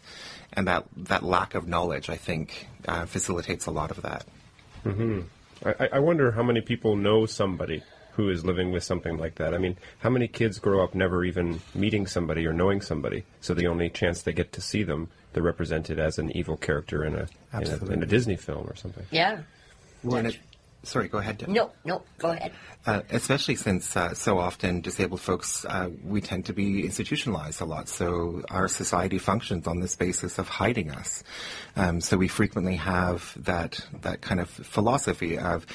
and 0.53 0.67
that 0.67 0.85
that 0.97 1.21
lack 1.21 1.53
of 1.53 1.67
knowledge, 1.67 2.09
I 2.09 2.17
think, 2.17 2.67
uh, 2.87 3.05
facilitates 3.05 3.67
a 3.67 3.71
lot 3.71 3.91
of 3.91 4.01
that. 4.01 4.25
Mm-hmm. 4.85 5.21
I, 5.65 5.75
I- 5.85 5.89
I 5.93 5.99
wonder 5.99 6.31
how 6.31 6.43
many 6.43 6.61
people 6.61 6.95
know 6.95 7.25
somebody 7.25 7.83
who 8.13 8.29
is 8.29 8.43
living 8.43 8.71
with 8.71 8.83
something 8.83 9.17
like 9.17 9.35
that. 9.35 9.53
I 9.53 9.57
mean, 9.57 9.77
how 9.99 10.09
many 10.09 10.27
kids 10.27 10.59
grow 10.59 10.83
up 10.83 10.93
never 10.93 11.23
even 11.23 11.61
meeting 11.73 12.05
somebody 12.05 12.45
or 12.45 12.51
knowing 12.53 12.81
somebody, 12.81 13.23
so 13.39 13.53
the 13.53 13.67
only 13.67 13.89
chance 13.89 14.21
they 14.23 14.33
get 14.33 14.51
to 14.53 14.61
see 14.61 14.83
them, 14.83 15.09
they're 15.33 15.43
represented 15.43 15.99
as 15.99 16.17
an 16.17 16.35
evil 16.35 16.57
character 16.57 17.05
in 17.05 17.15
a, 17.15 17.27
in 17.53 17.63
a, 17.67 17.93
in 17.93 18.03
a 18.03 18.05
Disney 18.05 18.35
film 18.35 18.67
or 18.67 18.75
something. 18.75 19.05
Yeah. 19.11 19.39
Well, 20.03 20.17
and 20.17 20.27
it, 20.29 20.39
sorry, 20.83 21.07
go 21.07 21.17
ahead. 21.17 21.37
Deb. 21.37 21.49
No, 21.49 21.71
no, 21.83 22.03
go 22.17 22.31
ahead. 22.31 22.51
Uh, 22.85 23.01
especially 23.09 23.55
since 23.55 23.95
uh, 23.95 24.13
so 24.13 24.39
often 24.39 24.81
disabled 24.81 25.21
folks, 25.21 25.65
uh, 25.65 25.89
we 26.03 26.21
tend 26.21 26.45
to 26.45 26.53
be 26.53 26.85
institutionalized 26.85 27.61
a 27.61 27.65
lot. 27.65 27.89
So 27.89 28.43
our 28.49 28.67
society 28.67 29.17
functions 29.17 29.67
on 29.67 29.79
this 29.79 29.95
basis 29.95 30.39
of 30.39 30.47
hiding 30.47 30.91
us. 30.91 31.23
Um, 31.75 32.01
so 32.01 32.17
we 32.17 32.27
frequently 32.27 32.75
have 32.75 33.33
that 33.43 33.85
that 34.01 34.21
kind 34.21 34.39
of 34.39 34.49
philosophy 34.49 35.37
of. 35.37 35.65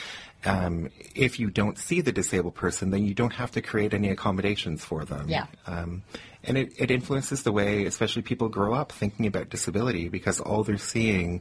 Um, 0.47 0.91
if 1.15 1.41
you 1.41 1.49
don't 1.49 1.79
see 1.79 2.03
the 2.03 2.13
disabled 2.13 2.55
person, 2.55 2.91
then 2.91 3.07
you 3.07 3.15
don't 3.15 3.33
have 3.33 3.51
to 3.53 3.63
create 3.63 3.95
any 3.95 4.11
accommodations 4.11 4.85
for 4.85 5.07
them. 5.07 5.27
Yeah. 5.27 5.47
Um, 5.67 6.03
and 6.43 6.59
it, 6.59 6.75
it 6.77 6.91
influences 6.91 7.45
the 7.45 7.53
way, 7.53 7.87
especially 7.87 8.21
people 8.21 8.51
grow 8.51 8.75
up 8.75 8.93
thinking 8.93 9.27
about 9.27 9.49
disability, 9.49 10.11
because 10.11 10.41
all 10.41 10.63
they're 10.63 10.77
seeing 10.77 11.41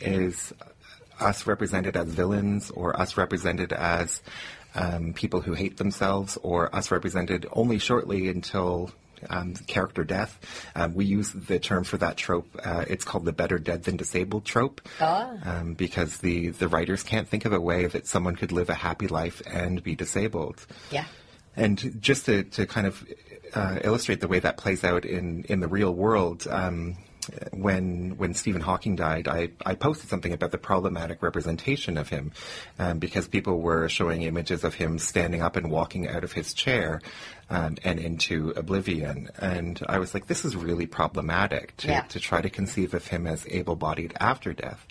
is 0.00 0.52
us 1.20 1.46
represented 1.46 1.96
as 1.96 2.08
villains 2.08 2.70
or 2.70 2.98
us 2.98 3.16
represented 3.16 3.72
as 3.72 4.22
um, 4.74 5.12
people 5.12 5.40
who 5.40 5.54
hate 5.54 5.76
themselves 5.76 6.38
or 6.42 6.74
us 6.74 6.90
represented 6.90 7.46
only 7.52 7.78
shortly 7.78 8.28
until 8.28 8.90
um, 9.28 9.54
character 9.66 10.04
death. 10.04 10.38
Um, 10.74 10.94
we 10.94 11.04
use 11.04 11.32
the 11.32 11.58
term 11.58 11.84
for 11.84 11.98
that 11.98 12.16
trope. 12.16 12.48
Uh, 12.64 12.84
it's 12.88 13.04
called 13.04 13.24
the 13.24 13.32
better 13.32 13.58
dead 13.58 13.84
than 13.84 13.96
disabled 13.96 14.44
trope. 14.44 14.80
Ah. 15.00 15.32
Um, 15.44 15.74
because 15.74 16.18
the, 16.18 16.48
the 16.50 16.68
writers 16.68 17.02
can't 17.02 17.28
think 17.28 17.44
of 17.44 17.52
a 17.52 17.60
way 17.60 17.86
that 17.86 18.06
someone 18.06 18.36
could 18.36 18.52
live 18.52 18.70
a 18.70 18.74
happy 18.74 19.08
life 19.08 19.42
and 19.46 19.82
be 19.82 19.94
disabled. 19.94 20.66
Yeah. 20.90 21.04
And 21.56 22.00
just 22.00 22.26
to, 22.26 22.44
to 22.44 22.66
kind 22.66 22.86
of 22.86 23.06
uh, 23.54 23.80
illustrate 23.82 24.20
the 24.20 24.28
way 24.28 24.38
that 24.38 24.56
plays 24.56 24.84
out 24.84 25.04
in, 25.04 25.44
in 25.44 25.60
the 25.60 25.68
real 25.68 25.92
world, 25.92 26.46
um, 26.48 26.96
when 27.52 28.16
when 28.16 28.34
Stephen 28.34 28.60
Hawking 28.62 28.96
died, 28.96 29.28
I, 29.28 29.50
I 29.64 29.74
posted 29.74 30.08
something 30.08 30.32
about 30.32 30.50
the 30.50 30.58
problematic 30.58 31.22
representation 31.22 31.96
of 31.96 32.08
him 32.08 32.32
um, 32.78 32.98
because 32.98 33.28
people 33.28 33.60
were 33.60 33.88
showing 33.88 34.22
images 34.22 34.64
of 34.64 34.74
him 34.74 34.98
standing 34.98 35.42
up 35.42 35.56
and 35.56 35.70
walking 35.70 36.08
out 36.08 36.24
of 36.24 36.32
his 36.32 36.54
chair 36.54 37.00
um, 37.50 37.76
and 37.84 37.98
into 37.98 38.50
oblivion. 38.56 39.28
And 39.38 39.80
I 39.88 39.98
was 39.98 40.14
like, 40.14 40.26
this 40.26 40.44
is 40.44 40.56
really 40.56 40.86
problematic 40.86 41.76
to, 41.78 41.88
Yeah. 41.88 42.02
to 42.02 42.20
try 42.20 42.40
to 42.40 42.50
conceive 42.50 42.94
of 42.94 43.06
him 43.06 43.26
as 43.26 43.46
able 43.48 43.76
bodied 43.76 44.14
after 44.20 44.52
death. 44.52 44.86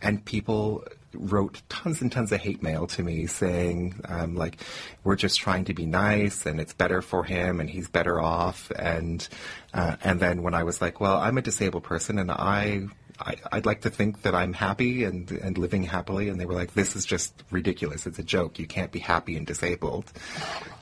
And 0.00 0.24
people 0.24 0.84
wrote 1.14 1.62
tons 1.68 2.00
and 2.02 2.10
tons 2.10 2.32
of 2.32 2.40
hate 2.40 2.62
mail 2.62 2.86
to 2.88 3.02
me 3.02 3.26
saying, 3.26 4.00
um, 4.06 4.34
like, 4.34 4.56
we're 5.04 5.16
just 5.16 5.38
trying 5.40 5.64
to 5.66 5.74
be 5.74 5.86
nice 5.86 6.46
and 6.46 6.60
it's 6.60 6.72
better 6.72 7.02
for 7.02 7.24
him 7.24 7.60
and 7.60 7.68
he's 7.70 7.88
better 7.88 8.20
off. 8.20 8.70
And, 8.76 9.26
uh, 9.74 9.96
and 10.02 10.20
then 10.20 10.42
when 10.42 10.54
I 10.54 10.64
was 10.64 10.80
like, 10.80 11.00
well, 11.00 11.18
I'm 11.18 11.38
a 11.38 11.42
disabled 11.42 11.84
person 11.84 12.18
and 12.18 12.30
I, 12.30 12.86
I, 13.20 13.36
I'd 13.52 13.66
like 13.66 13.82
to 13.82 13.90
think 13.90 14.22
that 14.22 14.34
I'm 14.34 14.52
happy 14.52 15.04
and, 15.04 15.30
and 15.30 15.56
living 15.58 15.82
happily. 15.84 16.28
And 16.28 16.40
they 16.40 16.46
were 16.46 16.54
like, 16.54 16.72
this 16.74 16.96
is 16.96 17.04
just 17.04 17.34
ridiculous. 17.50 18.06
It's 18.06 18.18
a 18.18 18.22
joke. 18.24 18.58
You 18.58 18.66
can't 18.66 18.90
be 18.90 18.98
happy 18.98 19.36
and 19.36 19.46
disabled. 19.46 20.10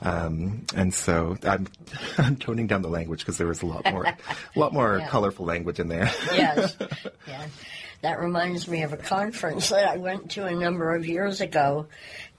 Um, 0.01 0.65
and 0.73 0.93
so 0.93 1.37
I'm, 1.43 1.67
I'm 2.17 2.35
toning 2.37 2.67
down 2.67 2.81
the 2.81 2.89
language 2.89 3.19
because 3.19 3.37
there 3.37 3.47
was 3.47 3.61
a 3.61 3.65
lot 3.67 3.83
more, 3.91 4.05
a 4.05 4.17
lot 4.55 4.73
more 4.73 4.97
Yeah. 4.99 5.07
colorful 5.09 5.45
language 5.45 5.79
in 5.79 5.89
there. 5.89 6.09
yes. 6.31 6.75
Yeah. 7.27 7.45
That 8.01 8.19
reminds 8.19 8.67
me 8.67 8.81
of 8.81 8.93
a 8.93 8.97
conference 8.97 9.69
that 9.69 9.87
I 9.87 9.97
went 9.97 10.31
to 10.31 10.45
a 10.47 10.55
number 10.55 10.95
of 10.95 11.05
years 11.05 11.39
ago, 11.39 11.85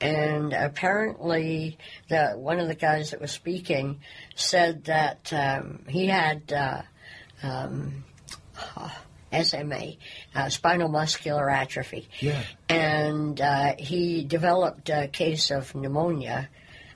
and 0.01 0.53
apparently, 0.53 1.79
the 2.09 2.33
one 2.37 2.59
of 2.59 2.67
the 2.67 2.75
guys 2.75 3.13
that 3.13 3.21
was 3.21 3.31
speaking 3.31 4.01
said 4.35 4.85
that 4.87 5.33
um, 5.33 5.85
he 5.89 6.07
had 6.09 6.53
uh, 6.53 6.83
um, 7.45 8.03
SMA, 9.41 9.93
uh, 10.35 10.49
spinal 10.49 10.89
muscular 10.89 11.49
atrophy, 11.49 12.09
Yeah. 12.21 12.43
and 12.69 13.41
uh, 13.41 13.75
he 13.79 14.25
developed 14.25 14.91
a 14.91 15.07
case 15.09 15.51
of 15.53 15.75
pneumonia, 15.77 16.49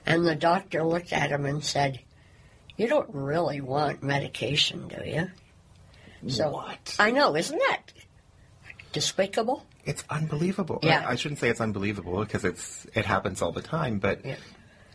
and 0.05 0.25
the 0.25 0.35
doctor 0.35 0.83
looked 0.83 1.13
at 1.13 1.31
him 1.31 1.45
and 1.45 1.63
said, 1.63 2.01
"You 2.75 2.87
don't 2.89 3.09
really 3.13 3.61
want 3.61 4.03
medication, 4.03 4.89
do 4.89 5.09
you?" 5.09 5.31
So 6.29 6.49
What? 6.51 6.95
I 6.99 7.11
know, 7.11 7.35
isn't 7.35 7.57
that 7.57 7.93
despicable? 8.91 9.65
It's 9.85 10.03
unbelievable. 10.09 10.79
Yeah. 10.83 11.05
I, 11.07 11.11
I 11.11 11.15
shouldn't 11.15 11.39
say 11.39 11.49
it's 11.49 11.61
unbelievable 11.61 12.19
because 12.19 12.43
it's 12.45 12.85
it 12.93 13.05
happens 13.05 13.41
all 13.41 13.51
the 13.51 13.61
time, 13.61 13.99
but 13.99 14.25
Yeah. 14.25 14.35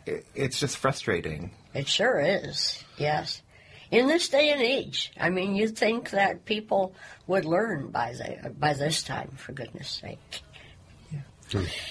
it, 0.06 0.26
it's 0.34 0.58
just 0.60 0.76
frustrating. 0.76 1.50
It 1.74 1.88
sure 1.88 2.20
is. 2.20 2.82
Yes. 2.98 3.42
In 3.90 4.06
this 4.06 4.28
day 4.30 4.50
and 4.50 4.60
age, 4.62 5.12
I 5.20 5.28
mean, 5.28 5.54
you'd 5.54 5.76
think 5.76 6.10
that 6.10 6.46
people 6.46 6.94
would 7.26 7.44
learn 7.44 7.88
by 7.88 8.12
the 8.14 8.50
by 8.50 8.72
this 8.72 9.02
time, 9.02 9.32
for 9.36 9.52
goodness 9.52 9.88
sake. 9.88 10.42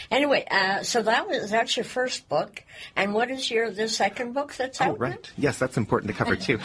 Anyway, 0.10 0.46
uh, 0.50 0.84
so 0.84 1.02
that 1.04 1.28
was 1.28 1.52
that's 1.52 1.76
your 1.78 1.84
first 1.84 2.28
book, 2.30 2.64
and 2.96 3.14
what 3.14 3.30
is 3.32 3.50
your 3.52 3.72
the 3.72 3.88
second 3.88 4.34
book 4.34 4.54
that's 4.56 4.80
Oh, 4.82 4.86
out? 4.86 5.00
now? 5.00 5.06
right. 5.08 5.32
Yes, 5.38 5.58
that's 5.58 5.78
important 5.78 6.12
to 6.12 6.18
cover 6.18 6.36
too. 6.36 6.60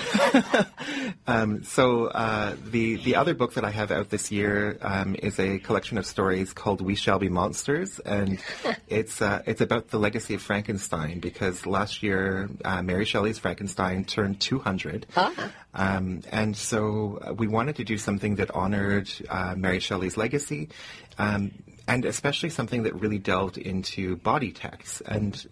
um, 1.26 1.62
so 1.64 2.06
uh, 2.06 2.56
the 2.70 2.96
the 2.96 3.16
other 3.16 3.34
book 3.34 3.54
that 3.54 3.64
I 3.64 3.70
have 3.70 3.90
out 3.90 4.10
this 4.10 4.30
year 4.30 4.78
um, 4.82 5.16
is 5.22 5.38
a 5.38 5.58
collection 5.58 5.98
of 5.98 6.06
stories 6.06 6.52
called 6.52 6.80
"We 6.80 6.94
Shall 6.94 7.18
Be 7.18 7.28
Monsters," 7.28 7.98
and 8.00 8.38
it's 8.88 9.20
uh, 9.22 9.42
it's 9.46 9.60
about 9.60 9.88
the 9.88 9.98
legacy 9.98 10.34
of 10.34 10.42
Frankenstein 10.42 11.20
because 11.20 11.66
last 11.66 12.02
year 12.02 12.48
uh, 12.64 12.82
Mary 12.82 13.04
Shelley's 13.04 13.38
Frankenstein 13.38 14.04
turned 14.04 14.40
200. 14.40 15.06
Ah. 15.16 15.52
Um, 15.74 16.22
and 16.32 16.56
so 16.56 17.34
we 17.36 17.48
wanted 17.48 17.76
to 17.76 17.84
do 17.84 17.98
something 17.98 18.36
that 18.36 18.50
honored 18.52 19.10
uh, 19.28 19.54
Mary 19.56 19.78
Shelley's 19.80 20.16
legacy, 20.16 20.70
um, 21.18 21.50
and 21.88 22.04
especially 22.04 22.50
something 22.50 22.82
that 22.82 22.94
really 22.94 23.18
delved 23.18 23.58
into 23.58 24.16
body 24.16 24.50
texts. 24.50 25.00
And 25.02 25.46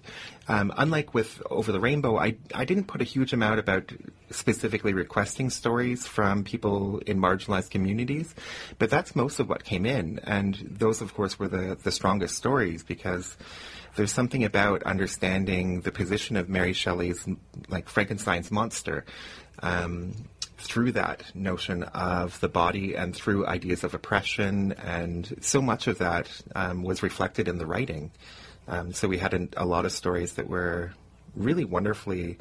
um, 0.48 0.72
unlike 0.76 1.14
with 1.14 1.40
Over 1.48 1.70
the 1.70 1.80
Rainbow, 1.80 2.18
I, 2.18 2.36
I 2.54 2.64
didn't 2.64 2.84
put 2.84 3.00
a 3.00 3.04
huge 3.04 3.32
amount 3.32 3.60
about 3.60 3.92
specifically 4.30 4.92
requesting 4.92 5.48
stories 5.48 6.06
from 6.06 6.42
people 6.42 6.98
in 7.06 7.20
marginalized 7.20 7.70
communities, 7.70 8.34
but 8.78 8.90
that's 8.90 9.14
most 9.14 9.38
of 9.38 9.48
what 9.48 9.64
came 9.64 9.86
in. 9.86 10.18
And 10.24 10.54
those, 10.78 11.00
of 11.00 11.14
course, 11.14 11.38
were 11.38 11.48
the, 11.48 11.78
the 11.80 11.92
strongest 11.92 12.36
stories 12.36 12.82
because 12.82 13.36
there's 13.94 14.12
something 14.12 14.42
about 14.42 14.82
understanding 14.82 15.82
the 15.82 15.92
position 15.92 16.36
of 16.36 16.48
Mary 16.48 16.72
Shelley's, 16.72 17.26
like 17.68 17.88
Frankenstein's 17.88 18.50
monster, 18.50 19.04
um, 19.62 20.14
through 20.56 20.92
that 20.92 21.34
notion 21.34 21.82
of 21.82 22.38
the 22.40 22.48
body 22.48 22.94
and 22.94 23.14
through 23.14 23.46
ideas 23.46 23.84
of 23.84 23.94
oppression, 23.94 24.72
and 24.72 25.36
so 25.40 25.60
much 25.60 25.86
of 25.86 25.98
that 25.98 26.28
um, 26.54 26.82
was 26.82 27.02
reflected 27.02 27.48
in 27.48 27.58
the 27.58 27.66
writing. 27.66 28.10
Um, 28.68 28.92
so 28.92 29.08
we 29.08 29.18
had 29.18 29.34
an, 29.34 29.50
a 29.56 29.66
lot 29.66 29.84
of 29.84 29.92
stories 29.92 30.34
that 30.34 30.48
were 30.48 30.92
really 31.36 31.64
wonderfully 31.64 32.38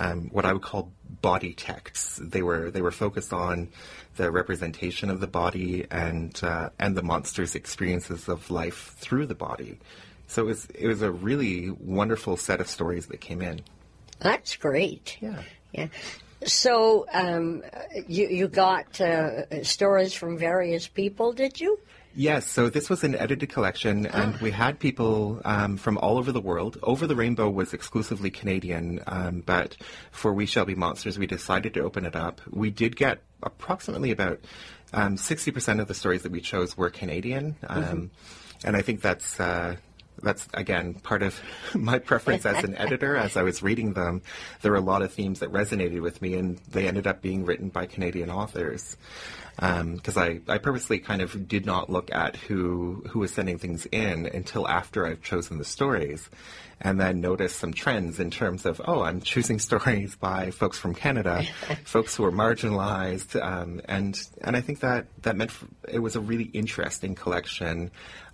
um, 0.00 0.28
what 0.30 0.44
I 0.44 0.52
would 0.52 0.62
call 0.62 0.92
body 1.22 1.52
texts. 1.54 2.20
They 2.22 2.42
were 2.42 2.70
they 2.70 2.82
were 2.82 2.90
focused 2.90 3.32
on 3.32 3.68
the 4.16 4.30
representation 4.30 5.10
of 5.10 5.20
the 5.20 5.26
body 5.26 5.86
and 5.90 6.38
uh, 6.42 6.70
and 6.78 6.96
the 6.96 7.02
monster's 7.02 7.54
experiences 7.54 8.28
of 8.28 8.50
life 8.50 8.94
through 8.98 9.26
the 9.26 9.34
body. 9.34 9.78
So 10.26 10.42
it 10.42 10.46
was 10.46 10.66
it 10.66 10.86
was 10.86 11.02
a 11.02 11.10
really 11.10 11.70
wonderful 11.70 12.36
set 12.36 12.60
of 12.60 12.68
stories 12.68 13.06
that 13.06 13.20
came 13.20 13.42
in. 13.42 13.62
That's 14.20 14.56
great. 14.56 15.16
Yeah. 15.20 15.42
Yeah. 15.72 15.88
So 16.44 17.06
um, 17.12 17.62
you 18.06 18.28
you 18.28 18.48
got 18.48 19.00
uh, 19.00 19.62
stories 19.64 20.14
from 20.14 20.38
various 20.38 20.86
people, 20.86 21.32
did 21.32 21.60
you? 21.60 21.78
Yes, 22.14 22.48
so 22.48 22.68
this 22.68 22.90
was 22.90 23.04
an 23.04 23.14
edited 23.14 23.48
collection, 23.48 24.06
and 24.06 24.36
we 24.38 24.50
had 24.50 24.80
people 24.80 25.40
um, 25.44 25.76
from 25.76 25.98
all 25.98 26.18
over 26.18 26.32
the 26.32 26.40
world. 26.40 26.76
Over 26.82 27.06
the 27.06 27.14
Rainbow 27.14 27.48
was 27.48 27.72
exclusively 27.72 28.28
Canadian, 28.28 29.00
um, 29.06 29.42
but 29.46 29.76
for 30.10 30.32
We 30.32 30.44
Shall 30.44 30.64
Be 30.64 30.74
Monsters, 30.74 31.16
we 31.16 31.28
decided 31.28 31.74
to 31.74 31.80
open 31.82 32.04
it 32.04 32.16
up. 32.16 32.40
We 32.50 32.70
did 32.70 32.96
get 32.96 33.20
approximately 33.42 34.10
about 34.10 34.40
um, 34.92 35.16
60% 35.16 35.80
of 35.80 35.86
the 35.86 35.94
stories 35.94 36.22
that 36.22 36.32
we 36.32 36.40
chose 36.40 36.76
were 36.76 36.90
Canadian, 36.90 37.54
um, 37.68 38.10
and 38.64 38.74
I 38.74 38.82
think 38.82 39.00
that's. 39.00 39.38
Uh, 39.38 39.76
that's 40.22 40.48
again 40.54 40.94
part 40.94 41.22
of 41.22 41.40
my 41.74 41.98
preference 41.98 42.46
as 42.46 42.64
an 42.64 42.74
editor. 42.76 43.16
As 43.16 43.36
I 43.36 43.42
was 43.42 43.62
reading 43.62 43.92
them, 43.92 44.22
there 44.62 44.72
were 44.72 44.78
a 44.78 44.82
lot 44.82 45.02
of 45.02 45.12
themes 45.12 45.40
that 45.40 45.52
resonated 45.52 46.02
with 46.02 46.20
me, 46.22 46.34
and 46.34 46.58
they 46.70 46.86
ended 46.86 47.06
up 47.06 47.22
being 47.22 47.44
written 47.44 47.68
by 47.68 47.86
Canadian 47.86 48.30
authors. 48.30 48.96
Because 49.56 50.16
I, 50.16 50.38
I 50.46 50.58
purposely 50.58 51.00
kind 51.00 51.20
of 51.20 51.48
did 51.48 51.66
not 51.66 51.90
look 51.90 52.14
at 52.14 52.36
who 52.36 53.02
who 53.08 53.18
was 53.18 53.34
sending 53.34 53.58
things 53.58 53.86
in 53.86 54.26
until 54.26 54.68
after 54.68 55.04
I've 55.04 55.22
chosen 55.22 55.58
the 55.58 55.64
stories, 55.64 56.30
and 56.80 57.00
then 57.00 57.20
noticed 57.20 57.58
some 57.58 57.72
trends 57.72 58.20
in 58.20 58.30
terms 58.30 58.64
of 58.64 58.80
oh, 58.84 59.02
I'm 59.02 59.20
choosing 59.20 59.58
stories 59.68 60.14
by 60.14 60.50
folks 60.50 60.78
from 60.78 60.94
Canada, 60.94 61.42
folks 61.84 62.14
who 62.14 62.24
are 62.24 62.32
marginalized, 62.32 63.40
um, 63.42 63.80
and 63.86 64.20
and 64.42 64.56
I 64.56 64.60
think 64.60 64.80
that 64.80 65.06
that 65.22 65.36
meant 65.36 65.50
f- 65.50 65.64
it 65.88 65.98
was 65.98 66.16
a 66.16 66.20
really 66.20 66.44
interesting 66.44 67.14
collection 67.14 67.90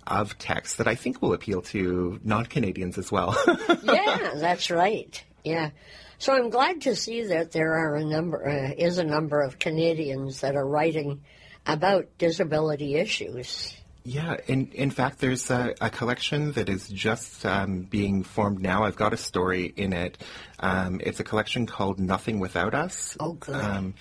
of 0.07 0.37
text 0.37 0.77
that 0.77 0.87
I 0.87 0.95
think 0.95 1.21
will 1.21 1.33
appeal 1.33 1.61
to 1.63 2.19
non-Canadians 2.23 2.97
as 2.97 3.11
well. 3.11 3.35
yeah, 3.83 4.33
that's 4.35 4.69
right. 4.69 5.23
Yeah. 5.43 5.71
So 6.17 6.33
I'm 6.33 6.49
glad 6.49 6.81
to 6.81 6.95
see 6.95 7.23
that 7.23 7.51
there 7.51 7.73
are 7.73 7.95
a 7.95 8.05
number 8.05 8.47
uh, 8.47 8.73
is 8.77 8.97
a 8.97 9.03
number 9.03 9.41
of 9.41 9.59
Canadians 9.59 10.41
that 10.41 10.55
are 10.55 10.65
writing 10.65 11.21
about 11.65 12.17
disability 12.17 12.95
issues. 12.95 13.75
Yeah, 14.07 14.37
in 14.45 14.67
in 14.73 14.91
fact, 14.91 15.17
there's 15.17 15.49
a, 15.49 15.73
a 15.81 15.89
collection 15.89 16.51
that 16.51 16.69
is 16.69 16.87
just 16.87 17.43
um, 17.43 17.81
being 17.81 18.21
formed 18.21 18.61
now. 18.61 18.83
I've 18.83 18.95
got 18.95 19.13
a 19.13 19.17
story 19.17 19.73
in 19.75 19.93
it. 19.93 20.19
Um, 20.59 21.01
it's 21.03 21.19
a 21.19 21.23
collection 21.23 21.65
called 21.65 21.99
"Nothing 21.99 22.39
Without 22.39 22.75
Us." 22.75 23.17
Oh, 23.19 23.33
good. 23.33 23.55
Um, 23.55 23.95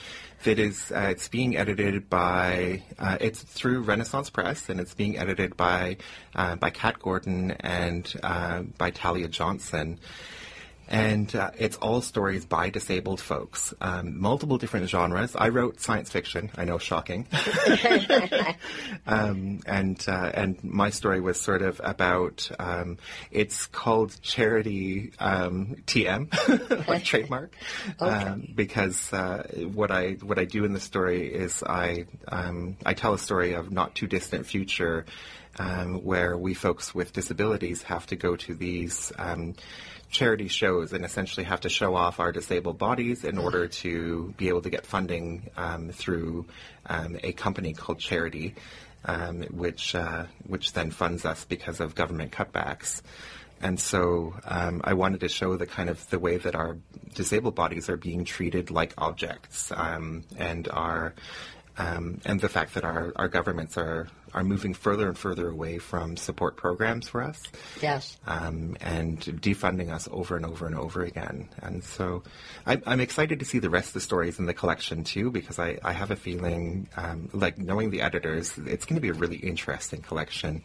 that 0.45 0.59
is, 0.59 0.93
uh, 0.95 1.09
it's 1.11 1.29
being 1.29 1.57
edited 1.57 2.11
by. 2.11 2.83
Uh, 2.99 3.17
it's 3.19 3.43
through 3.43 3.81
Renaissance 3.81 4.29
Press, 4.29 4.69
and 4.69 4.79
it's 4.79 4.93
being 4.93 5.17
edited 5.17 5.57
by 5.57 5.97
uh, 6.35 6.57
by 6.57 6.69
Cait 6.69 6.99
Gordon 6.99 7.53
and 7.61 8.13
uh, 8.23 8.61
by 8.77 8.91
Talia 8.91 9.29
Johnson. 9.29 9.99
And 10.89 11.35
uh, 11.35 11.51
it's 11.59 11.77
all 11.77 12.01
stories 12.01 12.45
by 12.45 12.71
disabled 12.71 13.21
folks, 13.21 13.73
um, 13.81 14.21
multiple 14.21 14.59
different 14.59 14.89
genres. 14.89 15.35
I 15.35 15.49
wrote 15.49 15.81
science 15.81 16.11
fiction. 16.11 16.51
I 16.57 16.65
know, 16.65 16.79
shocking. 16.79 17.27
um, 19.07 19.61
and 19.67 20.05
uh, 20.07 20.31
and 20.35 20.63
my 20.63 20.91
story 20.91 21.21
was 21.21 21.41
sort 21.41 21.63
of 21.63 21.81
about. 21.83 22.51
Um, 22.59 22.99
it's 23.31 23.67
called 23.67 24.21
charity 24.23 25.13
um, 25.19 25.77
TM, 25.87 26.87
like 26.89 27.05
trademark, 27.11 27.55
um, 28.01 28.49
because 28.55 29.13
uh, 29.13 29.47
what 29.73 29.91
I 29.91 30.13
what 30.23 30.39
I 30.39 30.45
do 30.45 30.65
in 30.65 30.73
the 30.73 30.81
story 30.81 31.33
is 31.33 31.63
I 31.63 32.07
um, 32.29 32.77
I 32.85 32.95
tell 32.95 33.15
a 33.15 33.19
story 33.19 33.55
of 33.55 33.73
not 33.73 33.95
too 33.95 34.07
distant 34.07 34.47
future, 34.47 35.07
um, 35.59 36.05
where 36.05 36.37
we 36.37 36.55
folks 36.55 36.95
with 36.95 37.13
disabilities 37.13 37.83
have 37.85 38.07
to 38.09 38.17
go 38.17 38.37
to 38.37 38.55
these. 38.55 39.13
Charity 40.15 40.47
shows 40.47 40.93
and 40.93 41.05
essentially 41.05 41.45
have 41.45 41.63
to 41.63 41.69
show 41.69 41.97
off 41.97 42.21
our 42.21 42.31
disabled 42.31 42.79
bodies 42.79 43.25
in 43.25 43.37
order 43.37 43.67
to 43.67 44.33
be 44.37 44.49
able 44.49 44.63
to 44.63 44.71
get 44.71 44.87
funding 44.87 45.51
um, 45.57 45.91
through 45.91 46.47
um, 46.87 47.19
a 47.25 47.33
company 47.33 47.73
called 47.73 47.99
Charity, 47.99 48.55
um, 49.07 49.43
which 49.51 49.97
uh, 49.97 50.27
which 50.47 50.73
then 50.73 50.93
funds 50.93 51.25
us 51.25 51.45
because 51.45 51.81
of 51.81 51.97
government 51.97 52.31
cutbacks. 52.31 53.03
And 53.61 53.81
so 53.81 54.35
um, 54.45 54.83
I 54.85 54.95
wanted 54.95 55.19
to 55.21 55.29
show 55.29 55.57
the 55.57 55.67
kind 55.67 55.91
of 55.91 56.09
the 56.11 56.21
way 56.21 56.37
that 56.37 56.55
our 56.55 56.77
disabled 57.15 57.57
bodies 57.57 57.89
are 57.89 57.97
being 57.97 58.25
treated 58.25 58.71
like 58.71 58.95
objects, 58.97 59.73
um, 59.75 60.23
and 60.39 60.69
are 60.69 61.15
um, 61.77 62.21
and 62.25 62.41
the 62.41 62.49
fact 62.49 62.75
that 62.75 62.85
our, 62.85 63.13
our 63.17 63.27
governments 63.27 63.77
are 63.77 64.07
are 64.35 64.45
moving 64.45 64.75
further 64.75 65.09
and 65.09 65.17
further 65.17 65.49
away 65.49 65.79
from 65.79 66.17
support 66.17 66.57
programs 66.57 67.09
for 67.09 67.23
us 67.23 67.41
Yes. 67.81 68.19
um, 68.27 68.77
and 68.81 69.21
defunding 69.21 69.93
us 69.93 70.09
over 70.11 70.37
and 70.37 70.45
over 70.45 70.67
and 70.67 70.75
over 70.77 71.03
again. 71.03 71.49
And 71.63 71.83
so 71.85 72.23
I, 72.67 72.81
I'm 72.87 73.01
excited 73.01 73.39
to 73.39 73.45
see 73.45 73.61
the 73.61 73.71
rest 73.71 73.89
of 73.89 73.95
the 73.95 74.01
stories 74.01 74.39
in 74.39 74.47
the 74.47 74.55
collection 74.55 75.05
too, 75.05 75.31
because 75.31 75.59
I, 75.59 75.79
I 75.85 75.93
have 75.93 76.11
a 76.11 76.17
feeling, 76.17 76.89
um, 76.97 77.31
like 77.33 77.59
knowing 77.59 77.91
the 77.91 78.03
editors, 78.03 78.59
it's 78.67 78.85
going 78.85 78.97
to 78.97 79.01
be 79.01 79.11
a 79.11 79.15
really 79.15 79.37
interesting 79.37 80.03
collection 80.03 80.63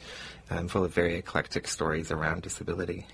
um, 0.49 0.67
full 0.67 0.83
of 0.83 0.93
very 0.93 1.15
eclectic 1.15 1.67
stories 1.67 2.11
around 2.11 2.41
disability. 2.41 3.05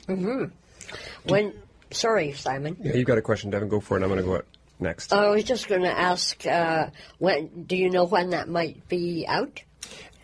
When 1.25 1.53
sorry, 1.91 2.31
Simon. 2.33 2.77
Yeah, 2.81 2.93
you've 2.93 3.07
got 3.07 3.17
a 3.17 3.21
question, 3.21 3.49
Devin. 3.49 3.67
Go 3.69 3.79
for 3.79 3.97
it. 3.97 4.03
I'm 4.03 4.09
going 4.09 4.19
to 4.21 4.25
go 4.25 4.35
out 4.35 4.45
next. 4.79 5.11
I 5.13 5.29
was 5.29 5.43
just 5.43 5.67
going 5.67 5.81
to 5.81 5.91
ask. 5.91 6.45
Uh, 6.45 6.89
when 7.19 7.63
do 7.65 7.75
you 7.75 7.89
know 7.89 8.05
when 8.05 8.29
that 8.31 8.47
might 8.47 8.87
be 8.87 9.25
out? 9.27 9.61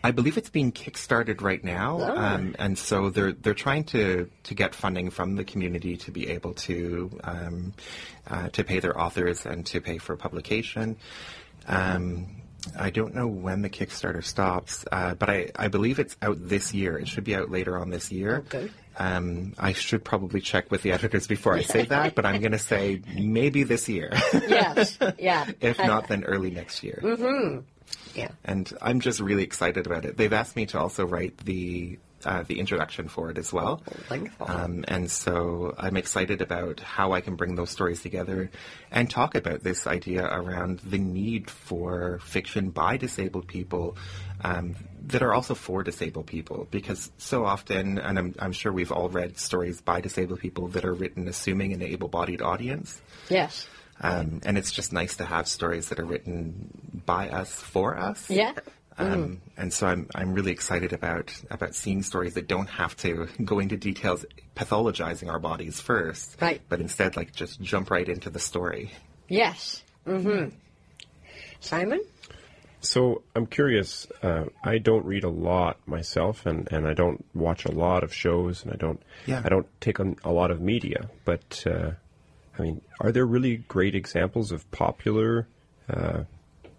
I 0.03 0.11
believe 0.11 0.37
it's 0.37 0.49
being 0.49 0.71
kickstarted 0.71 1.41
right 1.41 1.63
now, 1.63 1.99
Oh. 2.01 2.17
um, 2.17 2.55
and 2.59 2.77
so 2.77 3.09
they're 3.09 3.33
they're 3.33 3.53
trying 3.53 3.83
to 3.85 4.29
to 4.43 4.53
get 4.55 4.73
funding 4.75 5.09
from 5.11 5.35
the 5.35 5.43
community 5.43 5.97
to 5.97 6.11
be 6.11 6.29
able 6.29 6.53
to 6.55 7.11
um, 7.23 7.73
uh, 8.27 8.49
to 8.49 8.63
pay 8.63 8.79
their 8.79 8.99
authors 8.99 9.45
and 9.45 9.65
to 9.67 9.81
pay 9.81 9.97
for 9.99 10.15
publication. 10.15 10.97
Um, 11.67 12.27
I 12.77 12.91
don't 12.91 13.15
know 13.15 13.27
when 13.27 13.63
the 13.63 13.69
Kickstarter 13.69 14.23
stops, 14.23 14.85
uh, 14.91 15.15
but 15.15 15.29
I, 15.29 15.49
I 15.55 15.67
believe 15.67 15.97
it's 15.97 16.15
out 16.21 16.37
this 16.47 16.73
year. 16.75 16.97
It 16.97 17.07
should 17.07 17.23
be 17.23 17.35
out 17.35 17.49
later 17.49 17.77
on 17.77 17.89
this 17.89 18.11
year. 18.11 18.43
Okay. 18.47 18.69
Um, 18.97 19.53
I 19.57 19.73
should 19.73 20.03
probably 20.03 20.41
check 20.41 20.69
with 20.69 20.83
the 20.83 20.91
editors 20.91 21.25
before 21.25 21.55
I 21.55 21.63
say 21.63 21.85
that, 21.85 22.13
but 22.13 22.23
I'm 22.25 22.39
going 22.39 22.51
to 22.51 22.59
say 22.59 23.01
maybe 23.17 23.63
this 23.63 23.89
year. 23.89 24.11
Yes. 24.47 24.99
yeah. 25.17 25.49
if 25.61 25.79
not, 25.79 26.07
then 26.07 26.23
early 26.23 26.51
next 26.51 26.83
year 26.83 26.99
Yeah. 28.13 28.29
and 28.43 28.71
I'm 28.81 28.99
just 28.99 29.19
really 29.19 29.43
excited 29.43 29.85
about 29.85 30.05
it. 30.05 30.17
They've 30.17 30.33
asked 30.33 30.55
me 30.55 30.65
to 30.67 30.79
also 30.79 31.05
write 31.05 31.37
the 31.37 31.97
uh, 32.25 32.43
the 32.43 32.59
introduction 32.59 33.07
for 33.07 33.31
it 33.31 33.37
as 33.37 33.51
well. 33.51 33.81
wonderful. 34.09 34.49
Um, 34.49 34.85
and 34.87 35.09
so 35.09 35.73
I'm 35.77 35.97
excited 35.97 36.41
about 36.41 36.79
how 36.79 37.13
I 37.13 37.21
can 37.21 37.35
bring 37.35 37.55
those 37.55 37.69
stories 37.71 38.01
together 38.01 38.51
and 38.91 39.09
talk 39.09 39.35
about 39.35 39.63
this 39.63 39.87
idea 39.87 40.25
around 40.25 40.79
the 40.79 40.97
need 40.99 41.49
for 41.49 42.19
fiction 42.23 42.69
by 42.69 42.97
disabled 42.97 43.47
people 43.47 43.97
um, 44.43 44.75
that 45.07 45.23
are 45.23 45.33
also 45.33 45.55
for 45.55 45.83
disabled 45.83 46.27
people. 46.27 46.67
Because 46.69 47.11
so 47.17 47.45
often, 47.45 47.97
and 47.97 48.19
I'm, 48.19 48.35
I'm 48.39 48.51
sure 48.51 48.71
we've 48.71 48.91
all 48.91 49.09
read 49.09 49.37
stories 49.37 49.81
by 49.81 50.01
disabled 50.01 50.39
people 50.39 50.67
that 50.69 50.85
are 50.85 50.93
written 50.93 51.27
assuming 51.27 51.73
an 51.73 51.81
able 51.81 52.07
bodied 52.07 52.41
audience. 52.41 53.01
Yes. 53.29 53.67
Um, 54.01 54.41
and 54.45 54.57
it's 54.57 54.71
just 54.71 54.91
nice 54.91 55.15
to 55.17 55.25
have 55.25 55.47
stories 55.47 55.89
that 55.89 55.99
are 55.99 56.05
written 56.05 57.01
by 57.05 57.29
us 57.29 57.51
for 57.51 57.97
us. 57.97 58.29
Yeah. 58.29 58.53
Um, 58.97 59.41
and 59.57 59.73
so 59.73 59.87
I'm 59.87 60.09
I'm 60.13 60.33
really 60.33 60.51
excited 60.51 60.91
about 60.93 61.33
about 61.49 61.75
seeing 61.75 62.03
stories 62.03 62.33
that 62.33 62.47
don't 62.47 62.69
have 62.69 62.95
to 62.97 63.27
go 63.43 63.59
into 63.59 63.77
details 63.77 64.25
pathologizing 64.55 65.29
our 65.29 65.39
bodies 65.39 65.79
first, 65.79 66.37
Right. 66.41 66.61
But 66.67 66.81
instead, 66.81 67.15
like 67.15 67.33
just 67.33 67.61
jump 67.61 67.89
right 67.89 68.07
into 68.07 68.29
the 68.29 68.39
story. 68.39 68.91
Yes. 69.27 69.81
Mm-hmm. 70.05 70.55
Simon. 71.61 72.01
So 72.81 73.21
I'm 73.35 73.45
curious. 73.45 74.07
Uh, 74.23 74.45
I 74.63 74.79
don't 74.79 75.05
read 75.05 75.23
a 75.23 75.29
lot 75.29 75.77
myself, 75.87 76.45
and, 76.47 76.67
and 76.71 76.87
I 76.87 76.93
don't 76.93 77.23
watch 77.35 77.65
a 77.65 77.71
lot 77.71 78.03
of 78.03 78.13
shows, 78.13 78.63
and 78.63 78.73
I 78.73 78.75
don't 78.75 79.01
Yeah. 79.27 79.41
I 79.45 79.49
don't 79.49 79.67
take 79.79 79.99
on 79.99 80.17
a 80.23 80.31
lot 80.31 80.49
of 80.51 80.59
media. 80.59 81.09
But 81.23 81.63
uh, 81.65 81.91
I 82.57 82.61
mean, 82.61 82.81
are 82.99 83.11
there 83.11 83.25
really 83.25 83.57
great 83.57 83.95
examples 83.95 84.51
of 84.51 84.69
popular 84.71 85.47
uh, 85.89 86.23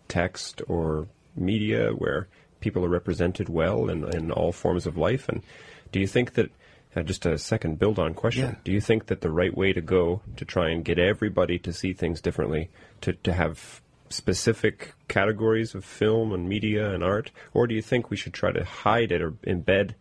text 0.09 0.63
or 0.69 1.09
media 1.35 1.91
where 1.91 2.29
people 2.61 2.85
are 2.85 2.89
represented 2.89 3.49
well 3.49 3.89
in, 3.89 4.05
in 4.15 4.31
all 4.31 4.53
forms 4.53 4.87
of 4.87 4.97
life? 4.97 5.29
And 5.29 5.43
do 5.91 6.01
you 6.01 6.07
think 6.07 6.35
that 6.35 6.51
uh, 6.95 7.03
just 7.03 7.27
a 7.27 7.39
second 7.39 7.79
build 7.79 7.99
on 7.99 8.15
question? 8.15 8.51
Yeah. 8.51 8.55
Do 8.65 8.73
you 8.73 8.81
think 8.81 9.07
that 9.07 9.21
the 9.21 9.31
right 9.31 9.57
way 9.57 9.73
to 9.73 9.81
go 9.81 10.23
to 10.37 10.45
try 10.45 10.71
and 10.71 10.85
get 10.85 10.99
everybody 10.99 11.59
to 11.61 11.73
see 11.73 11.93
things 11.93 12.21
differently, 12.21 12.71
to, 13.01 13.15
to 13.15 13.33
have 13.33 13.81
specific 14.11 14.93
categories 15.09 15.75
of 15.75 15.85
film 15.85 16.33
and 16.33 16.49
media 16.49 16.93
and 16.93 17.03
art, 17.03 17.31
or 17.55 17.67
do 17.67 17.75
you 17.75 17.83
think 17.83 18.11
we 18.11 18.17
should 18.17 18.35
try 18.35 18.53
to 18.53 18.65
hide 18.65 19.11
it 19.11 19.23
or 19.23 19.33
embed 19.47 19.95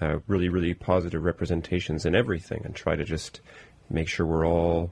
uh, 0.00 0.18
really, 0.26 0.48
really 0.48 0.74
positive 0.74 1.22
representations 1.22 2.04
in 2.04 2.14
everything 2.14 2.62
and 2.64 2.74
try 2.74 2.96
to 2.96 3.04
just 3.04 3.40
make 3.88 4.08
sure 4.08 4.26
we're 4.26 4.46
all 4.46 4.90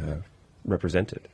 uh, 0.00 0.16
represented? 0.64 1.28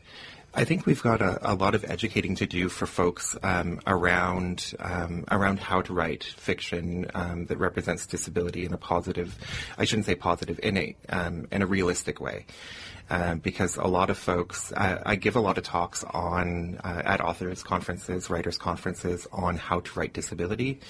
I 0.58 0.64
think 0.64 0.86
we've 0.86 1.02
got 1.02 1.20
a, 1.20 1.52
a 1.52 1.54
lot 1.54 1.74
of 1.74 1.84
educating 1.84 2.34
to 2.36 2.46
do 2.46 2.70
for 2.70 2.86
folks 2.86 3.36
um, 3.42 3.78
around 3.86 4.72
um, 4.78 5.26
around 5.30 5.58
how 5.58 5.82
to 5.82 5.92
write 5.92 6.24
fiction 6.24 7.10
um, 7.14 7.44
that 7.46 7.58
represents 7.58 8.06
disability 8.06 8.64
in 8.64 8.72
a 8.72 8.78
positive, 8.78 9.36
I 9.76 9.84
shouldn't 9.84 10.06
say 10.06 10.14
positive, 10.14 10.58
in 10.62 10.78
a 10.78 10.96
um, 11.10 11.46
in 11.52 11.60
a 11.60 11.66
realistic 11.66 12.20
way. 12.20 12.46
Um, 13.08 13.38
because 13.38 13.76
a 13.76 13.86
lot 13.86 14.10
of 14.10 14.18
folks, 14.18 14.72
uh, 14.72 15.00
I 15.06 15.14
give 15.14 15.36
a 15.36 15.40
lot 15.40 15.58
of 15.58 15.64
talks 15.64 16.02
on 16.02 16.80
uh, 16.82 17.02
at 17.04 17.20
authors 17.20 17.62
conferences, 17.62 18.30
writers 18.30 18.58
conferences 18.58 19.28
on 19.30 19.58
how 19.58 19.80
to 19.80 19.98
write 19.98 20.14
disability, 20.14 20.80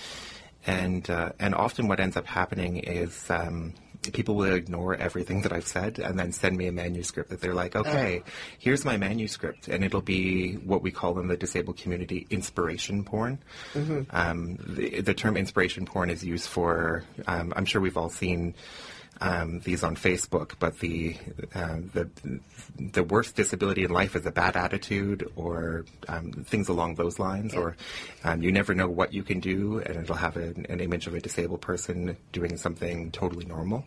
and 0.64 1.10
uh, 1.10 1.32
and 1.40 1.56
often 1.56 1.88
what 1.88 1.98
ends 1.98 2.16
up 2.16 2.26
happening 2.26 2.76
is 2.78 3.28
um, 3.30 3.74
people 4.12 4.34
will 4.34 4.54
ignore 4.54 4.94
everything 4.94 5.42
that 5.42 5.52
I've 5.52 5.66
said 5.66 5.98
and 5.98 6.18
then 6.18 6.32
send 6.32 6.56
me 6.56 6.66
a 6.66 6.72
manuscript 6.72 7.30
that 7.30 7.40
they're 7.40 7.54
like, 7.54 7.76
okay, 7.76 8.22
here's 8.58 8.84
my 8.84 8.96
manuscript, 8.96 9.68
and 9.68 9.84
it'll 9.84 10.00
be 10.02 10.54
what 10.54 10.82
we 10.82 10.90
call 10.90 11.18
in 11.18 11.28
the 11.28 11.36
disabled 11.36 11.76
community 11.76 12.26
inspiration 12.30 13.04
porn. 13.04 13.38
Um, 14.10 14.58
the, 14.66 15.00
the 15.00 15.14
term 15.14 15.36
inspiration 15.36 15.86
porn 15.86 16.10
is 16.10 16.24
used 16.24 16.48
for, 16.48 17.04
um, 17.26 17.52
I'm 17.56 17.64
sure 17.64 17.80
we've 17.80 17.96
all 17.96 18.10
seen. 18.10 18.54
Um, 19.18 19.60
these 19.60 19.82
on 19.82 19.96
Facebook, 19.96 20.56
but 20.58 20.78
the 20.80 21.16
uh, 21.54 21.78
the 21.94 22.10
the 22.78 23.02
worst 23.02 23.34
disability 23.34 23.82
in 23.82 23.90
life 23.90 24.14
is 24.14 24.26
a 24.26 24.30
bad 24.30 24.56
attitude 24.56 25.26
or 25.36 25.86
um, 26.06 26.32
things 26.32 26.68
along 26.68 26.96
those 26.96 27.18
lines, 27.18 27.54
or 27.54 27.76
um, 28.24 28.42
you 28.42 28.52
never 28.52 28.74
know 28.74 28.88
what 28.88 29.14
you 29.14 29.22
can 29.22 29.40
do, 29.40 29.78
and 29.78 29.96
it'll 29.96 30.16
have 30.16 30.36
an, 30.36 30.66
an 30.68 30.80
image 30.80 31.06
of 31.06 31.14
a 31.14 31.20
disabled 31.20 31.62
person 31.62 32.16
doing 32.32 32.58
something 32.58 33.10
totally 33.10 33.46
normal. 33.46 33.86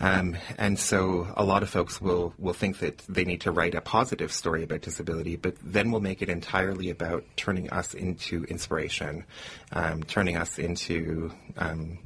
Um, 0.00 0.36
and 0.58 0.78
so 0.78 1.26
a 1.36 1.44
lot 1.44 1.62
of 1.62 1.70
folks 1.70 2.00
will, 2.00 2.32
will 2.38 2.52
think 2.52 2.78
that 2.78 2.98
they 3.08 3.24
need 3.24 3.40
to 3.42 3.50
write 3.50 3.74
a 3.74 3.80
positive 3.80 4.32
story 4.32 4.62
about 4.62 4.82
disability, 4.82 5.36
but 5.36 5.56
then 5.62 5.90
we'll 5.90 6.00
make 6.00 6.22
it 6.22 6.28
entirely 6.28 6.90
about 6.90 7.24
turning 7.36 7.68
us 7.70 7.94
into 7.94 8.44
inspiration, 8.44 9.24
um, 9.72 10.04
turning 10.04 10.36
us 10.36 10.58
into 10.58 11.32
um, 11.56 11.98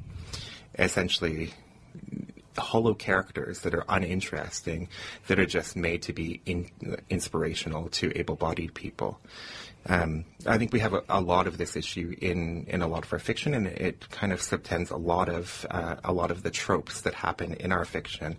essentially 0.79 1.53
hollow 2.61 2.93
characters 2.93 3.59
that 3.59 3.73
are 3.73 3.85
uninteresting, 3.89 4.89
that 5.27 5.39
are 5.39 5.45
just 5.45 5.75
made 5.75 6.01
to 6.03 6.13
be 6.13 6.41
in, 6.45 6.69
inspirational 7.09 7.89
to 7.89 8.17
able-bodied 8.17 8.73
people. 8.73 9.19
Um, 9.85 10.23
I 10.45 10.57
think 10.57 10.71
we 10.71 10.79
have 10.79 10.93
a, 10.93 11.03
a 11.09 11.19
lot 11.19 11.45
of 11.45 11.57
this 11.57 11.75
issue 11.75 12.15
in, 12.21 12.65
in 12.67 12.81
a 12.81 12.87
lot 12.87 13.03
of 13.03 13.11
our 13.11 13.19
fiction, 13.19 13.53
and 13.53 13.67
it 13.67 14.09
kind 14.11 14.31
of 14.31 14.41
subtends 14.41 14.91
a 14.91 14.95
lot 14.95 15.27
of 15.27 15.65
uh, 15.69 15.95
a 16.05 16.13
lot 16.13 16.31
of 16.31 16.41
the 16.43 16.51
tropes 16.51 17.01
that 17.01 17.13
happen 17.13 17.53
in 17.55 17.73
our 17.73 17.83
fiction. 17.83 18.37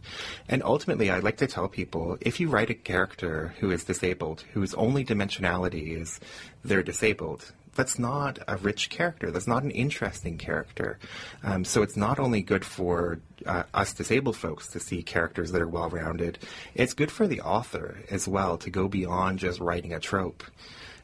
And 0.49 0.63
ultimately, 0.63 1.11
I 1.11 1.19
like 1.19 1.37
to 1.39 1.47
tell 1.47 1.69
people 1.69 2.17
if 2.23 2.41
you 2.41 2.49
write 2.49 2.71
a 2.71 2.75
character 2.75 3.55
who 3.61 3.71
is 3.71 3.85
disabled, 3.85 4.43
whose 4.55 4.73
only 4.75 5.05
dimensionality 5.05 6.01
is 6.01 6.19
they're 6.65 6.83
disabled, 6.83 7.53
that's 7.75 7.99
not 7.99 8.39
a 8.47 8.57
rich 8.57 8.91
character. 8.91 9.31
That's 9.31 9.47
not 9.47 9.63
an 9.63 9.71
interesting 9.71 10.39
character. 10.39 10.99
Um, 11.43 11.65
so 11.65 11.83
it's 11.83 11.97
not 11.97 12.19
only 12.19 12.43
good 12.43 12.65
for 12.65 13.21
uh, 13.47 13.65
us 13.73 13.93
disabled 13.93 14.37
folks 14.37 14.69
to 14.69 14.81
see 14.81 15.03
characters 15.03 15.53
that 15.53 15.63
are 15.63 15.69
well 15.69 15.91
rounded, 15.91 16.39
it's 16.75 16.95
good 16.95 17.11
for 17.11 17.27
the 17.27 17.41
author 17.41 17.99
as 18.11 18.27
well 18.29 18.57
to 18.59 18.71
go 18.71 18.89
beyond 18.89 19.39
just 19.39 19.61
writing 19.61 19.93
a 19.93 20.01
trope. 20.01 20.45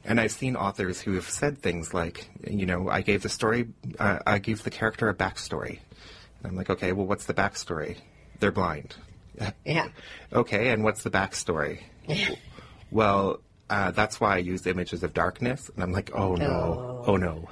And 0.05 0.19
I've 0.19 0.33
seen 0.33 0.57
authors 0.57 1.01
who 1.01 1.15
have 1.15 1.29
said 1.29 1.59
things 1.59 1.93
like, 1.93 2.31
you 2.49 2.65
know, 2.65 2.89
I 2.89 3.03
gave 3.03 3.23
the 3.23 3.29
story, 3.29 3.69
uh, 3.99 4.21
I 4.27 4.39
gave 4.39 4.63
the 4.63 4.71
character 4.71 5.09
a 5.09 5.15
backstory. 5.15 5.81
And 6.39 6.47
I'm 6.47 6.57
like, 6.57 6.71
okay, 6.71 6.93
well, 6.93 7.07
what's 7.07 7.27
the 7.27 7.35
backstory? 7.35 7.99
They're 8.39 8.53
blind. 8.53 8.97
Yeah. 9.65 9.89
Okay, 10.33 10.69
and 10.69 10.85
what's 10.85 11.03
the 11.03 11.11
backstory? 11.11 11.81
well, 12.91 13.41
uh, 13.71 13.91
that's 13.93 14.21
why 14.21 14.35
I 14.35 14.39
used 14.39 14.67
images 14.67 15.03
of 15.03 15.15
darkness. 15.15 15.71
And 15.75 15.83
I'm 15.83 15.93
like, 15.93 16.11
oh 16.15 16.35
no, 16.35 17.00
oh, 17.11 17.17
no. 17.17 17.49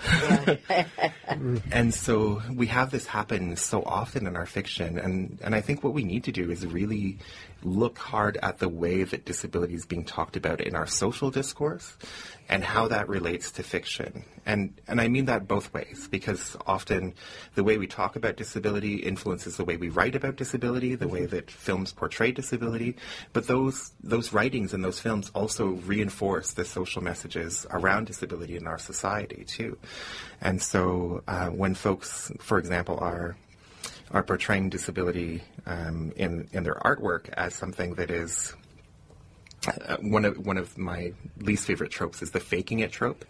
and 1.73 1.93
so 1.93 2.41
we 2.55 2.67
have 2.67 2.91
this 2.91 3.07
happen 3.07 3.57
so 3.57 3.83
often 3.83 4.27
in 4.27 4.37
our 4.37 4.47
fiction. 4.47 4.99
And, 4.99 5.39
and 5.43 5.55
I 5.55 5.61
think 5.61 5.83
what 5.83 5.95
we 5.95 6.05
need 6.05 6.25
to 6.25 6.33
do 6.33 6.51
is 6.51 6.65
really 6.67 7.19
look 7.65 7.99
hard 7.99 8.39
at 8.43 8.59
the 8.59 8.69
way 8.69 9.03
that 9.03 9.25
disability 9.25 9.75
is 9.75 9.85
being 9.85 10.05
talked 10.05 10.37
about 10.37 10.61
in 10.61 10.77
our 10.77 10.87
social 10.87 11.31
discourse 11.31 11.97
and 12.49 12.63
how 12.63 12.89
that 12.89 13.09
relates 13.09 13.51
to 13.53 13.63
fiction. 13.63 14.25
and 14.47 14.81
and 14.87 15.01
I 15.01 15.09
mean 15.09 15.27
that 15.27 15.47
both 15.47 15.73
ways 15.75 16.09
because 16.11 16.57
often 16.67 17.15
the 17.55 17.65
way 17.65 17.77
we 17.77 17.87
talk 17.87 18.17
about 18.17 18.37
disability 18.37 18.97
influences 18.97 19.57
the 19.57 19.65
way 19.65 19.77
we 19.77 19.91
write 19.91 20.15
about 20.15 20.37
disability, 20.37 20.95
the 20.95 21.09
way 21.09 21.23
mm-hmm. 21.23 21.37
that 21.37 21.51
films 21.51 21.93
portray 21.93 22.33
disability. 22.33 22.97
But 23.33 23.47
those 23.49 23.93
those 24.03 24.33
writings 24.33 24.73
and 24.73 24.83
those 24.85 25.01
films 25.01 25.31
also 25.35 25.67
reinforce 25.67 26.53
the 26.53 26.65
social 26.65 27.03
messages 27.03 27.67
around 27.71 28.07
disability 28.07 28.57
in 28.57 28.67
our 28.67 28.79
society 28.79 29.45
too. 29.49 29.77
And 30.41 30.63
so 30.63 31.23
uh, 31.27 31.49
when 31.49 31.75
folks, 31.75 32.31
for 32.39 32.59
example, 32.59 32.99
are 33.01 33.37
are 34.11 34.23
portraying 34.23 34.71
disability 34.71 35.43
um, 35.67 36.13
in 36.17 36.49
in 36.53 36.63
their 36.63 36.81
artwork 36.85 37.29
as 37.31 37.55
something 37.55 37.95
that 37.95 38.11
is 38.11 38.55
uh, 39.67 39.97
one 40.01 40.25
of 40.25 40.47
one 40.47 40.57
of 40.57 40.79
my 40.79 41.13
least 41.39 41.67
favorite 41.67 41.91
tropes 41.91 42.23
is 42.23 42.31
the 42.31 42.41
faking 42.41 42.81
it 42.81 42.93
trope, 42.93 43.25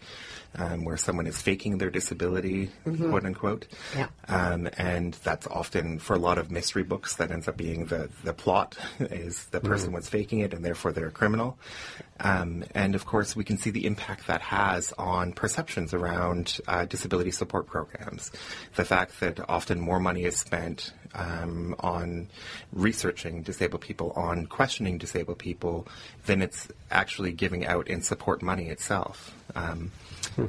um, 0.55 0.85
where 0.85 0.97
someone 0.97 1.25
is 1.25 1.41
faking 1.41 1.77
their 1.77 1.89
disability, 1.89 2.69
quote 2.83 3.25
unquote. 3.25 3.67
Yeah. 3.95 4.07
Um, 4.27 4.69
and 4.77 5.13
that's 5.23 5.47
often 5.47 5.99
for 5.99 6.15
a 6.15 6.19
lot 6.19 6.37
of 6.37 6.51
mystery 6.51 6.83
books 6.83 7.15
that 7.15 7.31
ends 7.31 7.47
up 7.47 7.57
being 7.57 7.85
the 7.85 8.09
the 8.23 8.33
plot 8.33 8.77
is 8.99 9.45
the 9.45 9.59
person 9.59 9.91
was 9.91 10.07
faking 10.07 10.39
it 10.39 10.53
and 10.53 10.63
therefore 10.63 10.91
they're 10.91 11.07
a 11.07 11.11
criminal. 11.11 11.57
Um, 12.19 12.65
and 12.75 12.95
of 12.95 13.05
course, 13.05 13.35
we 13.35 13.43
can 13.43 13.57
see 13.57 13.69
the 13.69 13.85
impact 13.85 14.27
that 14.27 14.41
has 14.41 14.93
on 14.97 15.31
perceptions 15.31 15.93
around 15.93 16.59
uh, 16.67 16.85
disability 16.85 17.31
support 17.31 17.65
programs. 17.67 18.31
The 18.75 18.85
fact 18.85 19.19
that 19.21 19.39
often 19.49 19.79
more 19.79 19.99
money 19.99 20.25
is 20.25 20.37
spent 20.37 20.93
um, 21.15 21.75
on 21.79 22.27
researching 22.71 23.41
disabled 23.43 23.81
people, 23.81 24.11
on 24.11 24.45
questioning 24.45 24.97
disabled 24.97 25.39
people, 25.39 25.87
than 26.25 26.41
it's 26.41 26.67
actually 26.91 27.31
giving 27.31 27.65
out 27.65 27.87
in 27.87 28.01
support 28.01 28.41
money 28.41 28.67
itself. 28.67 29.35
Um, 29.55 29.91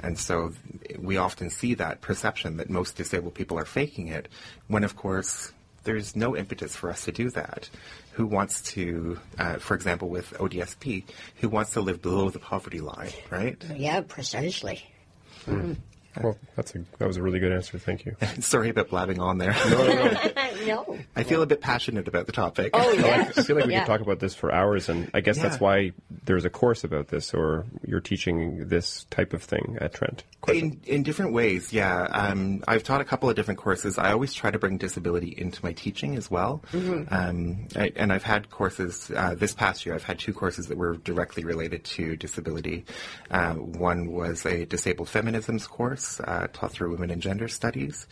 And 0.03 0.19
so 0.19 0.53
we 0.99 1.17
often 1.17 1.51
see 1.51 1.75
that 1.75 2.01
perception 2.01 2.57
that 2.59 2.71
most 2.71 2.97
disabled 2.97 3.35
people 3.35 3.59
are 3.59 3.65
faking 3.65 4.09
it, 4.09 4.29
when 4.69 4.85
of 4.85 4.97
course 4.97 5.53
there's 5.85 6.15
no 6.15 6.37
impetus 6.37 6.77
for 6.77 6.91
us 6.91 7.05
to 7.07 7.13
do 7.13 7.31
that. 7.31 7.71
Who 8.13 8.27
wants 8.27 8.61
to, 8.73 9.19
uh, 9.39 9.57
for 9.57 9.75
example, 9.75 10.09
with 10.09 10.33
ODSP, 10.39 11.05
who 11.37 11.49
wants 11.49 11.73
to 11.73 11.81
live 11.81 12.03
below 12.03 12.29
the 12.29 12.39
poverty 12.39 12.81
line, 12.81 13.13
right? 13.31 13.57
Yeah, 13.75 14.03
precisely. 14.03 14.85
Well, 16.21 16.37
that's 16.57 16.75
a 16.75 16.85
that 16.99 17.07
was 17.07 17.17
a 17.17 17.23
really 17.23 17.39
good 17.39 17.53
answer. 17.53 17.79
Thank 17.79 18.05
you. 18.05 18.17
Sorry 18.41 18.69
about 18.69 18.89
blabbing 18.89 19.21
on 19.21 19.39
there. 19.39 19.53
no. 20.67 20.99
I 21.15 21.23
feel 21.23 21.43
a 21.43 21.47
bit 21.47 21.61
passionate 21.61 22.09
about 22.09 22.27
the 22.27 22.33
topic. 22.33 22.71
Oh, 22.75 22.93
yes. 22.93 23.39
I 23.39 23.43
feel 23.43 23.57
like 23.57 23.67
we 23.67 23.73
yeah. 23.73 23.81
could 23.81 23.93
talk 23.93 24.01
about 24.01 24.19
this 24.19 24.35
for 24.35 24.53
hours, 24.53 24.89
and 24.89 25.11
I 25.15 25.21
guess 25.21 25.39
that's 25.39 25.61
why 25.61 25.93
there's 26.25 26.45
a 26.45 26.51
course 26.51 26.83
about 26.83 27.09
this, 27.09 27.33
or 27.33 27.67
you're 27.87 28.01
teaching 28.01 28.69
this 28.69 29.05
type 29.11 29.33
of 29.33 29.43
thing 29.43 29.79
at 29.81 29.95
Trent. 29.95 30.25
In, 30.49 30.81
in 30.85 31.03
different 31.03 31.33
ways, 31.33 31.73
yeah. 31.73 32.03
Um, 32.03 32.65
I've 32.67 32.83
taught 32.83 33.01
a 33.01 33.05
couple 33.05 33.31
of 33.31 33.37
different 33.37 33.61
courses. 33.61 33.97
I 33.97 34.11
always 34.13 34.35
try 34.35 34.51
to 34.51 34.59
bring 34.59 34.79
disability 34.79 35.35
into 35.37 35.65
my 35.65 35.73
teaching 35.73 36.17
as 36.17 36.31
well. 36.31 36.63
Um, 36.73 37.69
I, 37.77 37.93
and 37.95 38.13
I've 38.13 38.25
had 38.25 38.51
courses, 38.51 39.13
uh, 39.15 39.35
this 39.37 39.53
past 39.53 39.87
year, 39.87 39.95
I've 39.95 40.05
had 40.05 40.19
two 40.19 40.33
courses 40.33 40.67
that 40.69 40.77
were 40.77 40.97
directly 40.97 41.45
related 41.45 41.85
to 41.85 42.17
disability. 42.17 42.85
Uh, 43.31 43.55
one 43.55 44.11
was 44.11 44.45
a 44.45 44.65
disabled 44.65 45.09
feminisms 45.09 45.69
course 45.69 46.00
uh, 46.25 46.47
taught 46.53 46.73
through 46.73 46.91
women 46.91 47.11
and 47.11 47.23
gender 47.23 47.49
studies, 47.49 48.07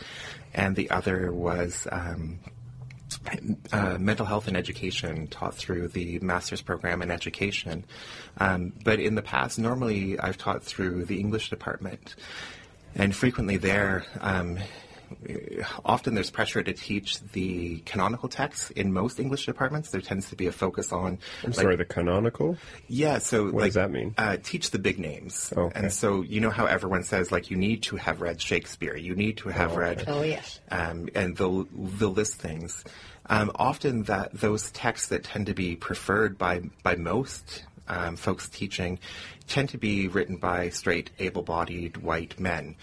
and 0.55 0.77
the 0.77 0.91
other 0.91 1.33
was 1.33 1.87
um, 1.93 2.39
uh, 3.73 3.97
mental 3.99 4.27
health 4.27 4.49
and 4.49 4.57
education 4.57 5.27
taught 5.29 5.55
through 5.55 5.89
the 5.89 6.19
master's 6.21 6.63
program 6.63 7.03
in 7.03 7.11
education. 7.11 7.85
Um, 8.39 8.73
but 8.85 9.01
in 9.01 9.15
the 9.15 9.23
past, 9.23 9.59
normally 9.59 10.19
I've 10.19 10.39
taught 10.39 10.63
through 10.63 11.05
the 11.05 11.19
English 11.19 11.51
department. 11.51 12.15
And 12.95 13.15
frequently 13.15 13.57
there, 13.57 14.05
um, 14.21 14.59
often 15.85 16.15
there's 16.15 16.31
pressure 16.31 16.63
to 16.63 16.73
teach 16.73 17.21
the 17.33 17.79
canonical 17.87 18.29
texts 18.29 18.71
in 18.71 18.93
most 18.93 19.19
English 19.21 19.47
departments. 19.47 19.91
There 19.91 20.01
tends 20.01 20.29
to 20.31 20.37
be 20.37 20.47
a 20.47 20.53
focus 20.53 20.93
on. 20.93 21.19
I'm 21.43 21.51
like, 21.51 21.55
sorry, 21.55 21.77
the 21.77 21.85
canonical. 21.85 22.57
yeah, 22.89 23.19
so 23.19 23.45
What 23.47 23.55
like, 23.55 23.65
does 23.69 23.75
that 23.75 23.91
mean? 23.91 24.15
Uh, 24.19 24.37
teach 24.43 24.71
the 24.71 24.79
big 24.79 24.99
names, 24.99 25.53
Okay. 25.57 25.79
and 25.79 25.93
so 25.93 26.23
you 26.23 26.41
know 26.41 26.51
how 26.51 26.67
everyone 26.67 27.03
says 27.03 27.31
like 27.33 27.51
you 27.51 27.57
need 27.57 27.83
to 27.85 27.97
have 27.97 28.21
read 28.21 28.41
Shakespeare, 28.41 28.97
you 28.97 29.15
need 29.15 29.39
to 29.39 29.49
have 29.49 29.77
read, 29.77 30.05
Oh, 30.07 30.23
yes. 30.23 30.61
um, 30.71 31.09
and 31.15 31.37
they'll 31.37 31.65
they'll 31.73 32.11
list 32.11 32.37
things. 32.37 32.85
Um, 33.31 33.51
often 33.57 34.05
that 34.05 34.33
those 34.33 34.71
texts 34.71 35.09
that 35.09 35.25
tend 35.25 35.47
to 35.47 35.55
be 35.55 35.77
preferred 35.77 36.39
by 36.39 36.63
by 36.83 36.97
most 36.97 37.65
um, 37.87 38.17
folks 38.17 38.49
teaching 38.49 38.99
tend 39.47 39.71
to 39.71 39.79
be 39.79 40.09
written 40.09 40.37
by 40.37 40.69
straight, 40.69 41.11
able-bodied 41.19 41.97
white 41.99 42.39
men. 42.39 42.75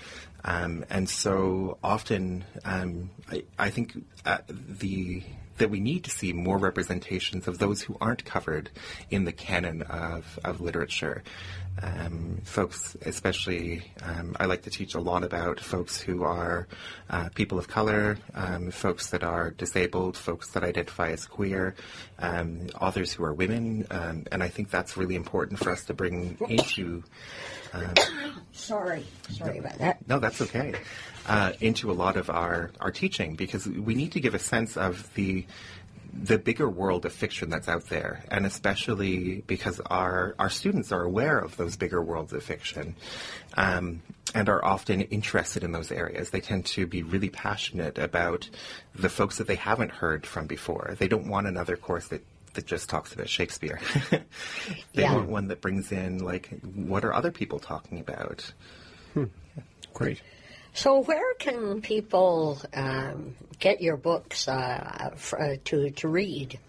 Um, 0.45 0.85
and 0.91 1.09
so 1.09 1.79
often, 1.83 2.45
um, 2.63 3.09
I, 3.31 3.43
I 3.57 3.69
think 3.71 3.97
uh, 4.25 4.37
the 4.47 5.23
that 5.57 5.69
we 5.69 5.79
need 5.79 6.03
to 6.03 6.09
see 6.09 6.33
more 6.33 6.57
representations 6.57 7.47
of 7.47 7.59
those 7.59 7.81
who 7.81 7.97
aren't 8.01 8.25
covered 8.25 8.69
in 9.09 9.25
the 9.25 9.31
canon 9.31 9.81
of, 9.83 10.39
of 10.43 10.61
literature. 10.61 11.23
Um, 11.81 12.41
folks, 12.45 12.95
especially, 13.01 13.91
um, 14.01 14.35
I 14.39 14.45
like 14.45 14.61
to 14.61 14.69
teach 14.69 14.95
a 14.95 14.99
lot 14.99 15.23
about 15.25 15.59
folks 15.59 15.99
who 15.99 16.23
are 16.23 16.67
uh, 17.09 17.29
people 17.35 17.57
of 17.57 17.67
color, 17.67 18.17
um, 18.33 18.71
folks 18.71 19.09
that 19.09 19.23
are 19.23 19.51
disabled, 19.51 20.15
folks 20.15 20.51
that 20.51 20.63
identify 20.63 21.11
as 21.11 21.25
queer, 21.25 21.75
um, 22.19 22.67
authors 22.79 23.11
who 23.11 23.25
are 23.25 23.33
women, 23.33 23.85
um, 23.91 24.23
and 24.31 24.41
I 24.41 24.47
think 24.47 24.69
that's 24.69 24.95
really 24.95 25.15
important 25.15 25.59
for 25.59 25.69
us 25.69 25.83
to 25.85 25.93
bring 25.93 26.37
into 26.47 27.03
Sorry. 28.51 29.05
Sorry 29.29 29.57
about 29.57 29.77
that. 29.79 30.07
no, 30.07 30.19
that's 30.19 30.41
okay. 30.41 30.75
Uh, 31.27 31.53
into 31.59 31.89
a 31.89 31.93
lot 31.93 32.17
of 32.17 32.29
our, 32.29 32.69
our 32.79 32.91
teaching 32.91 33.35
because 33.35 33.65
we 33.67 33.95
need 33.95 34.11
to 34.11 34.19
give 34.19 34.35
a 34.35 34.39
sense 34.39 34.77
of 34.77 35.11
the 35.15 35.43
the 36.13 36.37
bigger 36.37 36.69
world 36.69 37.03
of 37.05 37.11
fiction 37.11 37.49
that's 37.49 37.67
out 37.67 37.87
there, 37.89 38.23
and 38.29 38.45
especially 38.45 39.41
because 39.47 39.79
our 39.87 40.35
our 40.37 40.49
students 40.51 40.91
are 40.91 41.01
aware 41.03 41.39
of 41.39 41.57
those 41.57 41.75
bigger 41.77 42.01
worlds 42.01 42.31
of 42.31 42.43
fiction, 42.43 42.95
um, 43.57 44.01
and 44.35 44.47
are 44.49 44.63
often 44.63 45.01
interested 45.01 45.63
in 45.63 45.71
those 45.71 45.91
areas. 45.91 46.29
They 46.29 46.41
tend 46.41 46.67
to 46.67 46.85
be 46.87 47.01
really 47.03 47.29
passionate 47.29 47.97
about 47.97 48.47
the 48.93 49.09
folks 49.09 49.39
that 49.39 49.47
they 49.47 49.55
haven't 49.55 49.91
heard 49.91 50.25
from 50.27 50.45
before. 50.47 50.95
They 50.99 51.07
don't 51.07 51.27
want 51.27 51.47
another 51.47 51.75
course 51.75 52.07
that 52.09 52.23
that 52.53 52.65
just 52.67 52.87
talks 52.87 53.13
about 53.13 53.27
Shakespeare. 53.27 53.79
they 54.11 54.21
Yeah. 55.01 55.15
want 55.15 55.27
one 55.27 55.47
that 55.49 55.59
brings 55.59 55.91
in 55.91 56.23
like 56.23 56.49
what 56.75 57.03
are 57.03 57.13
other 57.13 57.31
people 57.31 57.59
talking 57.59 57.99
about. 57.99 58.53
Great. 59.93 60.21
So, 60.75 60.99
where 60.99 61.33
can 61.35 61.81
people 61.81 62.59
um, 62.73 63.35
get 63.59 63.81
your 63.81 63.95
books 63.95 64.49
uh, 64.49 65.11
for, 65.15 65.41
uh, 65.41 65.55
to 65.65 65.89
to 65.91 66.07
read? 66.07 66.59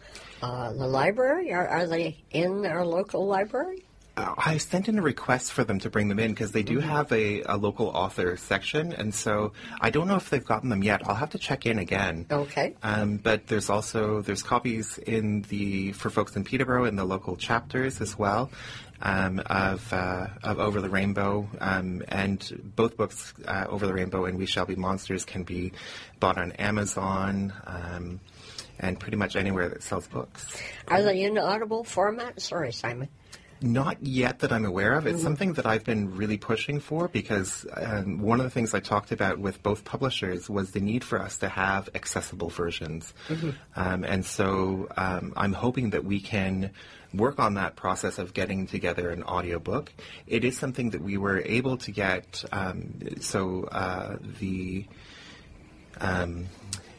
Uh, 0.41 0.73
the 0.75 0.87
library? 0.87 1.53
Are, 1.53 1.67
are 1.67 1.87
they 1.87 2.19
in 2.31 2.67
our 2.67 2.87
local 2.87 3.27
library? 3.27 3.83
Uh, 4.17 4.35
I 4.39 4.59
sent 4.59 4.89
in 4.89 4.99
a 4.99 5.03
request 5.03 5.53
for 5.53 5.65
them 5.65 5.79
to 5.81 5.91
bring 5.91 6.09
them 6.09 6.19
in 6.19 6.31
because 6.33 6.53
they 6.53 6.63
do 6.63 6.79
have 6.79 7.11
a, 7.11 7.43
a 7.43 7.57
local 7.57 7.89
author 7.89 8.37
section, 8.37 8.93
and 8.93 9.15
so 9.15 9.53
I 9.81 9.91
don't 9.91 10.07
know 10.07 10.17
if 10.17 10.31
they've 10.31 10.45
gotten 10.45 10.71
them 10.71 10.83
yet. 10.83 11.03
I'll 11.07 11.17
have 11.17 11.31
to 11.31 11.39
check 11.39 11.67
in 11.67 11.79
again. 11.79 12.27
Okay. 12.31 12.77
Um, 12.83 13.17
but 13.17 13.49
there's 13.49 13.69
also 13.69 14.23
there's 14.23 14.43
copies 14.43 14.99
in 14.99 15.43
the 15.49 15.93
for 15.93 16.11
folks 16.11 16.37
in 16.37 16.45
Peterborough 16.45 16.85
in 16.85 16.97
the 16.97 17.05
local 17.05 17.37
chapters 17.37 18.01
as 18.01 18.17
well 18.17 18.51
um, 19.03 19.41
of 19.47 19.93
uh, 19.93 20.29
of 20.43 20.59
Over 20.59 20.81
the 20.81 20.91
Rainbow, 20.91 21.49
um, 21.61 22.03
and 22.09 22.73
both 22.77 22.97
books, 22.97 23.35
uh, 23.47 23.67
Over 23.69 23.87
the 23.87 23.95
Rainbow 23.95 24.25
and 24.25 24.39
We 24.39 24.47
Shall 24.47 24.67
Be 24.67 24.77
Monsters, 24.77 25.25
can 25.25 25.43
be 25.43 25.73
bought 26.21 26.39
on 26.39 26.53
Amazon. 26.53 27.53
Um, 27.67 28.21
and 28.79 29.01
pretty 29.01 29.17
much 29.17 29.37
anywhere 29.37 29.71
that 29.71 29.83
sells 29.83 30.07
books. 30.07 30.61
Are 30.89 31.03
they 31.03 31.23
in 31.23 31.39
audible 31.39 31.83
format? 31.83 32.41
Sorry, 32.43 32.73
Simon. 32.73 33.09
Not 33.63 34.03
yet 34.03 34.41
that 34.41 34.53
I'm 34.53 34.67
aware 34.67 34.93
of. 34.93 35.07
It's 35.07 35.23
something 35.23 35.55
that 35.55 35.65
I've 35.65 35.85
been 35.85 36.15
really 36.15 36.37
pushing 36.37 36.79
for 36.79 37.09
because 37.09 37.65
um, 37.75 38.21
one 38.21 38.39
of 38.39 38.45
the 38.45 38.51
things 38.51 38.75
I 38.75 38.81
talked 38.81 39.13
about 39.13 39.39
with 39.39 39.63
both 39.63 39.83
publishers 39.83 40.51
was 40.51 40.73
the 40.73 40.81
need 40.81 41.03
for 41.03 41.19
us 41.19 41.39
to 41.39 41.49
have 41.49 41.89
accessible 41.95 42.51
versions. 42.51 43.15
Um, 43.75 44.05
and 44.05 44.27
so 44.27 44.89
um, 44.99 45.33
I'm 45.37 45.55
hoping 45.55 45.91
that 45.91 46.05
we 46.05 46.21
can 46.21 46.71
work 47.17 47.39
on 47.39 47.55
that 47.55 47.77
process 47.77 48.19
of 48.19 48.35
getting 48.35 48.67
together 48.67 49.11
an 49.11 49.23
audiobook. 49.23 49.93
It 50.27 50.45
is 50.45 50.59
something 50.59 50.91
that 50.91 51.03
we 51.03 51.17
were 51.17 51.41
able 51.41 51.77
to 51.79 51.91
get. 51.91 52.45
Um, 52.53 53.21
so 53.21 53.65
uh, 53.65 54.17
the 54.41 54.87
um, 56.01 56.47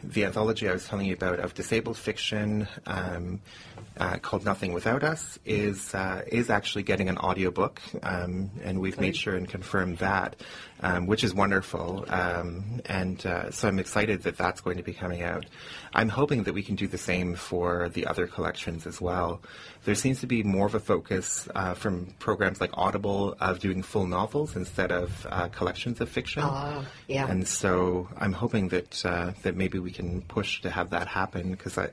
the 0.03 0.25
anthology 0.25 0.69
I 0.69 0.73
was 0.73 0.87
telling 0.87 1.05
you 1.05 1.13
about 1.13 1.39
of 1.39 1.53
disabled 1.53 1.97
fiction 1.97 2.67
um, 2.85 3.41
uh, 3.97 4.17
called 4.17 4.45
Nothing 4.45 4.73
Without 4.73 5.03
Us 5.03 5.39
is 5.45 5.93
uh, 5.93 6.21
is 6.27 6.49
actually 6.49 6.83
getting 6.83 7.09
an 7.09 7.17
audiobook, 7.17 7.81
um, 8.03 8.51
and 8.63 8.79
we've 8.79 8.99
made 8.99 9.15
sure 9.15 9.35
and 9.35 9.47
confirmed 9.47 9.97
that, 9.97 10.35
um, 10.81 11.07
which 11.07 11.23
is 11.23 11.33
wonderful. 11.33 12.05
Um, 12.07 12.81
and 12.85 13.25
uh, 13.25 13.51
so 13.51 13.67
I'm 13.67 13.79
excited 13.79 14.23
that 14.23 14.37
that's 14.37 14.61
going 14.61 14.77
to 14.77 14.83
be 14.83 14.93
coming 14.93 15.23
out. 15.23 15.45
I'm 15.93 16.09
hoping 16.09 16.43
that 16.43 16.53
we 16.53 16.63
can 16.63 16.75
do 16.75 16.87
the 16.87 16.97
same 16.97 17.35
for 17.35 17.89
the 17.89 18.05
other 18.05 18.27
collections 18.27 18.85
as 18.85 19.01
well. 19.01 19.41
There 19.85 19.95
seems 19.95 20.19
to 20.19 20.27
be 20.27 20.43
more 20.43 20.67
of 20.67 20.75
a 20.75 20.79
focus 20.79 21.47
uh, 21.55 21.73
from 21.73 22.13
programs 22.19 22.61
like 22.61 22.71
Audible 22.73 23.35
of 23.39 23.59
doing 23.59 23.81
full 23.81 24.05
novels 24.05 24.55
instead 24.55 24.91
of 24.91 25.25
uh, 25.29 25.47
collections 25.47 26.01
of 26.01 26.09
fiction. 26.09 26.43
Ah, 26.45 26.85
yeah. 27.07 27.27
And 27.27 27.47
so 27.47 28.07
I'm 28.17 28.33
hoping 28.33 28.69
that 28.69 29.05
uh, 29.05 29.31
that 29.43 29.55
maybe 29.55 29.79
we 29.79 29.91
can 29.91 30.21
push 30.23 30.61
to 30.61 30.69
have 30.69 30.89
that 30.91 31.07
happen 31.07 31.51
because 31.51 31.77
I 31.77 31.89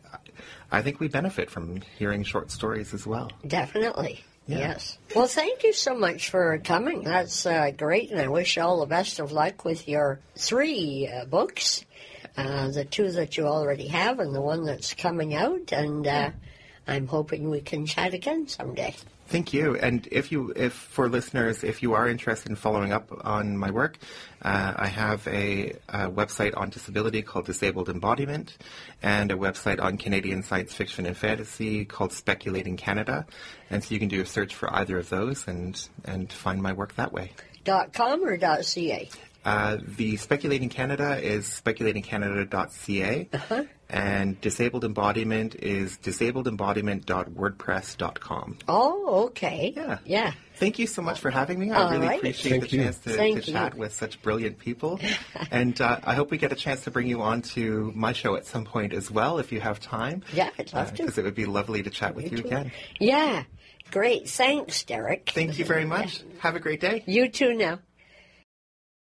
I 0.73 0.83
think 0.83 1.01
we 1.01 1.09
benefit 1.09 1.51
from 1.51 1.81
hearing 1.99 2.25
short 2.25 2.51
stories 2.51 2.93
as 2.93 3.07
well. 3.07 3.31
Definitely. 3.47 4.25
Yeah. 4.47 4.59
Yes. 4.59 4.99
Well, 5.15 5.27
thank 5.27 5.63
you 5.63 5.73
so 5.73 5.95
much 5.95 6.29
for 6.29 6.59
coming. 6.59 7.05
That's 7.05 7.47
uh, 7.47 7.71
great, 7.71 8.11
and 8.11 8.21
I 8.21 8.29
wish 8.29 8.57
you 8.57 8.63
all 8.63 8.81
the 8.81 8.87
best 8.87 9.19
of 9.19 9.33
luck 9.33 9.65
with 9.65 9.89
your 9.89 10.21
three 10.37 11.09
uh, 11.09 11.25
books 11.25 11.85
uh, 12.37 12.69
the 12.69 12.85
two 12.85 13.11
that 13.13 13.37
you 13.37 13.47
already 13.47 13.89
have, 13.89 14.19
and 14.19 14.35
the 14.35 14.41
one 14.41 14.65
that's 14.65 14.95
coming 14.95 15.35
out. 15.35 15.73
And 15.73 16.07
uh, 16.07 16.31
I'm 16.87 17.07
hoping 17.07 17.49
we 17.49 17.61
can 17.61 17.87
chat 17.87 18.15
again 18.15 18.49
someday. 18.49 18.95
Thank 19.27 19.53
you. 19.55 19.75
And 19.77 20.07
if 20.13 20.31
you, 20.31 20.53
if 20.55 20.75
for 20.75 21.09
listeners, 21.09 21.65
if 21.65 21.83
you 21.83 21.95
are 21.95 22.07
interested 22.09 22.51
in 22.51 22.57
following 22.57 22.93
up 22.93 23.11
on 23.25 23.57
my 23.57 23.71
work, 23.71 23.97
uh, 24.43 24.75
I 24.77 24.87
have 24.87 25.27
a, 25.27 25.71
a 25.89 26.11
website 26.11 26.57
on 26.57 26.69
disability 26.69 27.23
called 27.23 27.47
Disabled 27.47 27.89
Embodiment, 27.89 28.57
and 29.03 29.33
a 29.33 29.35
website 29.37 29.83
on 29.83 29.97
Canadian 29.97 30.43
science 30.43 30.75
fiction 30.75 31.07
and 31.07 31.17
fantasy 31.17 31.85
called 31.87 32.13
Speculating 32.13 32.77
Canada. 32.77 33.27
And 33.71 33.83
so 33.83 33.95
you 33.95 33.99
can 33.99 34.09
do 34.09 34.21
a 34.21 34.27
search 34.27 34.55
for 34.55 34.73
either 34.73 34.99
of 34.99 35.09
those 35.09 35.49
and 35.49 35.89
and 36.05 36.31
find 36.31 36.63
my 36.63 36.75
work 36.75 36.95
that 36.97 37.13
way. 37.13 37.33
Dot 37.65 37.95
com 37.95 38.23
or 38.25 38.37
dot 38.37 38.65
ca? 38.67 39.09
Uh, 39.45 39.79
the 39.97 40.17
Speculating 40.17 40.69
Canada 40.69 41.19
is 41.23 41.47
speculatingcanada.ca, 41.47 43.29
and 43.95 44.39
Disabled 44.41 44.85
Embodiment 44.85 45.55
is 45.55 45.97
disabledembodiment.wordpress.com. 45.99 48.59
Oh, 48.67 49.27
okay. 49.27 49.73
Yeah. 49.77 49.99
Yeah. 50.05 50.33
Thank 50.57 50.81
you 50.81 50.89
so 50.89 51.01
much 51.01 51.21
for 51.21 51.31
having 51.31 51.61
me. 51.61 51.71
I 51.71 51.83
All 51.83 51.93
really 51.93 52.09
right. 52.09 52.19
appreciate 52.19 52.51
Thank 52.51 52.71
the 52.71 52.77
you. 52.77 52.83
chance 52.83 52.99
to, 52.99 53.17
to 53.17 53.41
chat 53.41 53.77
with 53.77 53.95
such 53.95 54.21
brilliant 54.21 54.59
people. 54.59 54.99
and 55.53 55.81
uh, 55.81 56.01
I 56.03 56.15
hope 56.15 56.33
we 56.33 56.39
get 56.39 56.51
a 56.51 56.57
chance 56.57 56.83
to 56.85 56.91
bring 56.91 57.07
you 57.07 57.23
on 57.23 57.43
to 57.43 57.93
my 57.95 58.13
show 58.13 58.35
at 58.35 58.47
some 58.47 58.65
point 58.65 58.93
as 58.93 59.13
well, 59.13 59.39
if 59.39 59.53
you 59.53 59.61
have 59.61 59.79
time. 59.79 60.25
Yeah, 60.33 60.51
I'd 60.59 60.73
love 60.73 60.93
to. 60.95 61.05
Because 61.05 61.17
it 61.17 61.23
would 61.23 61.37
be 61.37 61.47
lovely 61.47 61.85
to 61.85 61.91
chat 61.91 62.17
with 62.17 62.33
you 62.33 62.39
again. 62.39 62.73
Yeah. 62.99 63.45
Great. 63.93 64.29
Thanks, 64.29 64.83
Derek. 64.83 65.31
Thank 65.33 65.61
you 65.61 65.65
very 65.65 65.85
much. 65.85 66.25
Have 66.41 66.57
a 66.57 66.61
great 66.61 66.81
day. 66.81 67.05
You 67.07 67.29
too 67.29 67.55
now. 67.55 67.79